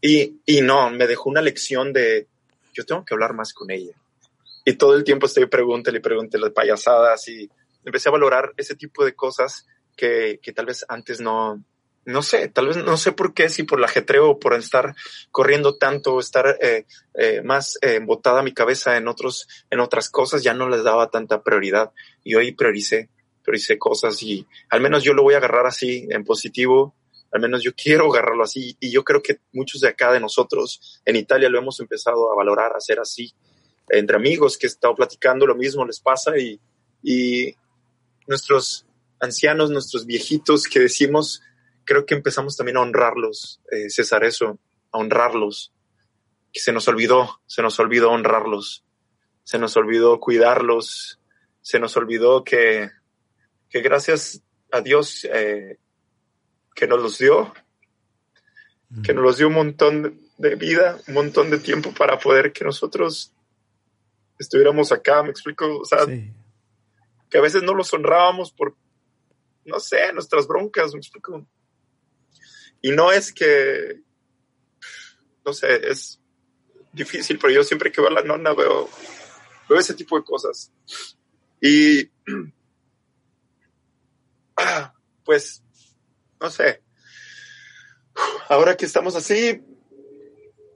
Y, 0.00 0.40
y 0.46 0.60
no, 0.62 0.90
me 0.90 1.06
dejó 1.06 1.28
una 1.28 1.42
lección 1.42 1.92
de, 1.92 2.26
yo 2.72 2.86
tengo 2.86 3.04
que 3.04 3.14
hablar 3.14 3.34
más 3.34 3.52
con 3.52 3.70
ella. 3.70 3.94
Y 4.64 4.74
todo 4.74 4.94
el 4.94 5.04
tiempo 5.04 5.26
estoy 5.26 5.46
pregúntale 5.46 5.98
y 5.98 6.02
pregúntale 6.02 6.44
las 6.44 6.52
payasadas 6.52 7.28
y 7.28 7.48
empecé 7.84 8.08
a 8.08 8.12
valorar 8.12 8.52
ese 8.56 8.74
tipo 8.76 9.04
de 9.04 9.14
cosas 9.14 9.66
que, 9.96 10.38
que 10.42 10.52
tal 10.52 10.66
vez 10.66 10.84
antes 10.88 11.20
no, 11.20 11.64
no 12.04 12.22
sé, 12.22 12.48
tal 12.48 12.68
vez 12.68 12.76
no 12.76 12.96
sé 12.96 13.12
por 13.12 13.34
qué, 13.34 13.48
si 13.48 13.62
por 13.62 13.78
el 13.78 13.84
ajetreo 13.84 14.30
o 14.30 14.38
por 14.38 14.54
estar 14.54 14.94
corriendo 15.30 15.76
tanto, 15.76 16.18
estar 16.18 16.58
eh, 16.60 16.86
eh, 17.14 17.42
más 17.42 17.78
eh, 17.82 17.96
embotada 17.96 18.42
mi 18.42 18.52
cabeza 18.52 18.96
en 18.96 19.08
otros, 19.08 19.46
en 19.70 19.80
otras 19.80 20.08
cosas, 20.10 20.42
ya 20.42 20.54
no 20.54 20.68
les 20.68 20.82
daba 20.82 21.10
tanta 21.10 21.42
prioridad. 21.42 21.92
Y 22.24 22.34
hoy 22.34 22.52
prioricé, 22.52 23.10
prioricé 23.42 23.78
cosas 23.78 24.22
y 24.22 24.46
al 24.70 24.80
menos 24.80 25.02
yo 25.02 25.14
lo 25.14 25.22
voy 25.22 25.34
a 25.34 25.38
agarrar 25.38 25.66
así, 25.66 26.06
en 26.10 26.24
positivo, 26.24 26.94
al 27.32 27.40
menos 27.40 27.62
yo 27.62 27.72
quiero 27.74 28.10
agarrarlo 28.10 28.44
así. 28.44 28.76
Y 28.80 28.90
yo 28.90 29.04
creo 29.04 29.22
que 29.22 29.40
muchos 29.52 29.80
de 29.80 29.88
acá 29.88 30.12
de 30.12 30.20
nosotros 30.20 31.00
en 31.04 31.16
Italia 31.16 31.48
lo 31.48 31.58
hemos 31.58 31.80
empezado 31.80 32.32
a 32.32 32.34
valorar, 32.34 32.72
a 32.72 32.78
hacer 32.78 32.98
así. 32.98 33.32
Entre 33.90 34.16
amigos 34.16 34.56
que 34.56 34.66
he 34.66 34.68
estado 34.68 34.94
platicando, 34.94 35.46
lo 35.46 35.56
mismo 35.56 35.84
les 35.84 36.00
pasa 36.00 36.38
y, 36.38 36.60
y 37.02 37.54
nuestros 38.26 38.86
ancianos, 39.20 39.70
nuestros 39.70 40.06
viejitos 40.06 40.64
que 40.64 40.80
decimos, 40.80 41.42
creo 41.84 42.06
que 42.06 42.14
empezamos 42.14 42.56
también 42.56 42.76
a 42.76 42.82
honrarlos, 42.82 43.60
eh, 43.70 43.90
César, 43.90 44.24
eso, 44.24 44.58
a 44.92 44.98
honrarlos, 44.98 45.72
que 46.52 46.60
se 46.60 46.72
nos 46.72 46.88
olvidó, 46.88 47.40
se 47.46 47.62
nos 47.62 47.78
olvidó 47.78 48.10
honrarlos, 48.10 48.84
se 49.44 49.58
nos 49.58 49.76
olvidó 49.76 50.20
cuidarlos, 50.20 51.20
se 51.60 51.78
nos 51.78 51.96
olvidó 51.96 52.44
que, 52.44 52.90
que 53.68 53.80
gracias 53.80 54.42
a 54.72 54.80
Dios 54.80 55.26
eh, 55.32 55.78
que 56.74 56.86
nos 56.86 57.02
los 57.02 57.18
dio, 57.18 57.52
que 59.04 59.12
nos 59.12 59.22
los 59.22 59.36
dio 59.36 59.48
un 59.48 59.54
montón 59.54 60.20
de 60.38 60.54
vida, 60.54 60.98
un 61.06 61.14
montón 61.14 61.50
de 61.50 61.58
tiempo 61.58 61.92
para 61.92 62.18
poder 62.18 62.52
que 62.52 62.64
nosotros 62.64 63.32
estuviéramos 64.40 64.90
acá, 64.90 65.22
me 65.22 65.28
explico, 65.28 65.80
o 65.80 65.84
sea, 65.84 66.06
que 66.06 67.38
a 67.38 67.42
veces 67.42 67.62
no 67.62 67.74
los 67.74 67.92
honrábamos 67.92 68.50
por, 68.50 68.74
no 69.66 69.78
sé, 69.78 70.12
nuestras 70.14 70.48
broncas, 70.48 70.94
me 70.94 70.98
explico. 70.98 71.46
Y 72.80 72.90
no 72.92 73.12
es 73.12 73.34
que, 73.34 74.00
no 75.44 75.52
sé, 75.52 75.86
es 75.86 76.22
difícil, 76.90 77.38
pero 77.38 77.52
yo 77.52 77.62
siempre 77.62 77.92
que 77.92 78.00
veo 78.00 78.08
a 78.08 78.14
la 78.14 78.22
nona 78.22 78.54
veo, 78.54 78.88
veo 79.68 79.78
ese 79.78 79.92
tipo 79.92 80.18
de 80.18 80.24
cosas. 80.24 80.72
Y, 81.60 82.10
ah, 84.56 84.94
pues, 85.22 85.62
no 86.40 86.48
sé, 86.48 86.82
ahora 88.48 88.74
que 88.74 88.86
estamos 88.86 89.14
así, 89.14 89.62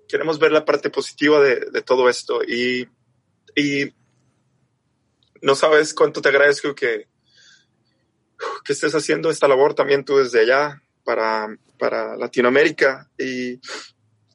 queremos 0.07 0.39
ver 0.39 0.53
la 0.53 0.67
parte 0.67 0.91
positiva 0.91 1.41
de, 1.41 1.71
de 1.73 1.81
todo 1.81 2.11
esto 2.11 2.43
y, 2.45 2.87
y 3.55 3.93
no 5.43 5.55
sabes 5.55 5.95
cuánto 5.95 6.23
te 6.23 6.31
agradezco 6.31 6.75
que, 6.75 7.07
que 8.65 8.73
estés 8.73 8.95
haciendo 8.95 9.31
esta 9.31 9.49
labor 9.49 9.75
también 9.75 10.05
tú 10.05 10.17
desde 10.17 10.41
allá 10.41 10.83
para, 11.05 11.55
para 11.79 12.17
Latinoamérica 12.17 13.11
y 13.19 13.61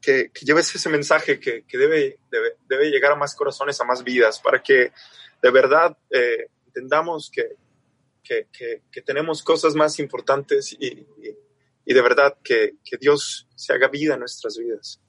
que, 0.01 0.32
lleves 0.41 0.73
ese 0.73 0.89
mensaje 0.89 1.39
que, 1.39 1.63
que 1.63 1.77
debe, 1.77 2.19
debe, 2.67 2.89
llegar 2.89 3.12
a 3.12 3.15
más 3.15 3.36
corazones, 3.36 3.79
a 3.82 3.86
más 3.86 4.03
vidas, 4.03 4.39
para 4.39 4.62
que 4.62 4.91
de 5.41 5.51
verdad 5.51 5.97
eh, 6.10 6.47
entendamos 6.67 7.29
que, 7.32 7.58
que, 8.23 9.01
tenemos 9.01 9.41
cosas 9.41 9.75
más 9.75 9.99
importantes 9.99 10.73
y, 10.73 11.05
y, 11.86 11.93
de 11.93 12.01
verdad 12.01 12.38
que, 12.43 12.75
Dios 12.99 13.47
se 13.55 13.73
haga 13.73 13.88
vida 13.88 14.13
en 14.13 14.19
nuestras 14.19 14.58
vidas. 14.58 15.01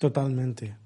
Totalmente. 0.00 0.76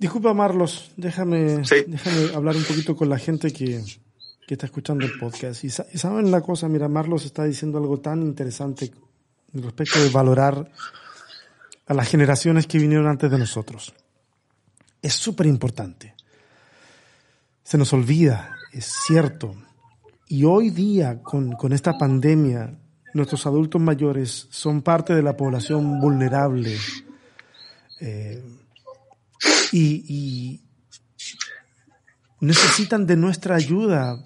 Disculpa, 0.00 0.32
Marlos, 0.32 0.92
déjame, 0.96 1.58
déjame 1.58 2.34
hablar 2.34 2.56
un 2.56 2.64
poquito 2.64 2.96
con 2.96 3.10
la 3.10 3.18
gente 3.18 3.52
que, 3.52 3.84
que 4.48 4.54
está 4.54 4.64
escuchando 4.64 5.04
el 5.04 5.18
podcast. 5.18 5.62
Y, 5.62 5.68
saben 5.68 6.30
la 6.30 6.40
cosa, 6.40 6.70
mira, 6.70 6.88
Marlos 6.88 7.26
está 7.26 7.44
diciendo 7.44 7.76
algo 7.76 8.00
tan 8.00 8.22
interesante 8.22 8.90
respecto 9.52 10.02
de 10.02 10.08
valorar 10.08 10.72
a 11.86 11.92
las 11.92 12.08
generaciones 12.08 12.66
que 12.66 12.78
vinieron 12.78 13.08
antes 13.08 13.30
de 13.30 13.36
nosotros. 13.36 13.92
Es 15.02 15.12
súper 15.12 15.44
importante. 15.44 16.14
Se 17.62 17.76
nos 17.76 17.92
olvida, 17.92 18.56
es 18.72 18.86
cierto. 18.86 19.54
Y 20.28 20.44
hoy 20.44 20.70
día, 20.70 21.22
con, 21.22 21.52
con 21.52 21.74
esta 21.74 21.98
pandemia, 21.98 22.74
nuestros 23.12 23.44
adultos 23.44 23.82
mayores 23.82 24.48
son 24.48 24.80
parte 24.80 25.14
de 25.14 25.22
la 25.22 25.36
población 25.36 26.00
vulnerable. 26.00 26.74
Eh, 28.00 28.42
y, 29.72 30.60
necesitan 32.40 33.06
de 33.06 33.16
nuestra 33.16 33.56
ayuda. 33.56 34.22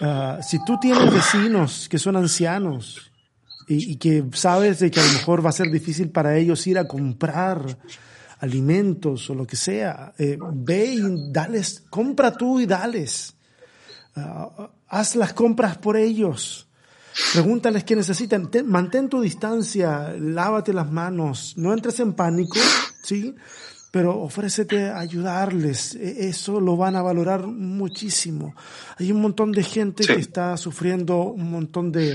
Ah, 0.00 0.38
si 0.42 0.62
tú 0.64 0.78
tienes 0.78 1.12
vecinos 1.12 1.88
que 1.88 1.98
son 1.98 2.16
ancianos 2.16 3.10
y, 3.66 3.96
que 3.96 4.24
sabes 4.32 4.78
de 4.78 4.90
que 4.90 5.00
a 5.00 5.04
lo 5.04 5.12
mejor 5.12 5.44
va 5.44 5.50
a 5.50 5.52
ser 5.52 5.70
difícil 5.70 6.10
para 6.10 6.36
ellos 6.36 6.66
ir 6.66 6.78
a 6.78 6.86
comprar 6.86 7.78
alimentos 8.38 9.28
o 9.30 9.34
lo 9.34 9.46
que 9.46 9.56
sea, 9.56 10.12
eh, 10.18 10.38
ve 10.52 10.94
y 10.94 11.32
dales, 11.32 11.84
compra 11.90 12.32
tú 12.32 12.60
y 12.60 12.66
dales. 12.66 13.34
Ah, 14.14 14.70
haz 14.88 15.16
las 15.16 15.32
compras 15.32 15.78
por 15.78 15.96
ellos. 15.96 16.66
Pregúntales 17.32 17.84
qué 17.84 17.96
necesitan. 17.96 18.50
mantén 18.66 19.08
tu 19.08 19.20
distancia, 19.20 20.14
lávate 20.18 20.72
las 20.72 20.90
manos, 20.90 21.54
no 21.56 21.72
entres 21.72 21.98
en 22.00 22.12
pánico, 22.12 22.58
¿sí? 23.02 23.34
Pero 23.96 24.20
ofrécete 24.20 24.90
a 24.90 24.98
ayudarles. 24.98 25.94
E, 25.94 26.28
eso 26.28 26.60
lo 26.60 26.76
van 26.76 26.96
a 26.96 27.00
valorar 27.00 27.46
muchísimo. 27.46 28.54
Hay 28.98 29.10
un 29.10 29.22
montón 29.22 29.52
de 29.52 29.62
gente 29.62 30.04
que 30.04 30.20
está 30.20 30.54
sufriendo 30.58 31.32
un 31.32 31.50
montón 31.50 31.92
de 31.92 32.14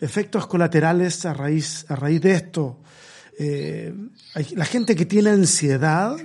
efectos 0.00 0.46
colaterales 0.46 1.26
a 1.26 1.34
raíz, 1.34 1.84
a 1.90 1.96
raíz 1.96 2.22
de 2.22 2.32
esto. 2.32 2.78
Eh, 3.38 3.92
la 4.52 4.64
gente 4.64 4.96
que 4.96 5.04
tiene 5.04 5.28
ansiedad 5.28 6.16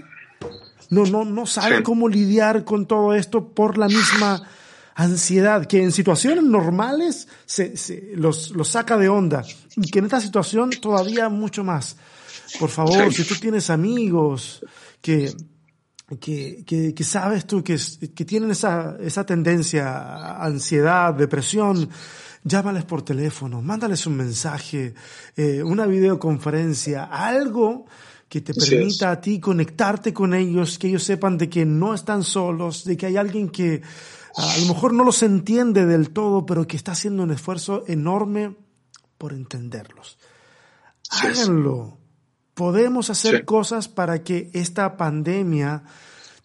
no, 0.89 1.05
no, 1.05 1.25
no 1.25 1.45
sabe 1.45 1.83
cómo 1.83 2.07
lidiar 2.07 2.63
con 2.63 2.85
todo 2.85 3.13
esto 3.13 3.49
por 3.49 3.77
la 3.77 3.89
misma 3.89 4.41
ansiedad, 4.95 5.65
que 5.65 5.83
en 5.83 5.91
situaciones 5.91 6.45
normales 6.45 7.27
se, 7.45 7.75
se 7.75 8.13
los, 8.15 8.51
los 8.51 8.69
saca 8.69 8.95
de 8.95 9.09
onda 9.09 9.43
y 9.75 9.91
que 9.91 9.99
en 9.99 10.05
esta 10.05 10.21
situación 10.21 10.69
todavía 10.69 11.27
mucho 11.27 11.65
más. 11.65 11.97
Por 12.59 12.69
favor, 12.69 13.13
si 13.13 13.23
tú 13.23 13.35
tienes 13.41 13.69
amigos 13.69 14.63
que, 15.01 15.33
que, 16.19 16.93
que, 16.95 17.03
sabes 17.03 17.45
tú 17.45 17.63
que, 17.63 17.77
que 18.15 18.25
tienen 18.25 18.51
esa, 18.51 18.97
esa 18.99 19.25
tendencia, 19.25 20.35
ansiedad, 20.43 21.13
depresión, 21.13 21.89
llámales 22.43 22.85
por 22.85 23.01
teléfono, 23.01 23.61
mándales 23.61 24.05
un 24.05 24.17
mensaje, 24.17 24.93
eh, 25.35 25.63
una 25.63 25.85
videoconferencia, 25.87 27.05
algo 27.05 27.87
que 28.29 28.41
te 28.41 28.53
permita 28.53 29.11
a 29.11 29.21
ti 29.21 29.39
conectarte 29.39 30.13
con 30.13 30.33
ellos, 30.33 30.77
que 30.77 30.87
ellos 30.87 31.03
sepan 31.03 31.37
de 31.37 31.49
que 31.49 31.65
no 31.65 31.93
están 31.93 32.23
solos, 32.23 32.83
de 32.85 32.95
que 32.97 33.07
hay 33.07 33.17
alguien 33.17 33.49
que 33.49 33.81
a 34.35 34.57
lo 34.59 34.65
mejor 34.67 34.93
no 34.93 35.03
los 35.03 35.23
entiende 35.23 35.85
del 35.85 36.11
todo, 36.11 36.45
pero 36.45 36.67
que 36.67 36.77
está 36.77 36.91
haciendo 36.91 37.23
un 37.23 37.31
esfuerzo 37.31 37.83
enorme 37.87 38.55
por 39.17 39.33
entenderlos. 39.33 40.17
Háganlo. 41.09 41.97
Podemos 42.55 43.09
hacer 43.09 43.45
cosas 43.45 43.87
para 43.87 44.23
que 44.23 44.49
esta 44.53 44.97
pandemia 44.97 45.83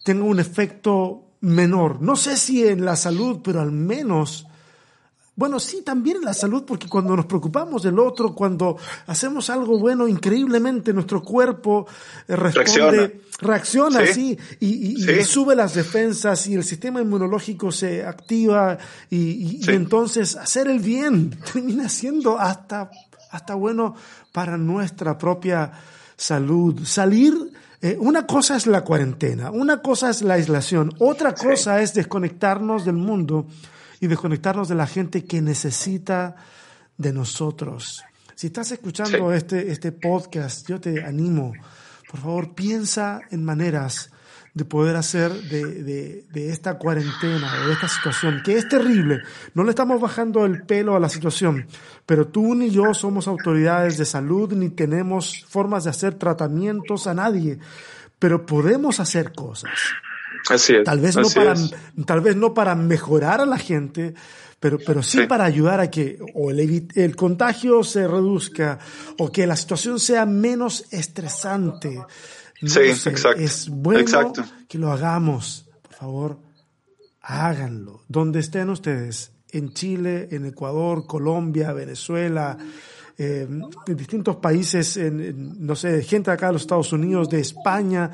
tenga 0.03 0.25
un 0.25 0.39
efecto 0.39 1.23
menor. 1.39 2.01
No 2.01 2.15
sé 2.15 2.37
si 2.37 2.67
en 2.67 2.85
la 2.85 2.95
salud, 2.95 3.39
pero 3.43 3.61
al 3.61 3.71
menos 3.71 4.45
bueno, 5.33 5.59
sí, 5.59 5.81
también 5.81 6.17
en 6.17 6.25
la 6.25 6.33
salud, 6.33 6.65
porque 6.67 6.87
cuando 6.87 7.15
nos 7.15 7.25
preocupamos 7.25 7.81
del 7.81 7.97
otro, 7.97 8.35
cuando 8.35 8.77
hacemos 9.07 9.49
algo 9.49 9.79
bueno, 9.79 10.07
increíblemente 10.07 10.93
nuestro 10.93 11.23
cuerpo 11.23 11.87
eh, 12.27 12.35
responde, 12.35 13.21
reacciona, 13.39 14.05
sí, 14.05 14.37
y, 14.59 15.01
sube 15.23 15.55
las 15.55 15.73
defensas 15.73 16.45
y 16.47 16.53
el 16.53 16.63
sistema 16.63 17.01
inmunológico 17.01 17.71
se 17.71 18.05
activa 18.05 18.77
y, 19.09 19.61
entonces 19.71 20.35
hacer 20.35 20.67
el 20.67 20.79
bien 20.79 21.31
termina 21.53 21.87
siendo 21.87 22.37
hasta, 22.37 22.91
hasta 23.31 23.55
bueno 23.55 23.95
para 24.33 24.57
nuestra 24.57 25.17
propia 25.17 25.71
salud. 26.21 26.85
Salir 26.85 27.33
eh, 27.81 27.97
una 27.99 28.27
cosa 28.27 28.55
es 28.55 28.67
la 28.67 28.83
cuarentena, 28.83 29.49
una 29.49 29.81
cosa 29.81 30.11
es 30.11 30.21
la 30.21 30.35
aislación, 30.35 30.93
otra 30.99 31.33
cosa 31.33 31.81
es 31.81 31.95
desconectarnos 31.95 32.85
del 32.85 32.95
mundo 32.95 33.47
y 33.99 34.07
desconectarnos 34.07 34.69
de 34.69 34.75
la 34.75 34.85
gente 34.85 35.25
que 35.25 35.41
necesita 35.41 36.35
de 36.95 37.11
nosotros. 37.11 38.03
Si 38.35 38.47
estás 38.47 38.71
escuchando 38.71 39.33
este, 39.33 39.71
este 39.71 39.91
podcast, 39.91 40.67
yo 40.67 40.79
te 40.79 41.03
animo, 41.03 41.53
por 42.09 42.19
favor, 42.19 42.53
piensa 42.53 43.21
en 43.31 43.43
maneras 43.43 44.11
de 44.53 44.65
poder 44.65 44.97
hacer 44.97 45.31
de, 45.31 45.65
de, 45.83 46.25
de, 46.29 46.49
esta 46.49 46.77
cuarentena 46.77 47.61
o 47.63 47.67
de 47.67 47.73
esta 47.73 47.87
situación, 47.87 48.41
que 48.43 48.57
es 48.57 48.67
terrible. 48.67 49.21
No 49.53 49.63
le 49.63 49.69
estamos 49.69 50.01
bajando 50.01 50.45
el 50.45 50.63
pelo 50.63 50.95
a 50.95 50.99
la 50.99 51.07
situación, 51.07 51.67
pero 52.05 52.27
tú 52.27 52.53
ni 52.53 52.69
yo 52.69 52.93
somos 52.93 53.27
autoridades 53.27 53.97
de 53.97 54.05
salud 54.05 54.51
ni 54.53 54.69
tenemos 54.69 55.45
formas 55.47 55.85
de 55.85 55.91
hacer 55.91 56.15
tratamientos 56.15 57.07
a 57.07 57.13
nadie, 57.13 57.59
pero 58.19 58.45
podemos 58.45 58.99
hacer 58.99 59.31
cosas. 59.31 59.71
Así 60.49 60.75
es. 60.75 60.83
Tal 60.83 60.99
vez, 60.99 61.15
no 61.15 61.29
para, 61.29 61.53
tal 62.05 62.21
vez 62.21 62.35
no 62.35 62.53
para 62.53 62.75
mejorar 62.75 63.39
a 63.39 63.45
la 63.45 63.57
gente, 63.57 64.13
pero, 64.59 64.77
pero 64.85 65.01
sí, 65.01 65.25
para 65.27 65.45
ayudar 65.45 65.79
a 65.79 65.89
que 65.89 66.19
o 66.35 66.51
el, 66.51 66.89
el, 66.93 67.15
contagio 67.15 67.83
se 67.83 68.07
reduzca 68.07 68.79
o 69.17 69.31
que 69.31 69.47
la 69.47 69.55
situación 69.55 69.99
sea 69.99 70.25
menos 70.25 70.85
estresante. 70.91 71.99
Sí, 72.65 72.79
exacto. 72.79 73.41
Es 73.41 73.69
bueno 73.69 74.33
que 74.67 74.77
lo 74.77 74.91
hagamos. 74.91 75.65
Por 75.81 75.93
favor, 75.93 76.39
háganlo. 77.21 78.03
Donde 78.07 78.39
estén 78.39 78.69
ustedes, 78.69 79.31
en 79.51 79.73
Chile, 79.73 80.27
en 80.31 80.45
Ecuador, 80.45 81.05
Colombia, 81.05 81.73
Venezuela, 81.73 82.57
eh, 83.17 83.47
en 83.87 83.97
distintos 83.97 84.37
países, 84.37 84.97
en, 84.97 85.65
no 85.65 85.75
sé, 85.75 86.01
gente 86.03 86.31
acá 86.31 86.47
de 86.47 86.53
los 86.53 86.63
Estados 86.63 86.93
Unidos, 86.93 87.29
de 87.29 87.39
España, 87.39 88.11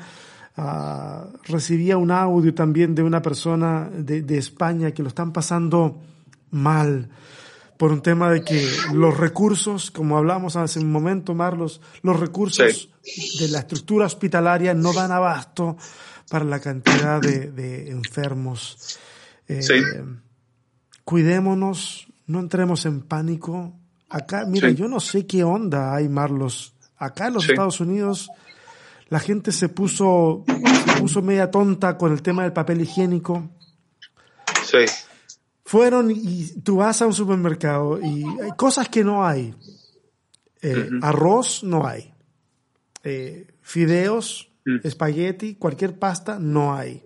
Ah, 0.60 1.24
recibía 1.44 1.96
un 1.98 2.10
audio 2.10 2.52
también 2.52 2.92
de 2.92 3.04
una 3.04 3.22
persona 3.22 3.88
de, 3.96 4.22
de, 4.22 4.38
España 4.38 4.90
que 4.90 5.04
lo 5.04 5.08
están 5.08 5.32
pasando 5.32 6.02
mal 6.50 7.08
por 7.78 7.92
un 7.92 8.02
tema 8.02 8.30
de 8.30 8.42
que 8.42 8.68
los 8.92 9.16
recursos, 9.16 9.90
como 9.90 10.18
hablamos 10.18 10.56
hace 10.56 10.80
un 10.80 10.90
momento, 10.90 11.32
Marlos, 11.32 11.80
los 12.02 12.18
recursos 12.18 12.90
de 13.38 13.48
la 13.48 13.60
estructura 13.60 14.04
hospitalaria 14.04 14.74
no 14.74 14.92
dan 14.92 15.12
abasto 15.12 15.76
para 16.28 16.44
la 16.44 16.60
cantidad 16.60 17.20
de, 17.20 17.52
de 17.52 17.90
enfermos. 17.90 18.98
Eh, 19.46 19.62
cuidémonos, 21.04 22.08
no 22.26 22.40
entremos 22.40 22.84
en 22.84 23.00
pánico. 23.00 23.72
Acá, 24.10 24.44
mira, 24.46 24.70
yo 24.70 24.88
no 24.88 24.98
sé 24.98 25.26
qué 25.26 25.44
onda 25.44 25.94
hay, 25.94 26.08
Marlos. 26.08 26.74
Acá 26.98 27.28
en 27.28 27.34
los 27.34 27.48
Estados 27.48 27.80
Unidos 27.80 28.28
la 29.08 29.20
gente 29.20 29.52
se 29.52 29.68
puso, 29.68 30.44
se 30.46 31.00
puso 31.00 31.22
media 31.22 31.50
tonta 31.50 31.96
con 31.96 32.12
el 32.12 32.22
tema 32.22 32.42
del 32.42 32.52
papel 32.52 32.80
higiénico. 32.80 33.48
Sí. 34.64 34.84
Fueron 35.68 36.10
y 36.10 36.46
tú 36.62 36.76
vas 36.76 37.02
a 37.02 37.06
un 37.06 37.12
supermercado 37.12 38.00
y 38.00 38.24
hay 38.42 38.52
cosas 38.56 38.88
que 38.88 39.04
no 39.04 39.26
hay. 39.26 39.54
Eh, 40.62 40.88
arroz 41.02 41.62
no 41.62 41.86
hay. 41.86 42.14
Eh, 43.04 43.46
fideos, 43.60 44.50
mm. 44.64 44.76
espagueti, 44.82 45.56
cualquier 45.56 45.98
pasta 45.98 46.38
no 46.38 46.74
hay. 46.74 47.04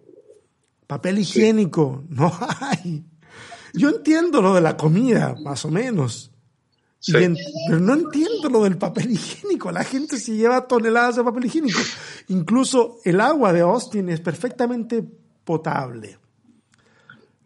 Papel 0.86 1.18
higiénico 1.18 2.04
no 2.08 2.32
hay. 2.60 3.04
Yo 3.74 3.88
entiendo 3.88 4.40
lo 4.40 4.54
de 4.54 4.60
la 4.60 4.76
comida, 4.76 5.34
más 5.42 5.64
o 5.64 5.70
menos 5.70 6.32
pero 7.10 7.80
no 7.80 7.94
entiendo 7.94 8.48
lo 8.48 8.62
del 8.62 8.78
papel 8.78 9.10
higiénico. 9.10 9.72
La 9.72 9.82
gente 9.82 10.18
se 10.18 10.36
lleva 10.36 10.68
toneladas 10.68 11.16
de 11.16 11.24
papel 11.24 11.46
higiénico. 11.46 11.80
Incluso 12.28 13.00
el 13.04 13.20
agua 13.20 13.52
de 13.52 13.60
Austin 13.60 14.08
es 14.08 14.20
perfectamente 14.20 15.04
potable. 15.44 16.18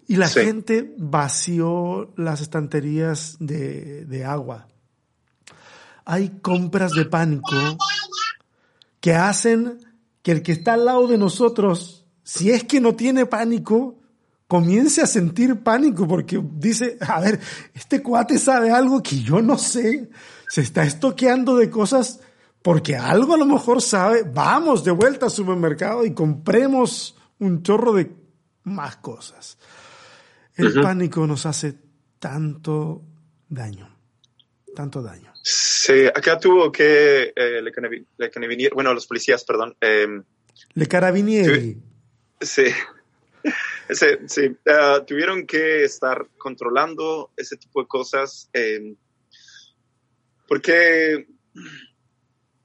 Y 0.08 0.16
la 0.16 0.28
gente 0.28 0.94
vació 0.98 2.12
las 2.16 2.40
estanterías 2.40 3.36
de, 3.40 4.04
de 4.04 4.24
agua. 4.24 4.68
Hay 6.04 6.38
compras 6.40 6.92
de 6.92 7.04
pánico 7.06 7.56
que 9.00 9.14
hacen 9.14 9.80
que 10.22 10.32
el 10.32 10.42
que 10.42 10.52
está 10.52 10.74
al 10.74 10.84
lado 10.84 11.06
de 11.08 11.18
nosotros, 11.18 12.06
si 12.22 12.50
es 12.50 12.64
que 12.64 12.80
no 12.80 12.94
tiene 12.94 13.26
pánico, 13.26 13.98
comience 14.48 15.02
a 15.02 15.06
sentir 15.06 15.62
pánico 15.62 16.06
porque 16.06 16.40
dice, 16.54 16.98
a 17.00 17.20
ver, 17.20 17.40
este 17.74 18.02
cuate 18.02 18.38
sabe 18.38 18.70
algo 18.70 19.02
que 19.02 19.20
yo 19.20 19.42
no 19.42 19.58
sé, 19.58 20.10
se 20.48 20.60
está 20.60 20.84
estoqueando 20.84 21.56
de 21.56 21.70
cosas 21.70 22.20
porque 22.62 22.96
algo 22.96 23.34
a 23.34 23.38
lo 23.38 23.46
mejor 23.46 23.82
sabe, 23.82 24.22
vamos 24.22 24.84
de 24.84 24.90
vuelta 24.90 25.26
al 25.26 25.32
supermercado 25.32 26.04
y 26.04 26.14
compremos 26.14 27.16
un 27.38 27.62
chorro 27.62 27.92
de 27.92 28.12
más 28.64 28.96
cosas. 28.96 29.58
El 30.56 30.74
pánico 30.80 31.26
nos 31.26 31.46
hace 31.46 31.74
tanto 32.18 33.02
daño, 33.48 33.94
tanto 34.74 35.02
daño. 35.02 35.32
Sí, 35.42 36.06
acá 36.06 36.38
tuvo 36.38 36.72
que 36.72 37.32
eh, 37.36 37.62
le, 37.62 38.30
carabinieri, 38.30 38.74
bueno, 38.74 38.92
los 38.92 39.06
policías, 39.06 39.44
perdón. 39.44 39.76
Eh, 39.80 40.22
le 40.74 40.86
carabinieri. 40.86 41.80
Sí, 42.40 42.64
Sí, 43.90 44.06
sí. 44.26 44.56
Ah, 44.66 45.04
tuvieron 45.06 45.46
que 45.46 45.84
estar 45.84 46.26
controlando 46.38 47.30
ese 47.36 47.56
tipo 47.56 47.80
de 47.80 47.88
cosas 47.88 48.50
eh, 48.52 48.94
porque 50.48 51.26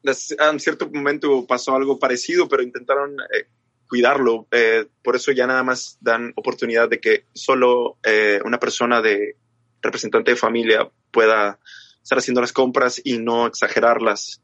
en 0.04 0.60
cierto 0.60 0.90
momento 0.90 1.46
pasó 1.46 1.76
algo 1.76 2.00
parecido, 2.00 2.48
pero 2.50 2.64
intentaron 2.64 3.16
eh, 3.20 3.48
cuidarlo. 3.92 4.48
Eh, 4.52 4.86
por 5.04 5.18
eso 5.18 5.34
ya 5.34 5.46
nada 5.46 5.64
más 5.64 5.98
dan 6.00 6.32
oportunidad 6.38 6.90
de 6.90 7.02
que 7.02 7.26
solo 7.34 7.98
una 8.46 8.58
persona 8.58 9.02
de 9.02 9.36
representante 9.82 10.32
de 10.32 10.38
familia 10.38 10.90
pueda 11.12 11.60
estar 12.02 12.18
haciendo 12.18 12.40
las 12.40 12.54
compras 12.54 13.02
y 13.04 13.18
no 13.18 13.48
exagerarlas, 13.48 14.42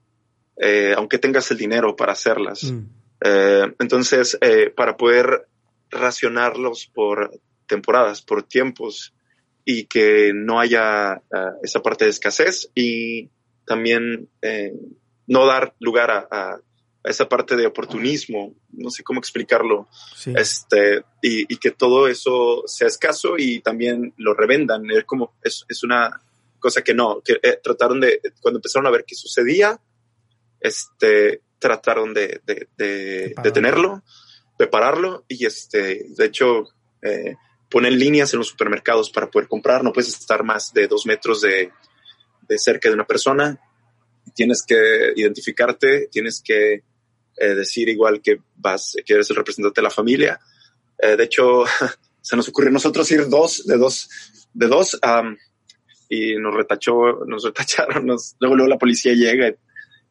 aunque 0.97 1.17
tengas 1.17 1.49
el 1.51 1.57
dinero 1.57 1.95
para 1.95 2.11
hacerlas. 2.11 2.65
Mm. 2.65 2.85
entonces, 3.79 4.37
para 4.75 4.97
poder 4.97 5.47
racionarlos 5.89 6.87
por 6.93 7.31
temporadas, 7.67 8.21
por 8.21 8.43
tiempos 8.43 9.13
y 9.69 9.83
que 9.83 10.31
no 10.33 10.59
haya 10.61 11.11
ah, 11.11 11.51
esa 11.61 11.81
parte 11.81 12.05
de 12.05 12.11
escasez 12.11 12.71
y 12.73 13.29
también 13.65 14.29
eh, 14.41 14.71
no 15.27 15.45
dar 15.45 15.75
lugar 15.79 16.09
a, 16.09 16.59
esa 17.07 17.27
parte 17.27 17.55
de 17.55 17.67
oportunismo, 17.67 18.53
no 18.71 18.89
sé 18.89 19.03
cómo 19.03 19.19
explicarlo, 19.19 19.87
este, 20.35 21.03
y, 21.21 21.57
que 21.57 21.71
todo 21.71 22.07
eso 22.07 22.63
sea 22.65 22.87
escaso 22.87 23.35
y 23.37 23.59
también 23.59 24.13
lo 24.17 24.33
revendan. 24.33 24.89
Es 24.91 25.05
como, 25.05 25.33
es, 25.43 25.65
es 25.67 25.83
una 25.83 26.21
cosa 26.59 26.81
que 26.81 26.93
no, 26.93 27.21
que 27.23 27.39
eh, 27.41 27.59
trataron 27.63 27.99
de, 27.99 28.21
cuando 28.41 28.59
empezaron 28.59 28.87
a 28.87 28.91
ver 28.91 29.05
qué 29.05 29.15
sucedía, 29.15 29.79
este, 30.59 31.41
trataron 31.59 32.13
de, 32.13 32.41
de, 32.45 32.67
de 32.77 33.35
detenerlo 33.43 34.03
prepararlo 34.57 35.23
y 35.27 35.45
este, 35.45 36.07
de 36.09 36.25
hecho, 36.25 36.63
eh, 37.01 37.35
ponen 37.69 37.97
líneas 37.97 38.33
en 38.33 38.39
los 38.39 38.47
supermercados 38.47 39.09
para 39.11 39.29
poder 39.29 39.47
comprar. 39.47 39.83
No 39.83 39.93
puedes 39.93 40.09
estar 40.09 40.43
más 40.43 40.73
de 40.73 40.87
dos 40.87 41.05
metros 41.05 41.41
de, 41.41 41.71
de 42.47 42.57
cerca 42.57 42.89
de 42.89 42.95
una 42.95 43.05
persona. 43.05 43.59
Tienes 44.33 44.63
que 44.67 45.13
identificarte, 45.15 46.07
tienes 46.11 46.41
que 46.43 46.83
eh, 47.37 47.55
decir 47.55 47.89
igual 47.89 48.21
que 48.21 48.39
vas, 48.55 48.95
que 49.05 49.13
eres 49.13 49.29
el 49.29 49.35
representante 49.35 49.81
de 49.81 49.83
la 49.83 49.91
familia. 49.91 50.39
Eh, 50.97 51.15
de 51.15 51.23
hecho, 51.23 51.63
se 52.21 52.35
nos 52.35 52.47
ocurrió 52.49 52.71
nosotros 52.71 53.09
ir 53.11 53.27
dos, 53.29 53.65
de 53.65 53.77
dos, 53.77 54.09
de 54.53 54.67
dos, 54.67 54.99
y 56.09 56.35
nos 56.35 56.53
retachó, 56.55 57.25
nos 57.25 57.43
retacharon, 57.43 58.05
nos, 58.05 58.35
luego, 58.39 58.55
luego 58.55 58.69
la 58.69 58.77
policía 58.77 59.13
llega 59.13 59.49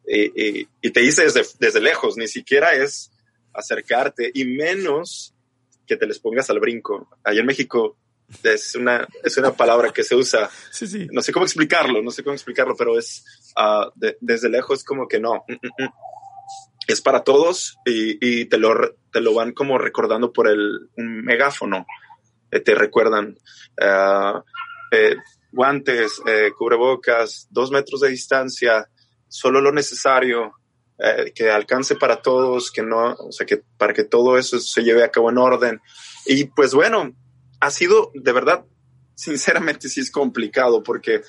y, 0.07 0.67
y, 0.81 0.91
te 0.91 1.01
dice 1.01 1.23
desde, 1.23 1.43
desde 1.59 1.81
lejos, 1.81 2.15
ni 2.17 2.27
siquiera 2.27 2.71
es 2.73 3.11
acercarte 3.53 4.31
y 4.33 4.45
menos 4.45 5.33
que 5.85 5.97
te 5.97 6.05
les 6.05 6.19
pongas 6.19 6.49
al 6.49 6.59
brinco. 6.59 7.09
Allá 7.23 7.41
en 7.41 7.45
México 7.45 7.97
es 8.43 8.75
una, 8.75 9.07
es 9.23 9.37
una 9.37 9.53
palabra 9.53 9.91
que 9.91 10.03
se 10.03 10.15
usa, 10.15 10.49
Sí, 10.71 10.87
sí. 10.87 11.07
no 11.11 11.21
sé 11.21 11.31
cómo 11.33 11.45
explicarlo, 11.45 12.01
no 12.01 12.11
sé 12.11 12.23
cómo 12.23 12.35
explicarlo, 12.35 12.75
pero 12.77 12.97
es 12.97 13.23
ah, 13.55 13.89
de- 13.95 14.17
desde 14.21 14.49
lejos 14.49 14.83
como 14.83 15.07
que 15.07 15.19
no. 15.19 15.43
Es 16.87 17.01
para 17.01 17.23
todos 17.23 17.77
y, 17.85 18.17
y 18.25 18.45
te, 18.45 18.57
lo, 18.57 18.95
te 19.11 19.21
lo 19.21 19.33
van 19.33 19.51
como 19.51 19.77
recordando 19.77 20.31
por 20.31 20.47
el 20.47 20.89
un 20.95 21.23
megáfono. 21.23 21.85
Eh, 22.51 22.61
te 22.61 22.75
recuerdan 22.75 23.37
ah, 23.81 24.43
eh, 24.91 25.17
guantes, 25.51 26.21
eh, 26.25 26.51
cubrebocas, 26.57 27.47
dos 27.49 27.71
metros 27.71 28.01
de 28.01 28.09
distancia, 28.09 28.89
solo 29.27 29.61
lo 29.61 29.71
necesario, 29.71 30.53
que 31.35 31.51
alcance 31.51 31.93
para 31.93 32.23
todos, 32.23 32.71
que 32.71 32.81
no, 32.81 33.13
o 33.13 33.31
sea, 33.31 33.45
que 33.45 33.61
para 33.77 33.93
que 33.93 34.03
todo 34.03 34.35
eso 34.35 34.59
se 34.59 34.81
lleve 34.81 35.03
a 35.03 35.11
cabo 35.11 35.29
en 35.29 35.37
orden. 35.37 35.79
Y 36.25 36.45
pues 36.45 36.73
bueno, 36.73 37.15
ha 37.59 37.69
sido 37.69 38.09
de 38.15 38.31
verdad, 38.31 38.65
sinceramente 39.13 39.89
sí 39.89 39.99
es 39.99 40.09
complicado 40.09 40.81
porque 40.81 41.21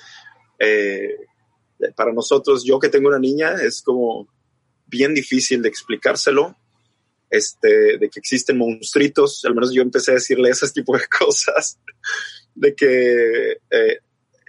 para 1.95 2.11
nosotros, 2.13 2.63
yo 2.65 2.79
que 2.79 2.89
tengo 2.89 3.09
una 3.09 3.19
niña, 3.19 3.53
es 3.61 3.83
como 3.83 4.27
bien 4.89 5.13
difícil 5.13 5.61
de 5.61 5.69
explicárselo, 5.69 6.57
este, 7.29 7.97
de 7.97 8.09
que 8.09 8.19
existen 8.19 8.57
monstruitos, 8.57 9.45
al 9.45 9.53
menos 9.53 9.71
yo 9.73 9.81
empecé 9.81 10.11
a 10.11 10.15
decirle 10.15 10.49
ese 10.49 10.69
tipo 10.71 10.97
de 10.97 11.05
cosas, 11.19 11.79
de 12.55 12.75
que, 12.75 13.51
eh, 13.69 13.99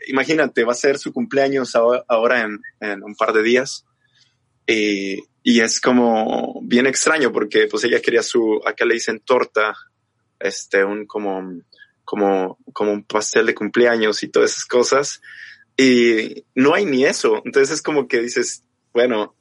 imagínate, 0.08 0.64
va 0.64 0.72
a 0.72 0.76
ser 0.76 0.98
su 0.98 1.12
cumpleaños 1.12 1.74
ahora- 1.76 2.40
en, 2.42 2.60
en 2.80 3.02
un 3.02 3.14
par 3.14 3.32
de 3.32 3.42
días 3.42 3.84
y, 4.66 5.18
y 5.42 5.60
es 5.60 5.80
como 5.80 6.60
bien 6.62 6.86
extraño 6.86 7.32
porque 7.32 7.66
pues 7.66 7.84
ella 7.84 8.00
quería 8.00 8.22
su, 8.22 8.60
acá 8.64 8.84
le 8.84 8.94
dicen 8.94 9.20
torta, 9.20 9.74
este, 10.38 10.84
un 10.84 11.06
como, 11.06 11.62
como, 12.04 12.58
como 12.72 12.92
un 12.92 13.04
pastel 13.04 13.46
de 13.46 13.54
cumpleaños 13.54 14.22
y 14.22 14.28
todas 14.28 14.52
esas 14.52 14.64
cosas. 14.64 15.20
Y 15.76 16.44
no 16.54 16.74
hay 16.74 16.84
ni 16.84 17.04
eso. 17.04 17.40
Entonces 17.44 17.74
es 17.74 17.82
como 17.82 18.08
que 18.08 18.20
dices, 18.20 18.64
bueno, 18.92 19.34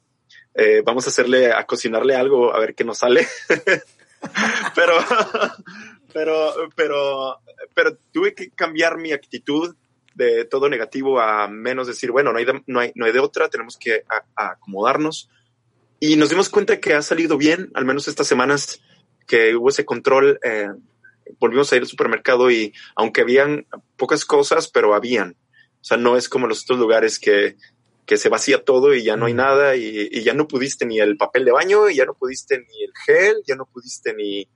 eh, 0.54 0.82
vamos 0.84 1.06
a 1.06 1.10
hacerle, 1.10 1.52
a 1.52 1.64
cocinarle 1.64 2.14
algo, 2.14 2.54
a 2.54 2.58
ver 2.60 2.74
qué 2.74 2.84
nos 2.84 2.98
sale. 2.98 3.26
pero, 4.74 4.94
pero, 6.12 6.52
pero, 6.74 7.38
pero 7.74 7.96
tuve 8.12 8.34
que 8.34 8.50
cambiar 8.50 8.98
mi 8.98 9.12
actitud 9.12 9.74
de 10.14 10.44
todo 10.44 10.68
negativo 10.68 11.20
a 11.20 11.48
menos 11.48 11.86
decir, 11.86 12.10
bueno, 12.10 12.32
no 12.32 12.38
hay 12.38 12.44
de, 12.44 12.62
no 12.66 12.80
hay, 12.80 12.92
no 12.94 13.06
hay 13.06 13.12
de 13.12 13.20
otra, 13.20 13.48
tenemos 13.48 13.76
que 13.78 14.04
a- 14.08 14.24
a 14.36 14.50
acomodarnos. 14.52 15.30
Y 16.00 16.16
nos 16.16 16.30
dimos 16.30 16.48
cuenta 16.48 16.80
que 16.80 16.94
ha 16.94 17.02
salido 17.02 17.36
bien, 17.38 17.70
al 17.74 17.84
menos 17.84 18.08
estas 18.08 18.26
semanas 18.26 18.80
que 19.26 19.54
hubo 19.54 19.68
ese 19.68 19.84
control, 19.84 20.38
eh, 20.42 20.68
volvimos 21.38 21.72
a 21.72 21.76
ir 21.76 21.82
al 21.82 21.88
supermercado 21.88 22.50
y 22.50 22.72
aunque 22.96 23.20
habían 23.20 23.66
pocas 23.96 24.24
cosas, 24.24 24.68
pero 24.68 24.94
habían. 24.94 25.36
O 25.80 25.84
sea, 25.84 25.96
no 25.96 26.16
es 26.16 26.28
como 26.28 26.46
los 26.46 26.62
otros 26.64 26.78
lugares 26.78 27.18
que, 27.18 27.56
que 28.10 28.16
se 28.16 28.28
vacía 28.28 28.64
todo 28.64 28.92
y 28.92 29.04
ya 29.04 29.14
no 29.14 29.26
hay 29.26 29.34
nada 29.34 29.76
y, 29.76 30.08
y 30.10 30.24
ya 30.24 30.34
no 30.34 30.48
pudiste 30.48 30.84
ni 30.84 30.98
el 30.98 31.16
papel 31.16 31.44
de 31.44 31.52
baño 31.52 31.88
y 31.88 31.94
ya 31.94 32.06
no 32.06 32.14
pudiste 32.14 32.58
ni 32.58 32.82
el 32.82 32.90
gel, 33.06 33.36
ya 33.46 33.54
no 33.54 33.66
pudiste 33.66 34.14
ni, 34.14 34.48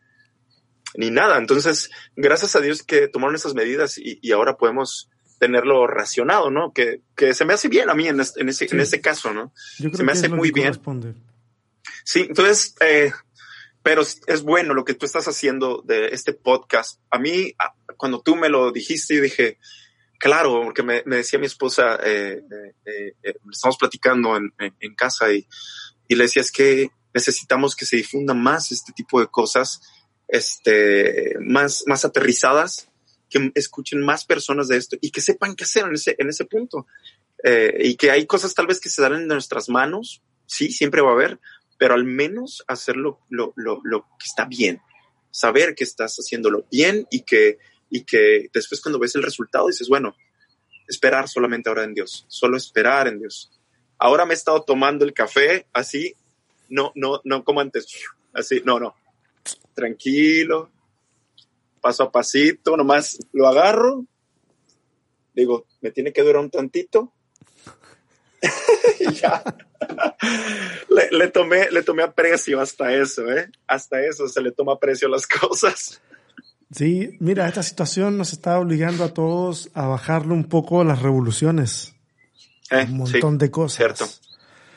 ni 0.96 1.12
nada. 1.12 1.38
Entonces, 1.38 1.88
gracias 2.16 2.56
a 2.56 2.60
Dios 2.60 2.82
que 2.82 3.06
tomaron 3.06 3.36
esas 3.36 3.54
medidas 3.54 3.96
y, 3.96 4.18
y 4.20 4.32
ahora 4.32 4.56
podemos 4.56 5.08
tenerlo 5.38 5.86
racionado, 5.86 6.50
¿no? 6.50 6.72
Que, 6.72 7.02
que 7.14 7.32
se 7.32 7.44
me 7.44 7.54
hace 7.54 7.68
bien 7.68 7.90
a 7.90 7.94
mí 7.94 8.08
en, 8.08 8.18
es- 8.18 8.36
en 8.38 8.48
ese, 8.48 8.66
Sí. 8.66 8.74
en 8.74 8.80
ese 8.80 9.00
caso, 9.00 9.32
¿no? 9.32 9.52
Yo 9.78 9.90
creo 9.90 9.98
Se 9.98 10.02
me 10.02 10.12
que 10.12 10.18
hace 10.18 10.28
muy 10.30 10.50
bien. 10.50 10.74
Sí, 12.02 12.26
entonces, 12.28 12.74
eh, 12.80 13.12
pero 13.84 14.02
es- 14.02 14.42
bueno 14.42 14.74
lo 14.74 14.84
que 14.84 14.94
tú 14.94 15.06
estás 15.06 15.28
haciendo 15.28 15.80
de 15.86 16.08
este 16.08 16.32
podcast. 16.32 16.98
A 17.08 17.20
mí, 17.20 17.54
cuando 17.96 18.20
tú 18.20 18.34
me 18.34 18.48
lo 18.48 18.72
dijiste, 18.72 19.14
yo 19.14 19.22
dije, 19.22 19.58
claro, 20.24 20.62
porque 20.64 20.82
me, 20.82 21.02
decía 21.04 21.38
mi 21.38 21.44
esposa, 21.44 21.96
eh, 22.02 22.42
eh, 22.86 23.12
eh, 23.22 23.34
estamos 23.52 23.76
platicando 23.76 24.34
en, 24.38 24.94
casa 24.94 25.30
y, 25.30 25.46
y 26.08 26.14
le 26.14 26.24
decía, 26.24 26.40
es 26.40 26.50
que 26.50 26.88
necesitamos 27.12 27.76
que 27.76 27.84
se 27.84 27.96
difunda 27.96 28.32
más 28.32 28.72
este 28.72 28.94
tipo 28.94 29.20
de 29.20 29.26
cosas, 29.26 29.82
este, 30.26 31.34
más, 31.40 31.84
más 31.86 32.06
aterrizadas, 32.06 32.88
que 33.28 33.52
escuchen 33.54 34.00
más 34.00 34.24
personas 34.24 34.68
de 34.68 34.78
esto 34.78 34.96
y 35.02 35.10
que 35.10 35.20
sepan 35.20 35.56
qué 35.56 35.64
hacer 35.64 35.84
en 35.84 35.92
ese, 35.92 36.16
en 36.16 36.30
ese 36.30 36.46
punto. 36.46 36.86
Y 37.78 37.96
que 37.96 38.10
hay 38.10 38.24
cosas 38.24 38.54
tal 38.54 38.66
vez 38.66 38.80
que 38.80 38.88
se 38.88 39.02
dan 39.02 39.12
en 39.12 39.26
nuestras 39.26 39.68
manos, 39.68 40.22
sí, 40.46 40.72
siempre 40.72 41.02
va 41.02 41.10
a 41.10 41.12
haber, 41.12 41.38
pero 41.76 41.92
al 41.92 42.04
menos 42.04 42.64
hacer 42.66 42.96
lo, 42.96 43.20
lo, 43.28 43.52
lo, 43.56 43.82
lo 43.84 44.04
que 44.18 44.24
está 44.24 44.46
bien, 44.46 44.80
saber 45.30 45.74
que 45.74 45.84
estás 45.84 46.16
haciéndolo 46.16 46.64
bien 46.70 47.06
y 47.10 47.24
que, 47.24 47.58
y 47.90 48.04
que 48.04 48.48
después 48.52 48.80
cuando 48.80 48.98
ves 48.98 49.14
el 49.14 49.22
resultado 49.22 49.68
dices, 49.68 49.88
bueno, 49.88 50.16
esperar 50.88 51.28
solamente 51.28 51.68
ahora 51.68 51.84
en 51.84 51.94
Dios, 51.94 52.24
solo 52.28 52.56
esperar 52.56 53.08
en 53.08 53.18
Dios. 53.20 53.50
Ahora 53.98 54.26
me 54.26 54.34
he 54.34 54.36
estado 54.36 54.62
tomando 54.62 55.04
el 55.04 55.12
café 55.12 55.66
así, 55.72 56.14
no, 56.68 56.92
no, 56.94 57.20
no 57.24 57.44
como 57.44 57.60
antes, 57.60 57.86
así, 58.32 58.62
no, 58.64 58.80
no, 58.80 58.94
tranquilo, 59.74 60.70
paso 61.80 62.02
a 62.02 62.12
pasito, 62.12 62.76
nomás 62.76 63.18
lo 63.32 63.46
agarro, 63.46 64.04
digo, 65.34 65.66
me 65.80 65.90
tiene 65.90 66.12
que 66.12 66.22
durar 66.22 66.42
un 66.42 66.50
tantito 66.50 67.12
ya. 69.20 69.42
Le, 70.88 71.08
le 71.10 71.28
tomé, 71.28 71.70
le 71.70 71.82
tomé 71.82 72.02
aprecio 72.02 72.60
hasta 72.60 72.92
eso, 72.94 73.30
¿eh? 73.30 73.50
Hasta 73.66 74.00
eso 74.04 74.28
se 74.28 74.40
le 74.40 74.52
toma 74.52 74.74
aprecio 74.74 75.08
a 75.08 75.10
las 75.10 75.26
cosas. 75.26 76.00
Sí, 76.70 77.16
mira, 77.20 77.46
esta 77.46 77.62
situación 77.62 78.16
nos 78.16 78.32
está 78.32 78.58
obligando 78.58 79.04
a 79.04 79.14
todos 79.14 79.70
a 79.74 79.86
bajarle 79.86 80.32
un 80.32 80.44
poco 80.44 80.82
las 80.84 81.02
revoluciones. 81.02 81.94
Eh, 82.70 82.86
un 82.88 82.98
montón 82.98 83.34
sí, 83.34 83.38
de 83.38 83.50
cosas. 83.50 83.76
Cierto. 83.76 84.06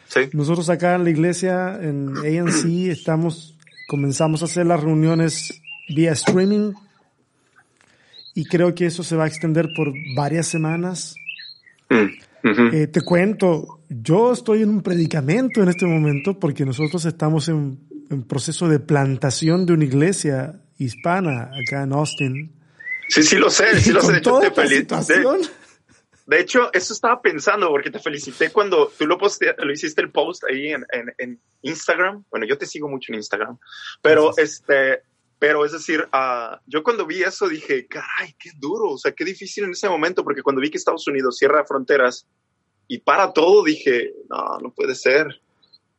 Sí. 0.07 0.29
Nosotros 0.33 0.69
acá 0.69 0.95
en 0.95 1.03
la 1.03 1.09
iglesia, 1.09 1.79
en 1.81 2.15
ANC, 2.17 2.65
estamos, 2.89 3.57
comenzamos 3.87 4.41
a 4.41 4.45
hacer 4.45 4.65
las 4.65 4.81
reuniones 4.81 5.61
vía 5.89 6.11
streaming 6.11 6.73
y 8.33 8.45
creo 8.45 8.75
que 8.75 8.85
eso 8.85 9.03
se 9.03 9.15
va 9.15 9.25
a 9.25 9.27
extender 9.27 9.69
por 9.75 9.91
varias 10.15 10.47
semanas. 10.47 11.15
Mm, 11.89 12.49
ujú. 12.49 12.75
Eh, 12.75 12.87
te 12.87 13.01
cuento, 13.01 13.79
yo 13.89 14.33
estoy 14.33 14.61
en 14.61 14.69
un 14.69 14.81
predicamento 14.81 15.63
en 15.63 15.69
este 15.69 15.85
momento 15.85 16.39
porque 16.39 16.65
nosotros 16.65 17.03
estamos 17.05 17.49
en, 17.49 17.79
en 18.09 18.23
proceso 18.23 18.69
de 18.69 18.79
plantación 18.79 19.65
de 19.65 19.73
una 19.73 19.85
iglesia 19.85 20.61
hispana 20.77 21.51
acá 21.53 21.83
en 21.83 21.93
Austin. 21.93 22.53
Sí, 23.09 23.23
sí 23.23 23.37
lo 23.37 23.49
sé, 23.49 23.79
sí 23.79 23.91
lo 23.91 24.01
sé. 24.03 24.13
De 24.13 24.17
hecho, 24.19 24.39
te 24.39 24.49
de, 24.49 25.47
de 26.27 26.41
hecho, 26.41 26.69
eso 26.73 26.93
estaba 26.93 27.21
pensando 27.21 27.69
porque 27.69 27.89
te 27.89 27.99
felicité 27.99 28.49
cuando 28.49 28.91
tú 28.97 29.07
lo, 29.07 29.17
poste, 29.17 29.55
lo 29.57 29.71
hiciste 29.71 30.01
el 30.01 30.11
post 30.11 30.43
ahí 30.43 30.67
en, 30.69 30.85
en, 30.91 31.13
en 31.17 31.41
Instagram. 31.61 32.25
Bueno, 32.29 32.45
yo 32.45 32.57
te 32.57 32.65
sigo 32.65 32.89
mucho 32.89 33.13
en 33.13 33.19
Instagram, 33.19 33.57
pero 34.01 34.33
este, 34.37 35.03
pero 35.39 35.65
es 35.65 35.71
decir, 35.71 36.07
ah, 36.11 36.59
yo 36.65 36.83
cuando 36.83 37.05
vi 37.05 37.21
eso 37.21 37.47
dije, 37.47 37.87
caray, 37.87 38.35
qué 38.39 38.51
duro, 38.57 38.91
o 38.91 38.97
sea, 38.97 39.13
qué 39.13 39.23
difícil 39.23 39.65
en 39.65 39.71
ese 39.71 39.87
momento, 39.87 40.23
porque 40.23 40.41
cuando 40.41 40.61
vi 40.61 40.69
que 40.69 40.77
Estados 40.77 41.07
Unidos 41.07 41.37
cierra 41.37 41.63
fronteras 41.65 42.27
y 42.87 42.99
para 42.99 43.31
todo, 43.33 43.63
dije, 43.63 44.13
no, 44.29 44.57
no 44.59 44.73
puede 44.73 44.95
ser. 44.95 45.41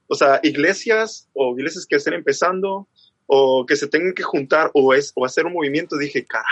O 0.09 0.15
sea, 0.15 0.41
iglesias 0.43 1.29
o 1.35 1.55
iglesias 1.57 1.87
que 1.87 1.97
estén 1.97 2.15
empezando 2.15 2.89
o 3.29 3.65
que 3.65 3.77
se 3.77 3.87
tengan 3.87 4.13
que 4.15 4.23
juntar 4.25 4.71
o, 4.75 4.93
es, 4.95 5.13
o 5.15 5.25
hacer 5.25 5.47
un 5.47 5.53
movimiento, 5.53 5.97
dije, 5.97 6.25
caray. 6.25 6.47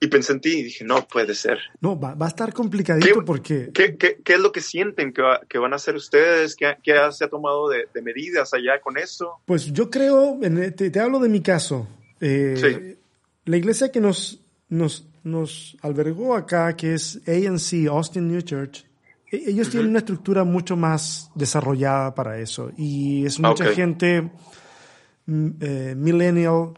Y 0.00 0.06
pensé 0.06 0.32
en 0.32 0.40
ti 0.40 0.50
y 0.58 0.62
dije, 0.62 0.84
no 0.84 1.06
puede 1.08 1.34
ser. 1.34 1.58
no, 1.80 1.98
va, 1.98 2.14
va 2.14 2.26
a 2.26 2.28
estar 2.28 2.52
complicadito 2.52 3.06
¿Qué- 3.06 3.22
porque 3.26 3.70
¿Qué, 3.74 3.96
qué, 3.96 4.18
qué 4.24 4.34
es 4.34 4.38
lo 4.40 4.52
que 4.52 4.60
sienten 4.60 5.12
que, 5.12 5.22
va- 5.22 5.40
que 5.48 5.58
van 5.58 5.72
a 5.72 5.76
hacer 5.76 5.96
ustedes? 5.96 6.54
¿Qué, 6.54 6.76
qué 6.84 6.94
se 7.10 7.24
ha 7.24 7.28
tomado 7.28 7.68
de, 7.68 7.88
de 7.92 8.00
medidas 8.00 8.54
allá 8.54 8.80
con 8.80 8.96
eso? 8.96 9.40
Pues 9.44 9.72
yo 9.72 9.90
creo, 9.90 10.38
te, 10.76 10.90
te 10.90 11.00
hablo 11.00 11.18
de 11.18 11.28
mi 11.28 11.40
caso. 11.42 11.88
Eh, 12.20 12.54
Sí. 12.56 12.94
La 13.44 13.56
iglesia 13.56 13.90
que 13.90 14.00
nos, 14.00 14.40
nos, 14.68 15.04
nos 15.24 15.76
albergó 15.82 16.36
acá, 16.36 16.76
que 16.76 16.94
es 16.94 17.18
ANC, 17.26 17.88
Austin 17.90 18.28
New 18.28 18.42
Church, 18.42 18.84
e- 19.32 19.44
ellos 19.50 19.68
tienen 19.70 19.88
una 19.88 19.98
estructura 20.00 20.44
mucho 20.44 20.76
más 20.76 21.30
desarrollada 21.34 22.14
para 22.14 22.38
eso. 22.38 22.70
Y 22.76 23.24
es 23.26 23.40
mucha 23.40 23.64
gente 23.72 24.30
eh, 25.60 25.94
millennial 25.96 26.72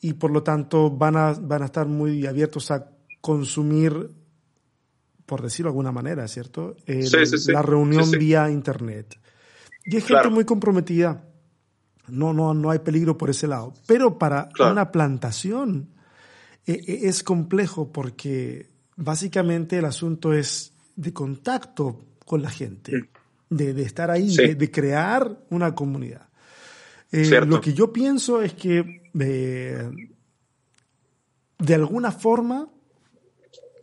y 0.00 0.14
por 0.14 0.30
lo 0.30 0.42
tanto 0.42 0.90
van 0.90 1.16
a, 1.16 1.32
van 1.34 1.62
a 1.62 1.66
estar 1.66 1.86
muy 1.86 2.26
abiertos 2.26 2.70
a 2.70 2.90
consumir, 3.20 4.10
por 5.26 5.42
decirlo 5.42 5.68
de 5.68 5.72
alguna 5.72 5.92
manera, 5.92 6.26
¿cierto? 6.26 6.76
El- 6.86 7.06
Sí, 7.06 7.26
sí, 7.26 7.38
sí. 7.38 7.52
La 7.52 7.62
reunión 7.62 8.10
vía 8.10 8.50
internet. 8.50 9.18
Y 9.84 9.96
hay 9.96 10.00
gente 10.00 10.14
Claro. 10.14 10.30
muy 10.30 10.44
comprometida. 10.44 11.24
No, 12.08 12.32
no, 12.32 12.54
no 12.54 12.70
hay 12.70 12.80
peligro 12.80 13.16
por 13.16 13.30
ese 13.30 13.46
lado. 13.46 13.72
Pero 13.86 14.18
para 14.18 14.48
Claro. 14.48 14.72
una 14.72 14.90
plantación 14.90 15.90
eh, 16.66 16.80
eh, 16.86 17.00
es 17.04 17.22
complejo 17.22 17.90
porque 17.92 18.66
básicamente 18.96 19.78
el 19.78 19.84
asunto 19.84 20.32
es 20.32 20.72
de 20.96 21.12
contacto 21.12 22.04
con 22.26 22.42
la 22.42 22.50
gente. 22.50 23.08
de, 23.48 23.82
estar 23.82 24.10
ahí, 24.12 24.34
de, 24.36 24.70
crear 24.70 25.38
una 25.50 25.74
comunidad. 25.74 26.28
Eh, 27.12 27.40
lo 27.46 27.60
que 27.60 27.72
yo 27.72 27.92
pienso 27.92 28.40
es 28.40 28.54
que 28.54 29.02
eh, 29.18 29.90
de 31.58 31.74
alguna 31.74 32.12
forma 32.12 32.68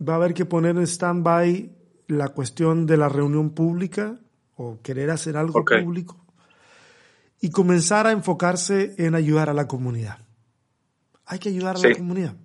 va 0.07 0.13
a 0.13 0.15
haber 0.15 0.33
que 0.33 0.45
poner 0.45 0.77
en 0.77 0.87
stand-by 0.87 1.71
la 2.07 2.29
cuestión 2.29 2.85
de 2.85 2.97
la 2.97 3.09
reunión 3.09 3.49
pública 3.49 4.17
o 4.55 4.79
querer 4.81 5.09
hacer 5.09 5.35
algo 5.35 5.63
público 5.65 6.25
y 7.41 7.49
comenzar 7.49 8.07
a 8.07 8.11
enfocarse 8.11 8.95
en 8.97 9.13
ayudar 9.13 9.49
a 9.49 9.53
la 9.53 9.67
comunidad. 9.67 10.19
Hay 11.25 11.39
que 11.39 11.49
ayudar 11.49 11.75
a 11.75 11.79
la 11.79 11.95
comunidad. 11.95 12.35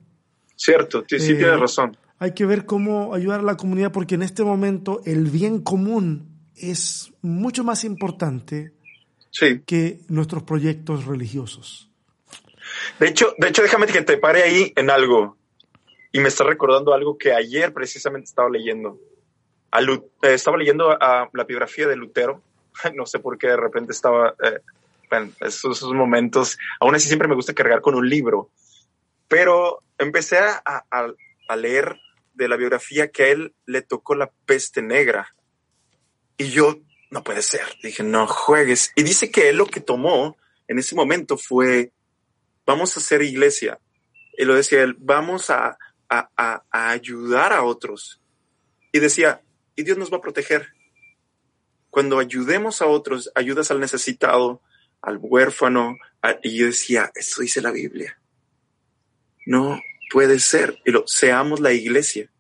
Cierto, 0.57 1.05
sí, 1.09 1.19
sí 1.19 1.27
tienes 1.29 1.47
eh, 1.47 1.57
razón. 1.57 1.97
Hay 2.19 2.35
que 2.35 2.45
ver 2.45 2.67
cómo 2.67 3.15
ayudar 3.15 3.41
a 3.41 3.45
la 3.45 3.57
comunidad 3.57 3.93
porque 3.93 4.17
en 4.17 4.23
este 4.23 4.45
momento 4.45 5.01
el 5.05 5.31
bien 5.31 5.61
común 5.61 6.41
es 6.57 7.13
mucho 7.23 7.65
más 7.65 7.85
importante 7.85 8.75
que 9.67 10.01
nuestros 10.09 10.43
proyectos 10.43 11.07
religiosos. 11.07 11.91
De 12.99 13.09
hecho, 13.09 13.35
de 13.39 13.49
hecho, 13.49 13.63
déjame 13.63 13.87
que 13.87 14.03
te 14.03 14.19
pare 14.19 14.43
ahí 14.43 14.73
en 14.77 14.91
algo. 14.91 15.37
Y 16.13 16.21
me 16.21 16.29
está 16.29 16.45
recordando 16.45 16.93
algo 16.93 17.17
que 17.17 17.33
ayer 17.33 17.73
precisamente 17.73 18.29
estaba 18.29 18.51
leyendo. 18.51 18.99
Eh, 19.73 20.35
estaba 20.35 20.57
leyendo 20.57 20.91
a, 20.91 21.29
la 21.33 21.45
biografía 21.45 21.87
de 21.87 21.97
Lutero. 21.97 22.43
No 22.95 23.07
sé 23.07 23.19
por 23.19 23.39
qué 23.39 23.49
de 23.49 23.57
repente 23.57 23.93
estaba 23.93 24.35
eh, 24.43 24.61
en 25.11 25.35
esos, 25.41 25.83
momentos. 25.93 26.59
Aún 26.81 26.95
así 26.95 27.07
siempre 27.07 27.29
me 27.29 27.35
gusta 27.35 27.55
cargar 27.55 27.81
con 27.81 27.95
un 27.95 28.09
libro. 28.09 28.51
Pero 29.29 29.83
empecé 29.99 30.39
a, 30.39 30.85
a 30.91 31.57
leer 31.57 31.99
de 32.35 32.49
la 32.49 32.57
biografía 32.57 33.11
que 33.11 33.25
a 33.25 33.29
él 33.29 33.55
le 33.67 33.83
tocó 33.83 34.15
la 34.15 34.31
peste 34.47 34.83
negra. 34.83 35.35
Y 36.37 36.49
yo, 36.51 36.77
no 37.13 37.23
puede 37.23 37.43
ser. 37.43 37.67
Dije, 37.83 38.03
no 38.03 38.27
juegues. 38.27 38.91
Y 38.97 39.03
dice 39.03 39.31
que 39.31 39.51
él 39.51 39.59
lo 39.59 39.67
que 39.67 39.81
tomó 39.81 40.39
en 40.67 40.79
ese 40.79 40.95
momento 40.95 41.37
fue, 41.37 41.93
vamos 42.65 42.97
a 42.97 43.01
hacer 43.01 43.21
iglesia. 43.21 43.79
Y 44.39 44.47
lo 44.47 44.55
decía 44.55 44.83
él, 44.83 44.97
vamos 44.99 45.51
a, 45.51 45.77
a, 46.09 46.31
a, 46.39 46.91
ayudar 46.91 47.53
a 47.53 47.65
otros. 47.65 48.23
Y 48.93 48.99
decía, 48.99 49.43
y 49.77 49.83
Dios 49.83 49.99
nos 49.99 50.11
va 50.11 50.17
a 50.17 50.23
proteger. 50.23 50.69
Cuando 51.91 52.19
ayudemos 52.19 52.81
a 52.81 52.87
otros, 52.87 53.31
ayudas 53.35 53.71
al 53.71 53.79
necesitado, 53.79 54.63
al 55.03 55.19
huérfano. 55.21 55.99
y 56.43 56.57
yo 56.57 56.67
decía, 56.67 57.13
eso 57.15 57.43
dice 57.43 57.61
la 57.61 57.73
Biblia. 57.73 58.19
No 59.45 59.79
puede 60.11 60.39
ser. 60.39 60.81
Y 60.87 60.93
lo, 60.93 61.07
seamos 61.07 61.61
la 61.61 61.73
iglesia 61.75 62.33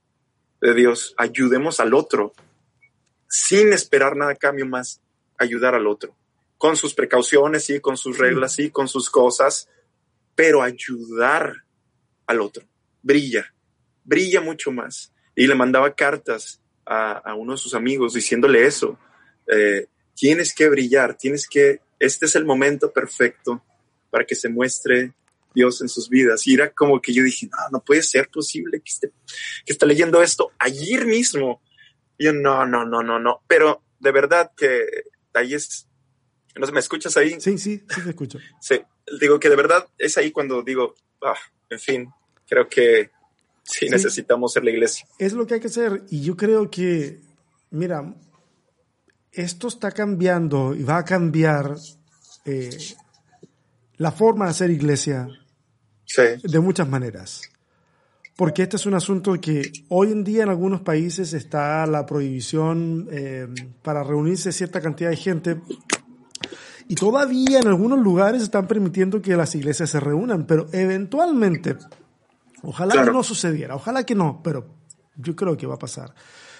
de 0.62 0.73
Dios, 0.73 1.14
ayudemos 1.18 1.79
al 1.79 1.93
otro 1.93 2.33
sin 3.33 3.72
esperar 3.72 4.14
nada 4.14 4.35
cambio 4.35 4.66
más, 4.66 5.01
ayudar 5.39 5.74
al 5.74 5.87
otro, 5.87 6.14
con 6.59 6.76
sus 6.76 6.93
precauciones, 6.93 7.70
y 7.70 7.80
con 7.80 7.97
sus 7.97 8.18
reglas, 8.18 8.59
y 8.59 8.68
con 8.68 8.89
sus 8.89 9.09
cosas, 9.09 9.70
pero 10.35 10.61
ayudar 10.61 11.64
al 12.26 12.43
otro. 12.43 12.62
Brilla, 13.03 13.55
brilla 14.05 14.43
mucho 14.43 14.70
más. 14.70 15.14
Y 15.35 15.47
le 15.47 15.55
mandaba 15.55 15.95
cartas 15.95 16.61
a, 16.85 17.35
uno 17.35 17.53
de 17.53 17.59
sus 17.59 17.72
amigos 17.72 18.12
diciéndole 18.12 18.66
eso. 18.66 18.99
Eh, 19.47 19.87
tienes 20.14 20.55
que 20.55 20.68
brillar, 20.68 21.16
tienes 21.16 21.49
que, 21.49 21.80
este 21.99 22.26
es 22.26 22.37
el 22.37 22.45
momento 22.45 22.93
perfecto 22.93 23.64
para 24.11 24.26
que 24.26 24.35
se 24.35 24.51
muestre 24.51 25.14
Dios 25.55 25.80
en 25.80 25.89
sus 25.89 26.11
vidas. 26.11 26.47
Y 26.47 26.53
era 26.53 26.70
como 26.70 27.01
que 27.01 27.14
yo 27.14 27.22
dije, 27.22 27.47
no, 27.47 27.78
no 27.78 27.80
puede 27.83 28.03
ser 28.03 28.28
posible 28.28 28.78
que 28.80 28.91
esté, 28.91 29.11
que 29.64 29.72
esté 29.72 29.87
leyendo 29.87 30.22
esto 30.22 30.53
ayer 30.59 31.07
mismo. 31.07 31.62
Y 32.23 32.27
yo, 32.27 32.33
no, 32.33 32.64
no, 32.64 32.85
no, 32.85 33.03
no, 33.03 33.18
no. 33.18 33.43
Pero 33.49 33.83
de 33.99 34.12
verdad 34.12 34.53
que 34.57 34.87
ahí 35.35 35.55
es, 35.55 35.89
¿no 36.55 36.70
me 36.70 36.79
escuchas 36.79 37.16
ahí? 37.16 37.41
Sí, 37.41 37.59
sí, 37.59 37.85
sí 37.89 38.03
te 38.05 38.11
escucho. 38.11 38.39
Sí, 38.61 38.81
digo 39.20 39.41
que 39.41 39.49
de 39.49 39.57
verdad 39.57 39.89
es 39.99 40.16
ahí 40.18 40.31
cuando 40.31 40.62
digo, 40.62 40.95
ah, 41.20 41.35
en 41.68 41.81
fin, 41.81 42.09
creo 42.47 42.68
que 42.68 43.11
sí, 43.64 43.89
necesitamos 43.89 44.53
ser 44.53 44.62
la 44.62 44.70
iglesia. 44.70 45.05
Es 45.18 45.33
lo 45.33 45.49
que 45.49 45.55
hay 45.55 45.61
que 45.61 45.66
hacer. 45.66 46.05
Y 46.11 46.23
yo 46.23 46.37
creo 46.37 46.70
que, 46.70 47.18
mira, 47.70 48.14
esto 49.33 49.66
está 49.66 49.91
cambiando 49.91 50.77
y 50.77 50.85
va 50.85 50.99
a 50.99 51.05
cambiar 51.05 51.75
eh, 52.45 52.79
la 53.97 54.12
forma 54.12 54.45
de 54.45 54.51
hacer 54.53 54.70
iglesia 54.70 55.27
de 56.16 56.61
muchas 56.61 56.89
maneras. 56.89 57.52
Porque 58.37 58.62
este 58.62 58.76
es 58.76 58.87
un 58.87 58.95
asunto 58.95 59.39
que 59.41 59.70
hoy 59.89 60.11
en 60.11 60.24
día 60.24 60.45
en 60.45 60.49
algunos 60.49 60.80
países 60.80 61.35
está 61.35 61.87
la 61.87 62.07
prohibición 62.07 63.09
eh, 63.11 63.47
para 63.83 64.03
reunirse 64.03 64.53
cierta 64.53 64.80
cantidad 64.80 65.11
de 65.11 65.16
gente. 65.16 65.61
Y 66.89 66.95
todavía 66.95 67.61
en 67.61 67.68
algunos 67.68 67.99
lugares 67.99 68.43
están 68.43 68.66
permitiendo 68.66 69.20
que 69.20 69.37
las 69.37 69.55
iglesias 69.55 69.91
se 69.91 70.01
reúnan, 70.01 70.47
pero 70.47 70.66
eventualmente, 70.72 71.76
ojalá 72.62 73.05
que 73.05 73.11
no 73.11 73.22
sucediera, 73.22 73.76
ojalá 73.76 74.05
que 74.05 74.14
no, 74.14 74.41
pero 74.43 74.66
yo 75.16 75.37
creo 75.37 75.57
que 75.57 75.66
va 75.66 75.74
a 75.74 75.78
pasar. 75.78 76.14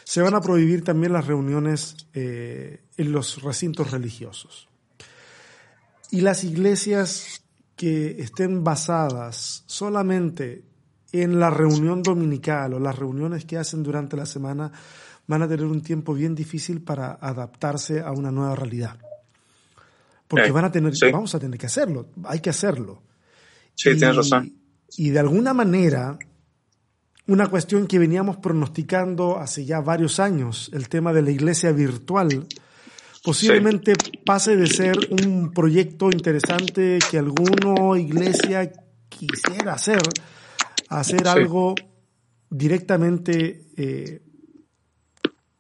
Se 0.05 0.21
van 0.21 0.35
a 0.35 0.41
prohibir 0.41 0.85
también 0.85 1.13
las 1.13 1.27
reuniones 1.27 1.97
eh, 2.13 2.83
en 2.97 3.13
los 3.13 3.43
recintos 3.43 3.91
religiosos. 3.91 4.69
Y 6.11 6.21
las 6.21 6.45
iglesias 6.45 7.43
que 7.77 8.21
estén 8.21 8.63
basadas 8.63 9.65
solamente 9.67 10.65
en 11.13 11.39
la 11.39 11.51
reunión 11.51 12.03
dominical 12.03 12.75
o 12.75 12.81
las 12.81 12.99
reuniones 12.99 13.45
que 13.45 13.59
hacen 13.59 13.83
durante 13.83 14.17
la 14.17 14.27
semana 14.27 14.73
van 15.27 15.43
a 15.43 15.49
tener 15.49 15.67
un 15.67 15.83
tiempo 15.83 16.15
bien 16.15 16.35
difícil 16.35 16.83
para 16.83 17.13
adaptarse 17.21 18.01
a 18.01 18.13
una 18.13 18.31
nueva 18.31 18.57
realidad. 18.57 18.99
Porque 20.27 20.51
van 20.51 20.65
a 20.65 20.73
tener, 20.73 20.93
vamos 21.13 21.35
a 21.35 21.39
tener 21.39 21.59
que 21.59 21.67
hacerlo, 21.67 22.09
hay 22.25 22.41
que 22.41 22.51
hacerlo. 22.51 23.03
Sí, 23.75 23.91
y, 23.91 23.97
tienes 23.97 24.17
razón. 24.17 24.53
Y 24.97 25.11
de 25.11 25.19
alguna 25.19 25.53
manera, 25.53 26.19
una 27.27 27.49
cuestión 27.49 27.87
que 27.87 27.99
veníamos 27.99 28.39
pronosticando 28.39 29.39
hace 29.39 29.65
ya 29.65 29.81
varios 29.81 30.21
años, 30.21 30.71
el 30.73 30.89
tema 30.89 31.13
de 31.13 31.23
la 31.23 31.31
iglesia 31.31 31.73
virtual, 31.73 32.47
posiblemente 33.23 33.93
pase 34.25 34.57
de 34.57 34.67
ser 34.67 34.97
un 35.11 35.53
proyecto 35.53 36.11
interesante 36.11 36.99
que 37.11 37.19
alguna 37.19 37.99
iglesia 37.99 38.73
quisiera 39.09 39.75
hacer, 39.75 40.03
a 40.97 41.01
hacer 41.01 41.27
algo 41.27 41.75
directamente 42.51 43.65
eh, 43.77 44.21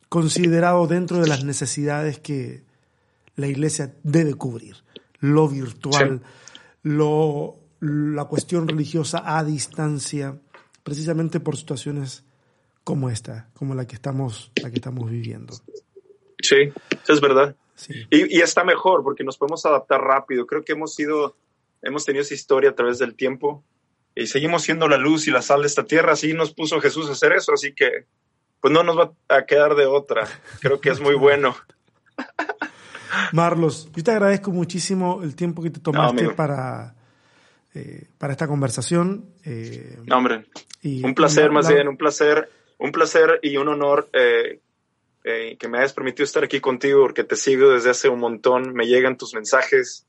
considerado 0.09 0.87
dentro 0.87 1.20
de 1.20 1.26
las 1.26 1.43
necesidades 1.45 2.18
que 2.18 2.64
la 3.37 3.47
iglesia 3.47 3.95
debe 4.03 4.35
cubrir. 4.35 4.76
Lo 5.20 5.49
virtual, 5.49 6.22
lo, 6.83 7.57
la 7.80 8.26
cuestión 8.26 8.68
religiosa 8.68 9.22
a 9.24 9.43
distancia, 9.45 10.39
precisamente 10.83 11.41
por 11.41 11.57
situaciones 11.57 12.24
como 12.85 13.09
esta, 13.09 13.49
como 13.55 13.74
la 13.74 13.87
que 13.87 13.95
estamos, 13.95 14.53
la 14.62 14.70
que 14.70 14.76
estamos 14.76 15.11
viviendo. 15.11 15.55
Sí, 16.41 16.72
es 17.09 17.20
verdad. 17.20 17.57
Y, 18.11 18.41
está 18.41 18.64
mejor 18.64 19.03
porque 19.03 19.24
nos 19.24 19.39
podemos 19.39 19.64
adaptar 19.64 20.01
rápido. 20.01 20.47
Creo 20.47 20.62
que 20.64 20.72
hemos 20.72 20.95
sido, 20.95 21.37
hemos 21.80 22.05
tenido 22.05 22.22
esa 22.22 22.35
historia 22.35 22.70
a 22.70 22.74
través 22.74 22.99
del 22.99 23.14
tiempo 23.14 23.64
y 24.14 24.26
seguimos 24.26 24.62
siendo 24.62 24.88
la 24.88 24.98
luz 24.98 25.26
y 25.26 25.30
la 25.30 25.42
sal 25.42 25.62
de 25.62 25.66
esta 25.66 25.84
tierra. 25.84 26.12
Así 26.12 26.34
nos 26.34 26.52
puso 26.52 26.80
Jesús 26.80 27.08
a 27.08 27.12
hacer 27.12 27.32
eso, 27.32 27.52
así 27.52 27.72
que 27.72 28.06
pues 28.60 28.72
no 28.72 28.82
nos 28.82 28.96
va 28.96 29.12
a 29.28 29.44
quedar 29.44 29.74
de 29.74 29.86
otra. 29.86 30.26
Creo 30.60 30.80
que 30.80 30.90
es 30.90 31.00
muy 31.00 31.14
bueno. 31.16 31.56
Marlos, 33.32 33.90
yo 33.94 34.02
te 34.02 34.10
agradezco 34.10 34.50
muchísimo 34.50 35.20
el 35.22 35.34
tiempo 35.34 35.62
que 35.62 35.70
te 35.70 35.80
tomaste 35.80 36.30
para, 36.30 36.94
eh, 37.74 38.08
para 38.18 38.32
esta 38.32 38.46
conversación. 38.46 39.34
Eh, 39.44 39.98
no, 40.06 40.18
hombre, 40.18 40.46
un 40.82 41.14
placer, 41.14 41.50
más 41.50 41.68
bien, 41.68 41.88
un 41.88 41.96
placer, 41.96 42.48
un 42.78 42.92
placer 42.92 43.40
y 43.42 43.56
un 43.56 43.68
honor 43.68 44.08
eh, 44.12 44.60
que 45.22 45.68
me 45.68 45.78
hayas 45.78 45.92
permitido 45.92 46.24
estar 46.24 46.44
aquí 46.44 46.60
contigo 46.60 47.02
porque 47.02 47.24
te 47.24 47.36
sigo 47.36 47.70
desde 47.70 47.90
hace 47.90 48.08
un 48.08 48.20
montón, 48.20 48.72
me 48.72 48.86
llegan 48.86 49.16
tus 49.16 49.34
mensajes. 49.34 50.06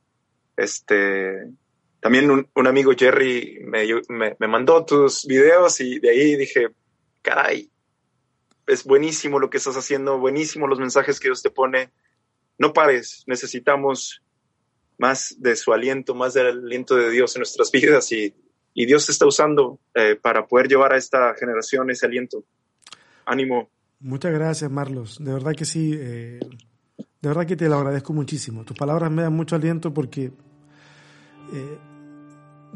Este, 0.56 1.50
también 2.04 2.30
un, 2.30 2.68
amigo 2.68 2.92
Jerry 2.98 3.62
me, 3.64 4.36
me, 4.38 4.48
mandó 4.48 4.84
tus 4.84 5.26
videos 5.26 5.80
y 5.80 6.00
de 6.00 6.10
ahí 6.10 6.36
dije, 6.36 6.68
caray, 7.22 7.72
es 8.68 8.84
buenísimo 8.84 9.40
lo 9.40 9.50
que 9.50 9.56
estás 9.56 9.78
haciendo, 9.78 10.20
buenísimo 10.20 10.68
los 10.68 10.80
mensajes 10.80 11.18
que 11.18 11.30
Dios 11.30 11.42
te 11.42 11.50
pone. 11.50 11.92
No 12.58 12.74
pares, 12.74 13.24
necesitamos 13.26 14.22
más 14.98 15.34
de 15.40 15.56
su 15.56 15.72
aliento, 15.72 16.14
más 16.14 16.34
del 16.34 16.48
aliento 16.66 16.98
de 16.98 17.10
Dios 17.10 17.34
en 17.38 17.40
nuestras 17.40 17.72
vidas 17.72 18.12
y, 18.12 18.36
y 18.74 18.86
Dios 18.86 19.06
te 19.06 19.14
está 19.14 19.26
usando 19.26 19.80
eh, 19.96 20.18
para 20.22 20.46
poder 20.46 20.68
llevar 20.68 20.92
a 20.92 20.98
esta 20.98 21.34
generación 21.36 21.90
ese 21.90 22.06
aliento. 22.06 22.44
Ánimo, 23.26 23.70
Muchas 24.02 24.34
gracias, 24.34 24.70
Marlos. 24.70 25.24
De 25.24 25.32
verdad 25.32 25.54
que 25.54 25.64
sí. 25.64 25.94
Eh, 25.98 26.42
de 26.98 27.30
verdad 27.30 27.48
que 27.48 27.56
te 27.56 27.70
lo 27.70 27.76
agradezco 27.76 28.12
muchísimo. 28.12 28.66
Tus 28.66 28.76
palabras 28.76 29.10
me 29.10 29.22
dan 29.22 29.32
mucho 29.32 29.56
aliento 29.56 29.94
porque 29.94 30.34
eh, 31.54 31.78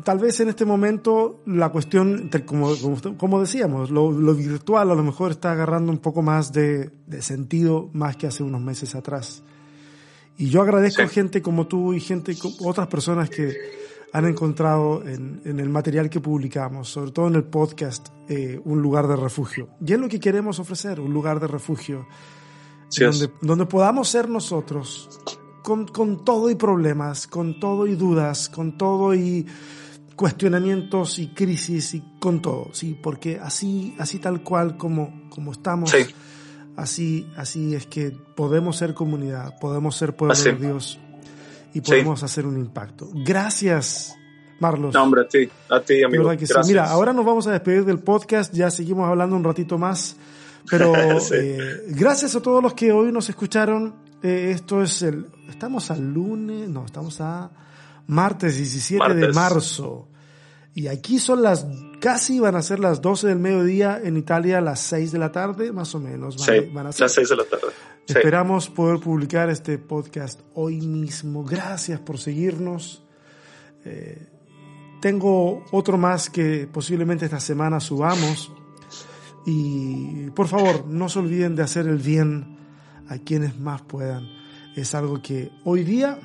tal 0.03 0.19
vez 0.19 0.39
en 0.39 0.49
este 0.49 0.65
momento 0.65 1.41
la 1.45 1.69
cuestión, 1.69 2.29
como, 2.45 2.73
como, 3.17 3.41
decíamos, 3.41 3.89
lo, 3.89 4.11
virtual 4.35 4.91
a 4.91 4.95
lo 4.95 5.03
mejor 5.03 5.31
está 5.31 5.51
agarrando 5.51 5.91
un 5.91 5.97
poco 5.99 6.21
más 6.21 6.51
de, 6.51 6.91
sentido 7.19 7.89
más 7.93 8.15
que 8.15 8.27
hace 8.27 8.43
unos 8.43 8.61
meses 8.61 8.95
atrás. 8.95 9.43
y 10.37 10.49
yo 10.49 10.61
agradezco 10.61 11.07
gente 11.07 11.41
como 11.41 11.67
tú 11.67 11.93
y 11.93 11.99
gente, 11.99 12.35
otras 12.59 12.87
personas 12.87 13.29
que 13.29 13.55
han 14.13 14.25
encontrado 14.25 15.03
en, 15.05 15.41
el 15.45 15.69
material 15.69 16.09
que 16.09 16.19
publicamos, 16.19 16.89
sobre 16.89 17.11
todo 17.11 17.27
en 17.27 17.35
el 17.35 17.43
podcast, 17.43 18.09
eh, 18.29 18.59
un 18.63 18.81
lugar 18.81 19.07
de 19.07 19.15
refugio. 19.15 19.69
Y 19.85 19.93
es 19.93 19.99
lo 19.99 20.07
que 20.07 20.19
queremos 20.19 20.59
ofrecer, 20.59 20.99
un 20.99 21.13
lugar 21.13 21.39
de 21.39 21.47
refugio, 21.47 22.07
donde, 22.97 23.29
donde, 23.41 23.65
podamos 23.65 24.07
ser 24.07 24.29
nosotros, 24.29 25.19
con, 25.61 25.87
con 25.87 26.23
todo 26.23 26.49
y 26.49 26.55
problemas, 26.55 27.27
con 27.27 27.59
todo 27.59 27.85
y 27.85 27.95
dudas, 27.95 28.47
con 28.47 28.77
todo 28.77 29.13
y 29.13 29.45
cuestionamientos 30.17 31.19
y 31.19 31.27
crisis 31.27 31.93
y 31.93 32.03
con 32.19 32.41
todo, 32.41 32.69
sí, 32.73 32.99
porque 33.01 33.39
así, 33.41 33.95
así 33.99 34.17
tal 34.17 34.41
cual 34.41 34.75
como, 34.75 35.29
como 35.29 35.51
estamos, 35.51 35.93
así, 36.75 37.29
así 37.37 37.75
es 37.75 37.85
que 37.85 38.11
podemos 38.35 38.77
ser 38.77 38.95
comunidad, 38.95 39.59
podemos 39.59 39.95
ser 39.95 40.15
pueblo 40.15 40.35
de 40.35 40.53
Dios 40.53 40.99
y 41.71 41.81
podemos 41.81 42.23
hacer 42.23 42.47
un 42.47 42.57
impacto. 42.57 43.07
Gracias, 43.13 44.15
Marlos. 44.59 44.91
No, 44.91 45.03
hombre, 45.03 45.21
a 45.21 45.27
ti, 45.27 45.47
a 45.69 45.79
ti, 45.81 46.03
amigo. 46.03 46.31
Mira, 46.65 46.89
ahora 46.89 47.13
nos 47.13 47.23
vamos 47.23 47.45
a 47.45 47.51
despedir 47.51 47.85
del 47.85 47.99
podcast, 47.99 48.51
ya 48.51 48.71
seguimos 48.71 49.07
hablando 49.07 49.35
un 49.35 49.43
ratito 49.43 49.77
más, 49.77 50.17
pero 50.67 50.95
eh, 51.31 51.83
gracias 51.89 52.35
a 52.35 52.41
todos 52.41 52.63
los 52.63 52.73
que 52.73 52.91
hoy 52.91 53.11
nos 53.11 53.29
escucharon. 53.29 53.93
Eh, 54.23 54.49
esto 54.55 54.81
es 54.81 55.03
el, 55.03 55.27
estamos 55.47 55.91
al 55.91 56.11
lunes, 56.11 56.67
no, 56.67 56.87
estamos 56.87 57.21
a 57.21 57.51
martes 58.07 58.57
17 58.57 59.13
de 59.13 59.33
marzo. 59.33 60.09
Y 60.73 60.87
aquí 60.87 61.19
son 61.19 61.41
las, 61.41 61.65
casi 61.99 62.39
van 62.39 62.55
a 62.55 62.61
ser 62.61 62.79
las 62.79 63.01
12 63.01 63.27
del 63.27 63.39
mediodía, 63.39 63.99
en 64.03 64.15
Italia 64.15 64.61
las 64.61 64.79
6 64.81 65.11
de 65.11 65.19
la 65.19 65.31
tarde, 65.31 65.71
más 65.71 65.93
o 65.95 65.99
menos. 65.99 66.37
Van, 66.73 66.87
a 66.87 66.91
ser. 66.91 67.01
las 67.01 67.13
6 67.13 67.29
de 67.29 67.35
la 67.35 67.43
tarde. 67.45 67.67
Esperamos 68.07 68.69
poder 68.69 68.99
publicar 68.99 69.49
este 69.49 69.77
podcast 69.77 70.39
hoy 70.53 70.81
mismo. 70.81 71.43
Gracias 71.43 71.99
por 71.99 72.17
seguirnos. 72.19 73.03
Eh, 73.83 74.27
tengo 75.01 75.65
otro 75.71 75.97
más 75.97 76.29
que 76.29 76.67
posiblemente 76.71 77.25
esta 77.25 77.39
semana 77.39 77.79
subamos. 77.79 78.51
Y 79.45 80.29
por 80.31 80.47
favor, 80.47 80.85
no 80.85 81.09
se 81.09 81.19
olviden 81.19 81.55
de 81.55 81.63
hacer 81.63 81.87
el 81.87 81.97
bien 81.97 82.57
a 83.09 83.17
quienes 83.17 83.59
más 83.59 83.81
puedan. 83.81 84.29
Es 84.75 84.93
algo 84.93 85.21
que 85.21 85.51
hoy 85.63 85.83
día 85.83 86.19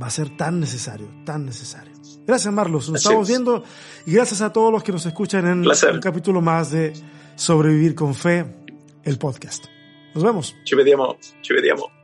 va 0.00 0.06
a 0.08 0.10
ser 0.10 0.36
tan 0.36 0.60
necesario, 0.60 1.08
tan 1.24 1.46
necesario. 1.46 1.92
Gracias, 2.26 2.52
Marlos. 2.52 2.88
Nos 2.88 3.02
estamos 3.02 3.28
viendo 3.28 3.64
y 4.06 4.12
gracias 4.12 4.40
a 4.40 4.52
todos 4.52 4.72
los 4.72 4.82
que 4.82 4.92
nos 4.92 5.04
escuchan 5.06 5.46
en 5.46 5.66
un 5.66 6.00
capítulo 6.00 6.40
más 6.40 6.70
de 6.70 6.92
Sobrevivir 7.36 7.94
con 7.94 8.14
Fe, 8.14 8.46
el 9.02 9.18
podcast. 9.18 9.66
Nos 10.14 10.24
vemos. 10.24 10.54
Ci 10.64 10.74
vediamo. 10.74 11.16
Ci 11.42 11.52
vediamo. 11.52 12.03